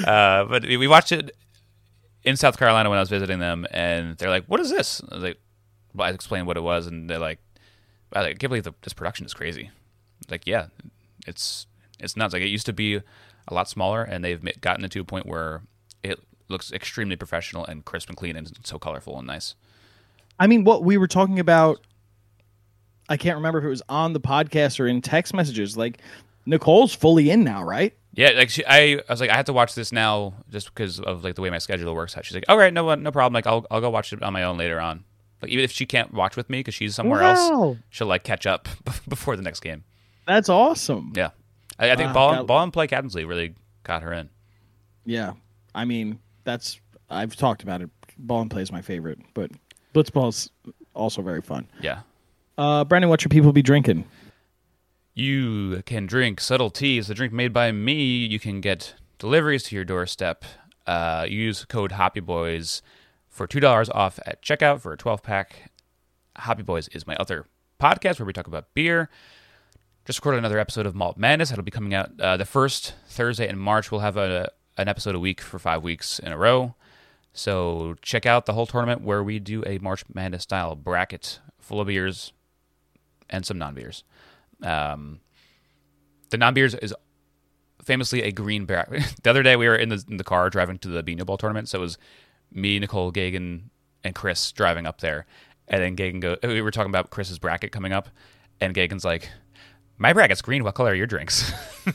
uh, 0.07 0.45
but 0.45 0.62
we 0.62 0.77
we 0.79 0.89
watched 0.89 1.12
it 1.12 1.33
in 2.25 2.37
South 2.37 2.59
Carolina 2.59 2.89
when 2.89 2.99
I 2.99 3.03
was 3.03 3.11
visiting 3.11 3.39
them, 3.39 3.66
and 3.70 4.16
they're 4.16 4.31
like, 4.31 4.47
"What 4.47 4.61
is 4.61 4.70
this?" 4.70 5.03
I 5.11 5.14
was 5.14 5.25
like, 5.25 5.39
well, 5.95 6.09
I 6.09 6.11
explained 6.11 6.47
what 6.47 6.57
it 6.57 6.62
was, 6.62 6.87
and 6.87 7.09
they're 7.09 7.18
like, 7.18 7.39
"I 8.12 8.22
like, 8.22 8.39
can't 8.39 8.51
believe 8.51 8.64
the, 8.64 8.75
this 8.83 8.93
production 8.93 9.27
is 9.27 9.35
crazy." 9.35 9.70
Like, 10.31 10.47
yeah, 10.47 10.66
it's 11.27 11.66
it's 12.01 12.16
nuts. 12.16 12.33
Like 12.33 12.43
it 12.43 12.49
used 12.49 12.66
to 12.66 12.72
be 12.72 12.97
a 12.97 13.55
lot 13.55 13.68
smaller, 13.68 14.03
and 14.03 14.25
they've 14.25 14.61
gotten 14.61 14.85
it 14.85 14.91
to 14.93 15.01
a 15.01 15.05
point 15.05 15.27
where 15.27 15.62
it 16.03 16.18
looks 16.49 16.72
extremely 16.72 17.16
professional 17.16 17.64
and 17.64 17.85
crisp 17.85 18.09
and 18.09 18.16
clean, 18.16 18.37
and 18.37 18.51
so 18.64 18.79
colorful 18.79 19.18
and 19.18 19.27
nice. 19.27 19.55
I 20.39 20.47
mean, 20.47 20.64
what 20.64 20.83
we 20.83 20.97
were 20.99 21.07
talking 21.07 21.39
about, 21.39 21.81
I 23.09 23.16
can't 23.16 23.37
remember 23.37 23.59
if 23.59 23.64
it 23.64 23.68
was 23.68 23.83
on 23.89 24.14
the 24.14 24.20
podcast 24.20 24.81
or 24.81 24.87
in 24.89 25.01
text 25.01 25.33
messages. 25.33 25.77
Like, 25.77 25.99
Nicole's 26.47 26.95
fully 26.95 27.31
in 27.31 27.45
now, 27.45 27.62
right? 27.62 27.95
Yeah, 28.17 28.31
like 28.31 28.51
she, 28.51 28.65
I, 28.65 28.95
I 28.95 29.03
was 29.09 29.21
like, 29.21 29.31
I 29.31 29.37
have 29.37 29.47
to 29.47 29.53
watch 29.53 29.75
this 29.75 29.91
now 29.93 30.35
just 30.51 30.73
because 30.73 31.01
of 31.01 31.25
like 31.25 31.35
the 31.35 31.43
way 31.43 31.51
my 31.51 31.59
schedule 31.59 31.95
works. 31.95 32.17
out. 32.17 32.25
She's 32.25 32.35
like, 32.35 32.45
all 32.49 32.57
right, 32.57 32.73
no, 32.73 32.95
no 32.95 33.11
problem. 33.11 33.33
Like, 33.35 33.47
I'll, 33.47 33.67
I'll 33.71 33.81
go 33.81 33.91
watch 33.91 34.12
it 34.12 34.23
on 34.23 34.33
my 34.33 34.45
own 34.45 34.57
later 34.57 34.81
on. 34.81 35.05
Like, 35.43 35.51
even 35.51 35.65
if 35.65 35.73
she 35.73 35.85
can't 35.85 36.12
watch 36.15 36.37
with 36.37 36.49
me 36.49 36.61
because 36.61 36.75
she's 36.75 36.95
somewhere 36.95 37.23
else, 37.23 37.77
she'll 37.91 38.07
like 38.07 38.23
catch 38.25 38.47
up 38.47 38.69
before 39.09 39.37
the 39.37 39.43
next 39.43 39.61
game. 39.61 39.85
That's 40.27 40.49
awesome. 40.49 41.12
Yeah, 41.17 41.31
I, 41.79 41.91
I 41.91 41.97
think 41.97 42.09
Wow, 42.09 42.12
ball, 42.15 42.35
got- 42.37 42.47
ball 42.47 42.62
and 42.62 42.73
play 42.73 42.87
Captain's 42.87 43.15
League 43.15 43.27
really 43.27 43.55
got 43.83 44.03
her 44.03 44.12
in. 44.12 44.31
Yeah. 45.05 45.33
I 45.75 45.85
mean, 45.85 46.21
that's 46.45 46.81
I've 47.11 47.35
talked 47.37 47.62
about 47.65 47.83
it. 47.83 47.91
Ball 48.17 48.43
and 48.43 48.51
play 48.51 48.62
is 48.62 48.71
my 48.71 48.81
favorite, 48.81 49.19
but 49.35 49.51
Blitzball's 49.93 50.51
also 50.95 51.21
very 51.21 51.43
fun. 51.43 51.67
Yeah, 51.81 52.01
Uh, 52.57 52.85
Brendan, 52.85 53.11
what 53.11 53.21
should 53.21 53.33
people 53.33 53.53
be 53.53 53.61
drinking? 53.62 54.05
You 55.15 55.83
can 55.87 56.07
drink 56.07 56.41
Subtle 56.41 56.71
Teas, 56.71 57.07
the 57.07 57.15
drink 57.15 57.33
made 57.33 57.53
by 57.53 57.73
me. 57.73 58.27
You 58.27 58.39
can 58.39 58.61
get 58.61 58.95
deliveries 59.19 59.62
to 59.65 59.75
your 59.75 59.85
doorstep. 59.85 60.45
Uh, 60.87 61.27
use 61.29 61.65
code 61.65 61.93
Hoppy 61.93 62.21
Boys 62.21 62.83
for 63.29 63.47
two 63.47 63.61
dollars 63.61 63.89
off 63.91 64.19
at 64.27 64.43
checkout 64.43 64.81
for 64.81 64.93
a 64.93 64.97
twelve 64.97 65.23
pack. 65.23 65.71
Hoppy 66.37 66.62
Boys 66.62 66.89
is 66.89 67.07
my 67.07 67.17
other 67.17 67.47
podcast 67.81 68.19
where 68.19 68.27
we 68.27 68.33
talk 68.33 68.47
about 68.47 68.75
beer. 68.75 69.09
Just 70.05 70.19
recorded 70.19 70.39
another 70.39 70.59
episode 70.59 70.85
of 70.85 70.95
Malt 70.95 71.17
Madness. 71.17 71.49
That'll 71.49 71.65
be 71.65 71.71
coming 71.71 71.95
out 71.95 72.11
uh, 72.21 72.37
the 72.37 72.45
first 72.45 72.95
Thursday 73.09 73.49
in 73.49 73.59
March. 73.59 73.91
We'll 73.91 74.03
have 74.03 74.19
a, 74.19 74.51
an 74.77 74.89
episode 74.89 75.15
a 75.15 75.19
week 75.19 75.41
for 75.41 75.59
five 75.59 75.83
weeks 75.83 76.19
in 76.19 76.31
a 76.31 76.37
row. 76.37 76.75
So 77.33 77.97
check 78.03 78.27
out 78.27 78.45
the 78.45 78.53
whole 78.53 78.67
tournament 78.67 79.01
where 79.01 79.23
we 79.23 79.39
do 79.39 79.65
a 79.67 79.79
March 79.79 80.05
Madness 80.12 80.43
style 80.43 80.75
bracket 80.77 81.41
full 81.59 81.81
of 81.81 81.87
beers 81.87 82.33
and 83.31 83.47
some 83.47 83.59
non 83.59 83.75
beers. 83.75 84.05
Um, 84.62 85.20
the 86.30 86.38
non 86.38 86.55
beers 86.55 86.74
is 86.74 86.94
famously 87.84 88.22
a 88.22 88.32
green 88.32 88.64
beer. 88.64 88.86
the 89.22 89.30
other 89.30 89.42
day 89.42 89.57
we 89.57 89.68
were 89.68 89.76
in 89.76 89.88
the 89.88 90.05
in 90.09 90.16
the 90.16 90.24
car 90.24 90.50
driving 90.50 90.78
to 90.78 90.88
the 90.88 91.02
Beano 91.02 91.24
Ball 91.24 91.36
tournament, 91.36 91.68
so 91.68 91.78
it 91.78 91.82
was 91.82 91.98
me, 92.52 92.78
Nicole, 92.78 93.12
Gagan, 93.12 93.64
and 94.02 94.14
Chris 94.14 94.52
driving 94.52 94.86
up 94.86 95.00
there, 95.00 95.26
and 95.68 95.82
then 95.82 95.96
Gagan 95.96 96.20
go. 96.20 96.36
We 96.42 96.62
were 96.62 96.70
talking 96.70 96.90
about 96.90 97.11
Chris's 97.11 97.38
bracket 97.38 97.72
coming 97.72 97.92
up, 97.92 98.09
and 98.61 98.74
Gagan's 98.74 99.05
like. 99.05 99.28
My 99.96 100.12
bracket's 100.12 100.42
green. 100.42 100.64
What 100.64 100.74
color 100.74 100.90
are 100.90 100.94
your 100.94 101.07
drinks? 101.07 101.52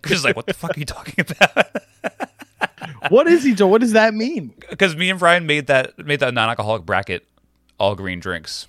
Chris 0.00 0.18
is 0.18 0.24
like, 0.24 0.36
"What 0.36 0.46
the 0.46 0.54
fuck 0.54 0.76
are 0.76 0.78
you 0.78 0.86
talking 0.86 1.16
about?" 1.18 1.66
what 3.08 3.26
is 3.26 3.42
he 3.42 3.52
doing? 3.52 3.68
What 3.68 3.80
does 3.80 3.92
that 3.92 4.14
mean? 4.14 4.54
because 4.70 4.96
me 4.96 5.10
and 5.10 5.18
Brian 5.18 5.46
made 5.46 5.66
that 5.66 5.98
made 5.98 6.20
that 6.20 6.32
non-alcoholic 6.32 6.86
bracket 6.86 7.26
all 7.78 7.94
green 7.94 8.20
drinks 8.20 8.66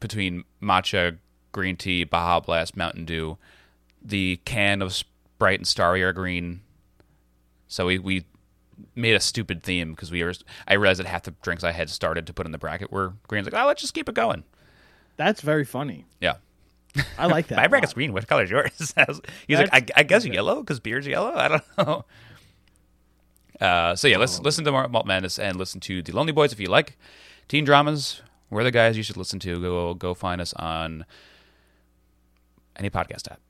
between 0.00 0.44
matcha, 0.62 1.18
green 1.52 1.76
tea, 1.76 2.04
Baja 2.04 2.40
Blast, 2.40 2.76
Mountain 2.76 3.04
Dew. 3.04 3.38
The 4.02 4.40
can 4.44 4.82
of 4.82 4.92
Sprite 4.92 5.60
and 5.60 5.66
Starry 5.66 6.02
are 6.02 6.12
green. 6.12 6.62
So 7.68 7.86
we 7.86 7.98
we 7.98 8.24
made 8.94 9.14
a 9.14 9.20
stupid 9.20 9.62
theme 9.62 9.92
because 9.92 10.10
we 10.10 10.22
were. 10.24 10.34
I 10.66 10.74
realized 10.74 10.98
that 11.00 11.06
half 11.06 11.22
the 11.22 11.34
drinks 11.42 11.62
I 11.64 11.72
had 11.72 11.88
started 11.90 12.26
to 12.26 12.32
put 12.32 12.46
in 12.46 12.52
the 12.52 12.58
bracket 12.58 12.90
were 12.90 13.14
green. 13.28 13.40
I 13.40 13.44
was 13.44 13.52
like, 13.52 13.62
oh, 13.62 13.66
let's 13.66 13.80
just 13.80 13.94
keep 13.94 14.08
it 14.08 14.14
going. 14.14 14.44
That's 15.16 15.40
very 15.40 15.64
funny. 15.64 16.06
Yeah. 16.20 16.36
I 17.18 17.26
like 17.26 17.46
that. 17.48 17.56
My 17.58 17.68
bracket's 17.68 17.94
green. 17.94 18.12
What 18.12 18.26
color 18.26 18.44
is 18.44 18.50
yours? 18.50 18.92
Was- 18.96 19.20
He's 19.46 19.58
like, 19.58 19.70
I, 19.72 19.84
I 19.96 20.02
guess 20.02 20.24
yellow 20.26 20.60
because 20.60 20.80
beer's 20.80 21.06
yellow. 21.06 21.32
I 21.34 21.48
don't 21.48 21.62
know. 21.78 22.04
Uh, 23.60 23.94
so 23.94 24.08
yeah, 24.08 24.16
let's 24.16 24.40
listen 24.40 24.64
to 24.64 24.72
Malt 24.72 25.06
Madness 25.06 25.38
and 25.38 25.56
listen 25.56 25.78
to 25.82 26.02
the 26.02 26.10
Lonely 26.10 26.32
Boys 26.32 26.52
if 26.52 26.58
you 26.58 26.66
like 26.66 26.98
teen 27.46 27.64
dramas. 27.64 28.20
We're 28.50 28.64
the 28.64 28.72
guys 28.72 28.96
you 28.96 29.04
should 29.04 29.16
listen 29.16 29.38
to. 29.40 29.60
Go 29.60 29.94
go 29.94 30.14
find 30.14 30.40
us 30.40 30.52
on 30.54 31.04
any 32.76 32.90
podcast 32.90 33.30
app, 33.30 33.40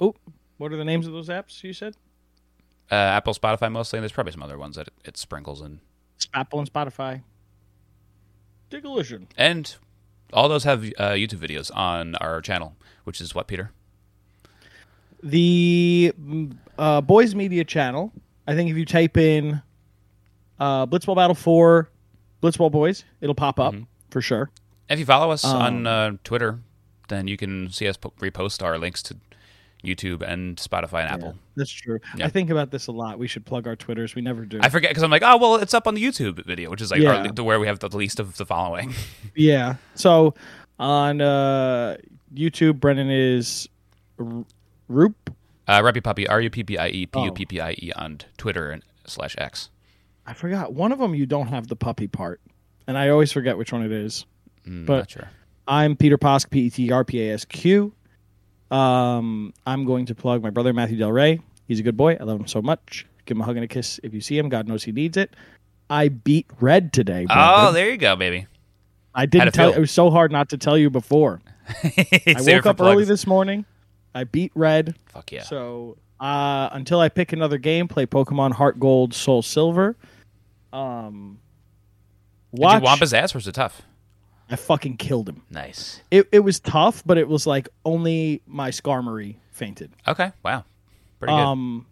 Oh, 0.00 0.14
what 0.58 0.72
are 0.72 0.76
the 0.76 0.84
names 0.84 1.06
of 1.06 1.12
those 1.12 1.28
apps 1.28 1.62
you 1.62 1.72
said? 1.72 1.94
uh, 2.90 2.94
Apple, 2.94 3.34
Spotify 3.34 3.70
mostly. 3.70 3.98
And 3.98 4.02
there's 4.04 4.12
probably 4.12 4.32
some 4.32 4.42
other 4.42 4.56
ones 4.58 4.76
that 4.76 4.88
it, 4.88 4.94
it 5.04 5.16
sprinkles 5.16 5.60
in, 5.60 5.80
Apple 6.34 6.58
and 6.58 6.72
Spotify. 6.72 7.22
Diggletion. 8.70 9.28
and 9.36 9.76
all 10.32 10.48
those 10.48 10.64
have 10.64 10.84
uh, 10.98 11.10
YouTube 11.12 11.38
videos 11.38 11.70
on 11.74 12.14
our 12.16 12.40
channel, 12.42 12.76
which 13.04 13.20
is 13.20 13.34
what 13.34 13.46
Peter. 13.46 13.70
The 15.22 16.12
mm, 16.20 16.56
uh, 16.78 17.00
Boys 17.00 17.34
Media 17.34 17.64
channel. 17.64 18.12
I 18.46 18.54
think 18.54 18.70
if 18.70 18.76
you 18.76 18.84
type 18.84 19.16
in 19.16 19.62
uh, 20.60 20.86
Blitzball 20.86 21.16
Battle 21.16 21.34
4, 21.34 21.90
Blitzball 22.42 22.70
Boys, 22.70 23.04
it'll 23.20 23.34
pop 23.34 23.58
up 23.58 23.74
for 24.10 24.20
sure. 24.20 24.50
If 24.88 24.98
you 24.98 25.04
follow 25.04 25.30
us 25.30 25.44
Um, 25.44 25.56
on 25.62 25.86
uh, 25.86 26.12
Twitter, 26.24 26.60
then 27.08 27.28
you 27.28 27.36
can 27.36 27.70
see 27.70 27.88
us 27.88 27.96
repost 27.96 28.62
our 28.62 28.78
links 28.78 29.02
to 29.04 29.16
YouTube 29.84 30.22
and 30.22 30.56
Spotify 30.56 31.02
and 31.02 31.10
Apple. 31.10 31.34
That's 31.56 31.70
true. 31.70 32.00
Yeah. 32.16 32.26
I 32.26 32.28
think 32.30 32.50
about 32.50 32.70
this 32.70 32.88
a 32.88 32.92
lot. 32.92 33.18
We 33.18 33.28
should 33.28 33.46
plug 33.46 33.66
our 33.68 33.76
Twitters. 33.76 34.14
We 34.14 34.22
never 34.22 34.44
do. 34.44 34.58
I 34.60 34.68
forget 34.70 34.90
because 34.90 35.02
I'm 35.04 35.10
like, 35.10 35.22
oh 35.24 35.36
well, 35.36 35.56
it's 35.56 35.72
up 35.74 35.86
on 35.86 35.94
the 35.94 36.02
YouTube 36.04 36.44
video, 36.44 36.70
which 36.70 36.80
is 36.82 36.90
like 36.90 37.00
Yeah. 37.00 37.22
to 37.28 37.44
where 37.44 37.60
we 37.60 37.66
have 37.68 37.78
the 37.78 37.88
least 37.96 38.18
of 38.18 38.36
the 38.36 38.44
following. 38.46 38.92
yeah. 39.36 39.76
So 39.94 40.34
on 40.78 41.20
uh, 41.20 41.96
YouTube, 42.34 42.80
Brendan 42.80 43.10
is 43.10 43.68
R- 44.18 44.44
Roop. 44.88 45.32
Uh, 45.68 45.80
Ruppy 45.82 46.02
Puppy, 46.02 46.26
R 46.26 46.40
U 46.40 46.50
P 46.50 46.64
P 46.64 46.78
I 46.78 46.88
E 46.88 47.08
Oh. 47.12 47.20
P 47.20 47.24
U 47.26 47.32
P 47.32 47.44
P 47.46 47.60
I 47.60 47.72
E 47.72 47.92
on 47.94 48.18
Twitter 48.36 48.70
and 48.70 48.82
slash 49.06 49.34
X. 49.38 49.70
I 50.26 50.32
forgot. 50.34 50.72
One 50.72 50.92
of 50.92 50.98
them 50.98 51.14
you 51.14 51.24
don't 51.26 51.48
have 51.48 51.68
the 51.68 51.76
puppy 51.76 52.08
part. 52.08 52.40
And 52.86 52.96
I 52.98 53.10
always 53.10 53.30
forget 53.32 53.56
which 53.58 53.72
one 53.72 53.82
it 53.84 53.92
is. 53.92 54.24
Mm, 54.66 54.86
But- 54.86 54.96
not 54.98 55.10
sure. 55.10 55.30
I'm 55.68 55.96
Peter 55.96 56.16
Posk, 56.16 56.50
P 56.50 56.62
E 56.62 56.70
T 56.70 56.90
R 56.90 57.04
P 57.04 57.22
A 57.28 57.34
S 57.34 57.44
Q. 57.44 57.92
Um, 58.70 59.52
I'm 59.66 59.84
going 59.84 60.06
to 60.06 60.14
plug 60.14 60.42
my 60.42 60.50
brother 60.50 60.72
Matthew 60.72 60.96
Del 60.96 61.12
Rey. 61.12 61.40
He's 61.66 61.78
a 61.78 61.82
good 61.82 61.96
boy. 61.96 62.16
I 62.18 62.24
love 62.24 62.40
him 62.40 62.46
so 62.46 62.62
much. 62.62 63.06
Give 63.26 63.36
him 63.36 63.42
a 63.42 63.44
hug 63.44 63.56
and 63.56 63.64
a 63.64 63.68
kiss 63.68 64.00
if 64.02 64.14
you 64.14 64.22
see 64.22 64.38
him. 64.38 64.48
God 64.48 64.66
knows 64.66 64.82
he 64.82 64.92
needs 64.92 65.18
it. 65.18 65.36
I 65.90 66.08
beat 66.08 66.46
Red 66.58 66.94
today. 66.94 67.26
Oh, 67.28 67.72
there 67.72 67.90
you 67.90 67.98
go, 67.98 68.16
baby. 68.16 68.46
I 69.14 69.26
didn't 69.26 69.52
tell. 69.52 69.70
feel? 69.70 69.76
It 69.76 69.80
was 69.80 69.90
so 69.90 70.10
hard 70.10 70.32
not 70.32 70.48
to 70.50 70.58
tell 70.58 70.78
you 70.78 70.88
before. 70.88 71.40
I 71.84 72.36
woke 72.38 72.64
up 72.64 72.80
early 72.80 73.04
this 73.04 73.26
morning. 73.26 73.66
I 74.14 74.24
beat 74.24 74.52
Red. 74.54 74.96
Fuck 75.12 75.32
yeah. 75.32 75.42
So 75.42 75.98
uh, 76.18 76.70
until 76.72 77.00
I 77.00 77.10
pick 77.10 77.34
another 77.34 77.58
game, 77.58 77.88
play 77.88 78.06
Pokemon 78.06 78.52
Heart 78.52 78.80
Gold, 78.80 79.12
Soul 79.12 79.42
Silver. 79.42 79.96
Um, 80.72 81.40
Did 82.54 82.62
watch. 82.62 82.82
you 82.82 82.88
womp 82.88 83.00
his 83.00 83.12
ass 83.12 83.34
or 83.34 83.38
was 83.38 83.48
it 83.48 83.52
tough? 83.52 83.82
I 84.50 84.56
fucking 84.56 84.96
killed 84.96 85.28
him. 85.28 85.42
Nice. 85.50 86.00
It 86.10 86.28
it 86.32 86.40
was 86.40 86.58
tough, 86.60 87.02
but 87.04 87.18
it 87.18 87.28
was 87.28 87.46
like 87.46 87.68
only 87.84 88.40
my 88.46 88.70
Skarmory 88.70 89.36
fainted. 89.52 89.90
Okay. 90.06 90.32
Wow. 90.44 90.64
Pretty 91.18 91.32
good. 91.32 91.38
Um, 91.40 91.86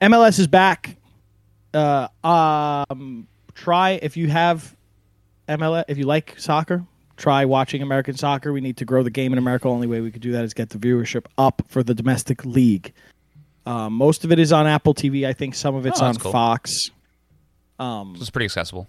MLS 0.00 0.38
is 0.38 0.46
back. 0.46 0.96
Uh, 1.74 2.08
um, 2.24 3.26
try 3.54 3.90
if 4.02 4.16
you 4.16 4.28
have 4.28 4.74
MLS, 5.48 5.84
if 5.88 5.98
you 5.98 6.04
like 6.04 6.38
soccer, 6.38 6.84
try 7.16 7.44
watching 7.44 7.82
American 7.82 8.16
soccer. 8.16 8.52
We 8.52 8.60
need 8.60 8.76
to 8.78 8.84
grow 8.84 9.02
the 9.02 9.10
game 9.10 9.32
in 9.32 9.38
America. 9.38 9.68
Only 9.68 9.86
way 9.86 10.00
we 10.00 10.10
could 10.10 10.22
do 10.22 10.32
that 10.32 10.44
is 10.44 10.54
get 10.54 10.70
the 10.70 10.78
viewership 10.78 11.26
up 11.38 11.62
for 11.68 11.82
the 11.82 11.94
domestic 11.94 12.44
league. 12.44 12.92
Um, 13.64 13.92
most 13.94 14.24
of 14.24 14.32
it 14.32 14.38
is 14.38 14.52
on 14.52 14.66
Apple 14.66 14.92
TV. 14.94 15.26
I 15.26 15.32
think 15.32 15.54
some 15.54 15.74
of 15.74 15.86
it's 15.86 16.00
Oh, 16.02 16.06
on 16.06 16.16
cool. 16.16 16.32
Fox. 16.32 16.90
Um, 17.78 18.16
It's 18.20 18.28
pretty 18.30 18.46
accessible. 18.46 18.88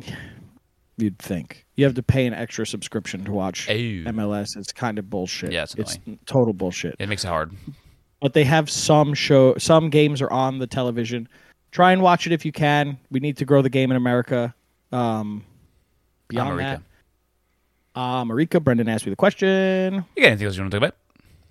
you'd 0.96 1.18
think 1.18 1.64
you 1.76 1.84
have 1.84 1.94
to 1.94 2.02
pay 2.02 2.26
an 2.26 2.32
extra 2.34 2.66
subscription 2.66 3.24
to 3.24 3.32
watch 3.32 3.68
Ew. 3.68 4.04
MLS. 4.04 4.56
It's 4.56 4.72
kind 4.72 4.98
of 4.98 5.10
bullshit. 5.10 5.52
Yeah, 5.52 5.62
it's 5.64 5.74
it's 5.74 5.98
total 6.26 6.52
bullshit. 6.54 6.96
It 6.98 7.08
makes 7.08 7.24
it 7.24 7.28
hard. 7.28 7.52
but 8.20 8.32
they 8.32 8.44
have 8.44 8.70
some 8.70 9.12
show 9.14 9.54
some 9.58 9.90
games 9.90 10.22
are 10.22 10.30
on 10.30 10.58
the 10.58 10.66
television 10.66 11.28
try 11.72 11.92
and 11.92 12.00
watch 12.00 12.26
it 12.26 12.32
if 12.32 12.44
you 12.46 12.52
can 12.52 12.96
we 13.10 13.20
need 13.20 13.36
to 13.36 13.44
grow 13.44 13.60
the 13.60 13.68
game 13.68 13.90
in 13.90 13.96
america 13.98 14.54
um 14.92 15.44
beyond 16.28 16.50
Marika. 16.58 16.58
that 16.62 16.82
uh 17.94 18.24
marika 18.24 18.62
brendan 18.62 18.88
asked 18.88 19.04
me 19.04 19.10
the 19.10 19.16
question 19.16 20.04
You 20.16 20.22
got 20.22 20.28
anything 20.28 20.46
else 20.46 20.56
you 20.56 20.62
want 20.62 20.70
to 20.72 20.80
talk 20.80 20.88
about? 20.88 20.96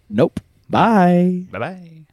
nope 0.10 0.39
bye 0.70 1.43
Bye 1.52 1.60
bye. 1.60 2.05